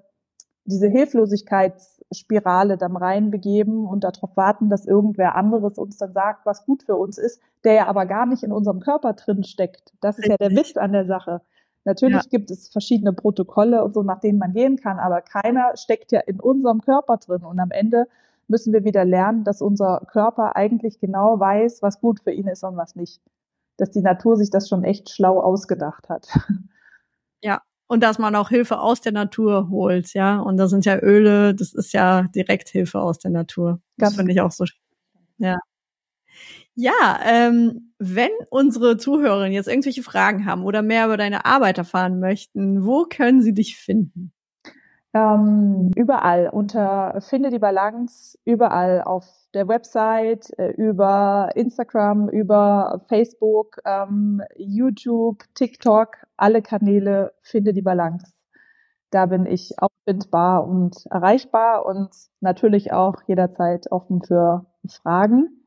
diese 0.64 0.88
Hilflosigkeitsspirale 0.88 2.78
dann 2.78 2.96
reinbegeben 2.96 3.86
und 3.86 4.02
darauf 4.02 4.36
warten, 4.36 4.70
dass 4.70 4.86
irgendwer 4.86 5.36
anderes 5.36 5.78
uns 5.78 5.98
dann 5.98 6.12
sagt, 6.12 6.46
was 6.46 6.66
gut 6.66 6.82
für 6.82 6.96
uns 6.96 7.16
ist, 7.16 7.40
der 7.62 7.74
ja 7.74 7.86
aber 7.86 8.06
gar 8.06 8.26
nicht 8.26 8.42
in 8.42 8.50
unserem 8.50 8.80
Körper 8.80 9.12
drin 9.12 9.44
steckt. 9.44 9.92
Das 10.00 10.18
ist 10.18 10.26
ja 10.26 10.36
der 10.36 10.50
Witz 10.50 10.76
an 10.76 10.90
der 10.90 11.06
Sache. 11.06 11.42
Natürlich 11.84 12.22
ja. 12.22 12.28
gibt 12.30 12.50
es 12.50 12.68
verschiedene 12.68 13.12
Protokolle 13.12 13.84
und 13.84 13.94
so, 13.94 14.02
nach 14.02 14.20
denen 14.20 14.38
man 14.38 14.52
gehen 14.52 14.76
kann, 14.76 14.98
aber 14.98 15.20
keiner 15.20 15.76
steckt 15.76 16.12
ja 16.12 16.20
in 16.20 16.40
unserem 16.40 16.80
Körper 16.80 17.16
drin. 17.16 17.42
Und 17.42 17.58
am 17.58 17.70
Ende 17.70 18.06
müssen 18.46 18.72
wir 18.72 18.84
wieder 18.84 19.04
lernen, 19.04 19.44
dass 19.44 19.62
unser 19.62 20.06
Körper 20.10 20.54
eigentlich 20.56 21.00
genau 21.00 21.40
weiß, 21.40 21.82
was 21.82 22.00
gut 22.00 22.20
für 22.22 22.30
ihn 22.30 22.46
ist 22.46 22.62
und 22.62 22.76
was 22.76 22.94
nicht. 22.94 23.20
Dass 23.78 23.90
die 23.90 24.02
Natur 24.02 24.36
sich 24.36 24.50
das 24.50 24.68
schon 24.68 24.84
echt 24.84 25.10
schlau 25.10 25.40
ausgedacht 25.40 26.08
hat. 26.08 26.28
Ja, 27.44 27.60
und 27.88 28.04
dass 28.04 28.20
man 28.20 28.36
auch 28.36 28.50
Hilfe 28.50 28.78
aus 28.78 29.00
der 29.00 29.10
Natur 29.10 29.68
holt, 29.68 30.14
ja. 30.14 30.38
Und 30.38 30.58
da 30.58 30.68
sind 30.68 30.84
ja 30.84 30.96
Öle, 31.00 31.56
das 31.56 31.74
ist 31.74 31.92
ja 31.92 32.22
direkt 32.22 32.68
Hilfe 32.68 33.00
aus 33.00 33.18
der 33.18 33.32
Natur. 33.32 33.80
Das 33.96 34.14
finde 34.14 34.30
ich 34.30 34.40
auch 34.40 34.52
so. 34.52 34.64
Ja. 35.38 35.58
Ja, 36.74 37.20
ähm, 37.24 37.92
wenn 37.98 38.30
unsere 38.48 38.96
Zuhörerinnen 38.96 39.52
jetzt 39.52 39.68
irgendwelche 39.68 40.02
Fragen 40.02 40.46
haben 40.46 40.64
oder 40.64 40.82
mehr 40.82 41.04
über 41.06 41.16
deine 41.16 41.44
Arbeit 41.44 41.78
erfahren 41.78 42.18
möchten, 42.18 42.84
wo 42.86 43.04
können 43.04 43.42
sie 43.42 43.52
dich 43.52 43.76
finden? 43.76 44.32
Ähm, 45.14 45.90
überall 45.94 46.48
unter 46.48 47.20
Finde 47.20 47.50
die 47.50 47.58
Balance, 47.58 48.38
überall 48.46 49.02
auf 49.02 49.26
der 49.52 49.68
Website, 49.68 50.50
äh, 50.58 50.70
über 50.70 51.50
Instagram, 51.54 52.30
über 52.30 53.04
Facebook, 53.08 53.76
ähm, 53.84 54.40
YouTube, 54.56 55.44
TikTok, 55.54 56.16
alle 56.38 56.62
Kanäle 56.62 57.34
Finde 57.42 57.74
die 57.74 57.82
Balance. 57.82 58.32
Da 59.10 59.26
bin 59.26 59.44
ich 59.44 59.74
auffindbar 59.78 60.66
und 60.66 61.04
erreichbar 61.10 61.84
und 61.84 62.08
natürlich 62.40 62.94
auch 62.94 63.16
jederzeit 63.26 63.92
offen 63.92 64.22
für 64.22 64.64
Fragen. 64.88 65.61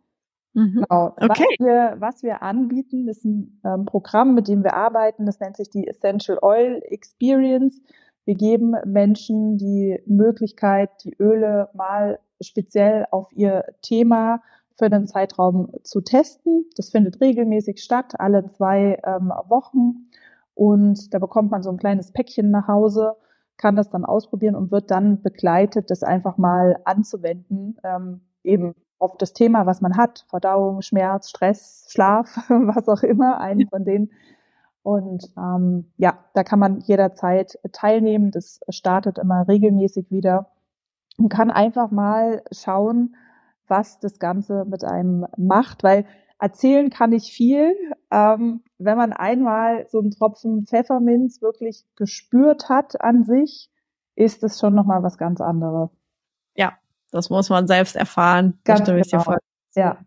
Mhm. 0.55 0.85
Genau. 0.89 1.07
Okay. 1.17 1.27
Was 1.27 1.37
wir, 1.59 1.95
was 1.99 2.23
wir 2.23 2.41
anbieten, 2.41 3.07
ist 3.07 3.25
ein 3.25 3.59
ähm, 3.63 3.85
Programm, 3.85 4.33
mit 4.33 4.47
dem 4.47 4.63
wir 4.63 4.73
arbeiten. 4.73 5.25
Das 5.25 5.39
nennt 5.39 5.57
sich 5.57 5.69
die 5.69 5.87
Essential 5.87 6.39
Oil 6.41 6.81
Experience. 6.85 7.81
Wir 8.23 8.35
geben 8.35 8.73
Menschen 8.85 9.57
die 9.57 9.99
Möglichkeit, 10.07 10.89
die 11.03 11.15
Öle 11.19 11.69
mal 11.73 12.19
speziell 12.41 13.05
auf 13.11 13.27
ihr 13.33 13.65
Thema 13.81 14.41
für 14.77 14.85
einen 14.85 15.07
Zeitraum 15.07 15.71
zu 15.83 16.01
testen. 16.01 16.65
Das 16.75 16.89
findet 16.89 17.21
regelmäßig 17.21 17.83
statt, 17.83 18.13
alle 18.17 18.49
zwei 18.49 18.99
ähm, 19.05 19.31
Wochen. 19.47 20.09
Und 20.53 21.13
da 21.13 21.19
bekommt 21.19 21.51
man 21.51 21.63
so 21.63 21.69
ein 21.69 21.77
kleines 21.77 22.11
Päckchen 22.11 22.49
nach 22.49 22.67
Hause, 22.67 23.15
kann 23.57 23.75
das 23.75 23.89
dann 23.89 24.05
ausprobieren 24.05 24.55
und 24.55 24.71
wird 24.71 24.89
dann 24.89 25.21
begleitet, 25.21 25.91
das 25.91 26.01
einfach 26.01 26.37
mal 26.37 26.77
anzuwenden, 26.85 27.77
ähm, 27.83 28.21
eben 28.43 28.73
auf 28.99 29.17
das 29.17 29.33
Thema, 29.33 29.65
was 29.65 29.81
man 29.81 29.97
hat, 29.97 30.25
Verdauung, 30.29 30.81
Schmerz, 30.81 31.29
Stress, 31.29 31.87
Schlaf, 31.89 32.37
was 32.49 32.87
auch 32.87 33.03
immer, 33.03 33.39
einen 33.39 33.67
von 33.67 33.83
denen. 33.83 34.11
Und 34.83 35.31
ähm, 35.37 35.91
ja, 35.97 36.19
da 36.33 36.43
kann 36.43 36.59
man 36.59 36.79
jederzeit 36.81 37.57
teilnehmen. 37.71 38.31
Das 38.31 38.59
startet 38.69 39.17
immer 39.17 39.47
regelmäßig 39.47 40.11
wieder 40.11 40.51
und 41.17 41.29
kann 41.29 41.49
einfach 41.49 41.89
mal 41.91 42.43
schauen, 42.51 43.15
was 43.67 43.99
das 43.99 44.19
Ganze 44.19 44.63
mit 44.65 44.83
einem 44.83 45.25
macht, 45.37 45.83
weil 45.83 46.05
erzählen 46.39 46.89
kann 46.89 47.13
ich 47.13 47.31
viel. 47.31 47.75
Ähm, 48.11 48.61
wenn 48.77 48.97
man 48.97 49.13
einmal 49.13 49.87
so 49.89 49.99
einen 49.99 50.11
Tropfen 50.11 50.65
Pfefferminz 50.67 51.41
wirklich 51.41 51.85
gespürt 51.95 52.69
hat 52.69 53.01
an 53.01 53.23
sich, 53.23 53.71
ist 54.15 54.43
es 54.43 54.59
schon 54.59 54.75
nochmal 54.75 55.03
was 55.03 55.17
ganz 55.17 55.41
anderes. 55.41 55.89
Das 57.15 57.29
muss 57.29 57.49
man 57.49 57.65
selbst 57.65 57.95
erfahren. 57.95 58.59
Ganz 58.65 58.81
genau. 58.81 58.97
Ja. 59.75 60.05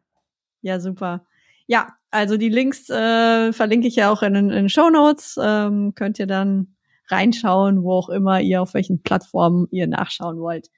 Ja, 0.61 0.79
super. 0.79 1.25
Ja, 1.67 1.95
also 2.11 2.37
die 2.37 2.51
Links 2.51 2.91
äh, 2.91 3.53
verlinke 3.53 3.89
ich 3.89 3.97
ja 3.97 4.11
auch 4.11 4.23
in 4.23 4.35
den 4.35 4.69
Show 4.69 4.91
Notes. 4.91 5.39
Ähm, 5.43 5.95
könnt 5.95 6.19
ihr 6.19 6.27
dann 6.27 6.77
reinschauen, 7.09 7.83
wo 7.83 7.95
auch 7.95 8.11
immer 8.11 8.41
ihr, 8.43 8.61
auf 8.61 8.75
welchen 8.75 9.03
Plattformen 9.03 9.69
ihr 9.71 9.87
nachschauen 9.87 10.39
wollt. 10.39 10.69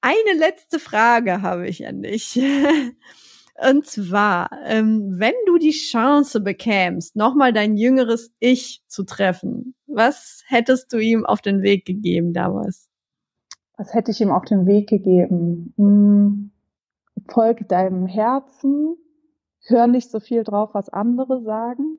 Eine 0.00 0.38
letzte 0.38 0.78
Frage 0.78 1.42
habe 1.42 1.68
ich 1.68 1.86
an 1.86 2.02
dich. 2.02 2.40
Und 3.60 3.84
zwar, 3.84 4.48
ähm, 4.64 5.16
wenn 5.18 5.34
du 5.46 5.58
die 5.58 5.72
Chance 5.72 6.40
bekämst, 6.40 7.16
nochmal 7.16 7.52
dein 7.52 7.76
jüngeres 7.76 8.32
Ich 8.38 8.82
zu 8.86 9.02
treffen, 9.04 9.74
was 9.86 10.42
hättest 10.46 10.90
du 10.92 10.98
ihm 10.98 11.26
auf 11.26 11.42
den 11.42 11.60
Weg 11.60 11.84
gegeben 11.84 12.32
damals? 12.32 12.87
Was 13.78 13.94
hätte 13.94 14.10
ich 14.10 14.20
ihm 14.20 14.30
auf 14.30 14.44
den 14.44 14.66
Weg 14.66 14.88
gegeben? 14.88 15.72
Hm, 15.76 16.50
folge 17.30 17.64
deinem 17.64 18.06
Herzen, 18.06 18.96
hör 19.66 19.86
nicht 19.86 20.10
so 20.10 20.20
viel 20.20 20.44
drauf, 20.44 20.70
was 20.74 20.88
andere 20.88 21.42
sagen 21.42 21.96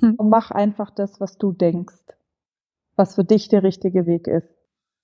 hm. 0.00 0.16
und 0.16 0.28
mach 0.28 0.50
einfach 0.50 0.90
das, 0.90 1.20
was 1.20 1.38
du 1.38 1.52
denkst, 1.52 2.04
was 2.96 3.14
für 3.14 3.24
dich 3.24 3.48
der 3.48 3.62
richtige 3.62 4.06
Weg 4.06 4.26
ist. 4.26 4.48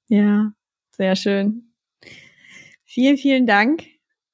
Ja, 0.09 0.53
sehr 0.90 1.14
schön. 1.14 1.72
Vielen, 2.84 3.16
vielen 3.16 3.46
Dank. 3.46 3.84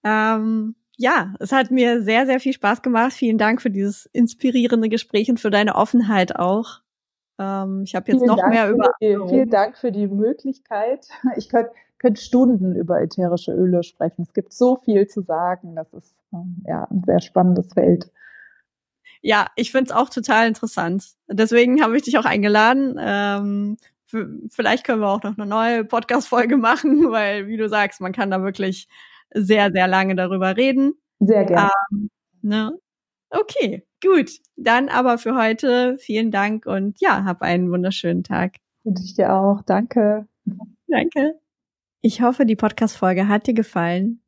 Ähm, 0.05 0.75
ja, 0.97 1.35
es 1.39 1.53
hat 1.53 1.71
mir 1.71 2.03
sehr, 2.03 2.27
sehr 2.27 2.41
viel 2.41 2.55
Spaß 2.55 2.83
gemacht. 2.83 3.13
Vielen 3.13 3.39
Dank 3.39 3.61
für 3.61 3.71
dieses 3.71 4.07
inspirierende 4.07 4.89
Gespräch 4.89 5.31
und 5.31 5.39
für 5.39 5.51
deine 5.51 5.77
Offenheit 5.77 6.35
auch. 6.35 6.81
Ähm, 7.39 7.83
ich 7.85 7.95
habe 7.95 8.11
jetzt 8.11 8.19
vielen 8.19 8.29
noch 8.29 8.37
Dank 8.37 8.53
mehr 8.53 8.71
über. 8.71 8.91
Die, 9.01 9.17
vielen 9.29 9.51
Dank 9.51 9.77
für 9.77 9.93
die 9.93 10.07
Möglichkeit. 10.07 11.07
Ich 11.37 11.49
könnte 11.49 11.73
könnt 11.99 12.19
Stunden 12.19 12.77
über 12.77 13.01
ätherische 13.01 13.53
Öle 13.53 13.83
sprechen. 13.83 14.23
Es 14.23 14.33
gibt 14.33 14.53
so 14.53 14.77
viel 14.77 15.07
zu 15.09 15.23
sagen. 15.23 15.75
Das 15.75 15.93
ist 15.93 16.15
ähm, 16.33 16.63
ja 16.67 16.87
ein 16.91 17.03
sehr 17.05 17.21
spannendes 17.21 17.73
Feld. 17.73 18.11
Ja, 19.21 19.49
ich 19.57 19.73
finde 19.73 19.91
es 19.91 19.97
auch 19.97 20.09
total 20.09 20.47
interessant. 20.47 21.05
Deswegen 21.27 21.83
habe 21.83 21.97
ich 21.97 22.05
dich 22.05 22.19
auch 22.19 22.25
eingeladen. 22.25 22.97
Ähm, 23.01 23.77
vielleicht 24.51 24.85
können 24.85 25.01
wir 25.01 25.09
auch 25.09 25.23
noch 25.23 25.37
eine 25.37 25.47
neue 25.47 25.85
Podcast-Folge 25.85 26.57
machen, 26.57 27.11
weil, 27.11 27.49
wie 27.49 27.57
du 27.57 27.69
sagst, 27.69 28.01
man 28.01 28.13
kann 28.13 28.31
da 28.31 28.43
wirklich 28.43 28.89
sehr, 29.35 29.71
sehr 29.73 29.89
lange 29.89 30.15
darüber 30.15 30.57
reden. 30.57 30.95
Sehr 31.19 31.45
gerne. 31.45 31.71
Ähm, 31.91 32.11
ne? 32.43 32.79
Okay, 33.31 33.87
gut. 34.03 34.31
Dann 34.57 34.89
aber 34.89 35.19
für 35.19 35.35
heute 35.35 35.97
vielen 35.99 36.31
Dank 36.31 36.67
und 36.67 37.01
ja, 37.01 37.25
hab 37.25 37.43
einen 37.43 37.71
wunderschönen 37.71 38.25
Tag. 38.25 38.57
Wünsche 38.85 39.05
ich 39.05 39.15
dir 39.15 39.35
auch. 39.35 39.63
Danke. 39.63 40.27
Danke. 40.87 41.39
Ich 42.01 42.23
hoffe, 42.23 42.47
die 42.47 42.57
Podcast-Folge 42.57 43.29
hat 43.29 43.47
dir 43.47 43.55
gefallen 43.55 44.23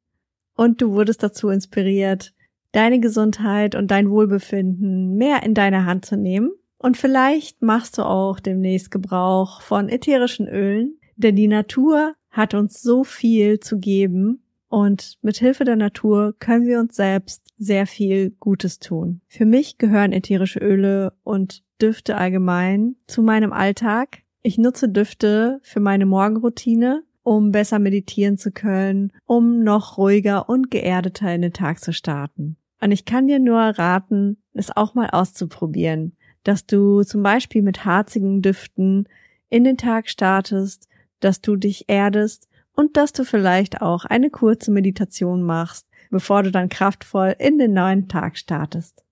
und 0.55 0.82
du 0.82 0.92
wurdest 0.92 1.22
dazu 1.22 1.48
inspiriert, 1.48 2.34
deine 2.72 3.01
Gesundheit 3.01 3.74
und 3.74 3.90
dein 3.90 4.11
Wohlbefinden 4.11 5.14
mehr 5.14 5.42
in 5.42 5.55
deine 5.55 5.86
Hand 5.86 6.05
zu 6.05 6.16
nehmen. 6.16 6.51
Und 6.78 6.96
vielleicht 6.96 7.62
machst 7.62 7.98
du 7.98 8.03
auch 8.03 8.40
demnächst 8.40 8.90
Gebrauch 8.90 9.61
von 9.61 9.88
ätherischen 9.88 10.48
Ölen, 10.48 10.98
denn 11.16 11.36
die 11.36 11.48
Natur 11.48 12.14
hat 12.30 12.55
uns 12.55 12.80
so 12.82 13.05
viel 13.05 13.61
zu 13.61 13.78
geben 13.78 14.39
und 14.70 15.18
mit 15.20 15.36
Hilfe 15.36 15.64
der 15.64 15.74
Natur 15.74 16.32
können 16.38 16.64
wir 16.64 16.78
uns 16.78 16.94
selbst 16.94 17.42
sehr 17.58 17.86
viel 17.86 18.30
Gutes 18.38 18.78
tun. 18.78 19.20
Für 19.26 19.44
mich 19.44 19.78
gehören 19.78 20.12
ätherische 20.12 20.60
Öle 20.60 21.12
und 21.24 21.64
Düfte 21.82 22.16
allgemein 22.16 22.94
zu 23.08 23.22
meinem 23.22 23.52
Alltag. 23.52 24.22
Ich 24.42 24.58
nutze 24.58 24.88
Düfte 24.88 25.58
für 25.62 25.80
meine 25.80 26.06
Morgenroutine, 26.06 27.02
um 27.24 27.50
besser 27.50 27.80
meditieren 27.80 28.38
zu 28.38 28.52
können, 28.52 29.12
um 29.26 29.64
noch 29.64 29.98
ruhiger 29.98 30.48
und 30.48 30.70
geerdeter 30.70 31.34
in 31.34 31.42
den 31.42 31.52
Tag 31.52 31.80
zu 31.80 31.92
starten. 31.92 32.56
Und 32.80 32.92
ich 32.92 33.04
kann 33.04 33.26
dir 33.26 33.40
nur 33.40 33.58
raten, 33.58 34.36
es 34.54 34.74
auch 34.74 34.94
mal 34.94 35.10
auszuprobieren, 35.10 36.16
dass 36.44 36.64
du 36.64 37.02
zum 37.02 37.24
Beispiel 37.24 37.62
mit 37.62 37.84
harzigen 37.84 38.40
Düften 38.40 39.08
in 39.48 39.64
den 39.64 39.76
Tag 39.76 40.08
startest, 40.08 40.88
dass 41.18 41.40
du 41.40 41.56
dich 41.56 41.88
erdest 41.88 42.48
und 42.74 42.96
dass 42.96 43.12
du 43.12 43.24
vielleicht 43.24 43.82
auch 43.82 44.04
eine 44.04 44.30
kurze 44.30 44.70
Meditation 44.70 45.42
machst, 45.42 45.86
bevor 46.10 46.42
du 46.42 46.50
dann 46.50 46.68
kraftvoll 46.68 47.34
in 47.38 47.58
den 47.58 47.72
neuen 47.72 48.08
Tag 48.08 48.36
startest. 48.36 49.04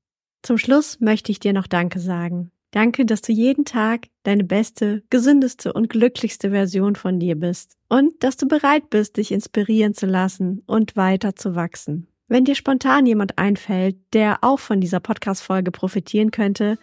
Zum 0.42 0.58
Schluss 0.58 1.00
möchte 1.00 1.32
ich 1.32 1.40
dir 1.40 1.52
noch 1.52 1.66
Danke 1.66 2.00
sagen. 2.00 2.50
Danke, 2.70 3.06
dass 3.06 3.22
du 3.22 3.32
jeden 3.32 3.64
Tag 3.64 4.08
deine 4.24 4.44
beste, 4.44 5.02
gesündeste 5.08 5.72
und 5.72 5.88
glücklichste 5.88 6.50
Version 6.50 6.96
von 6.96 7.18
dir 7.18 7.34
bist 7.34 7.76
und 7.88 8.22
dass 8.22 8.36
du 8.36 8.46
bereit 8.46 8.90
bist, 8.90 9.16
dich 9.16 9.32
inspirieren 9.32 9.94
zu 9.94 10.06
lassen 10.06 10.62
und 10.66 10.94
weiter 10.94 11.34
zu 11.34 11.54
wachsen. 11.54 12.08
Wenn 12.28 12.44
dir 12.44 12.54
spontan 12.54 13.06
jemand 13.06 13.38
einfällt, 13.38 13.96
der 14.12 14.44
auch 14.44 14.58
von 14.58 14.82
dieser 14.82 15.00
Podcast-Folge 15.00 15.70
profitieren 15.70 16.30
könnte, 16.30 16.76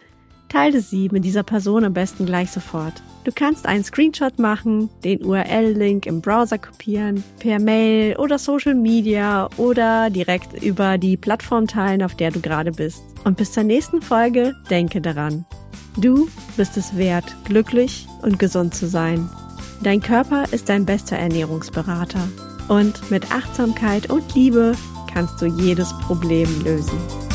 Teile 0.48 0.80
sie 0.80 1.08
mit 1.10 1.24
dieser 1.24 1.42
Person 1.42 1.84
am 1.84 1.92
besten 1.92 2.26
gleich 2.26 2.50
sofort. 2.50 3.02
Du 3.24 3.32
kannst 3.34 3.66
einen 3.66 3.82
Screenshot 3.82 4.38
machen, 4.38 4.88
den 5.02 5.24
URL-Link 5.24 6.06
im 6.06 6.20
Browser 6.20 6.58
kopieren, 6.58 7.24
per 7.40 7.58
Mail 7.58 8.16
oder 8.18 8.38
Social 8.38 8.74
Media 8.74 9.48
oder 9.56 10.10
direkt 10.10 10.62
über 10.62 10.96
die 10.96 11.16
Plattform 11.16 11.66
teilen, 11.66 12.02
auf 12.02 12.14
der 12.14 12.30
du 12.30 12.40
gerade 12.40 12.70
bist. 12.70 13.02
Und 13.24 13.36
bis 13.36 13.50
zur 13.50 13.64
nächsten 13.64 14.00
Folge 14.00 14.54
denke 14.70 15.00
daran. 15.00 15.44
Du 15.96 16.28
bist 16.56 16.76
es 16.76 16.96
wert, 16.96 17.24
glücklich 17.44 18.06
und 18.22 18.38
gesund 18.38 18.74
zu 18.74 18.86
sein. 18.86 19.28
Dein 19.82 20.00
Körper 20.00 20.44
ist 20.52 20.68
dein 20.68 20.86
bester 20.86 21.16
Ernährungsberater. 21.16 22.28
Und 22.68 23.10
mit 23.10 23.32
Achtsamkeit 23.32 24.10
und 24.10 24.34
Liebe 24.34 24.74
kannst 25.12 25.40
du 25.40 25.46
jedes 25.46 25.92
Problem 26.00 26.48
lösen. 26.64 27.25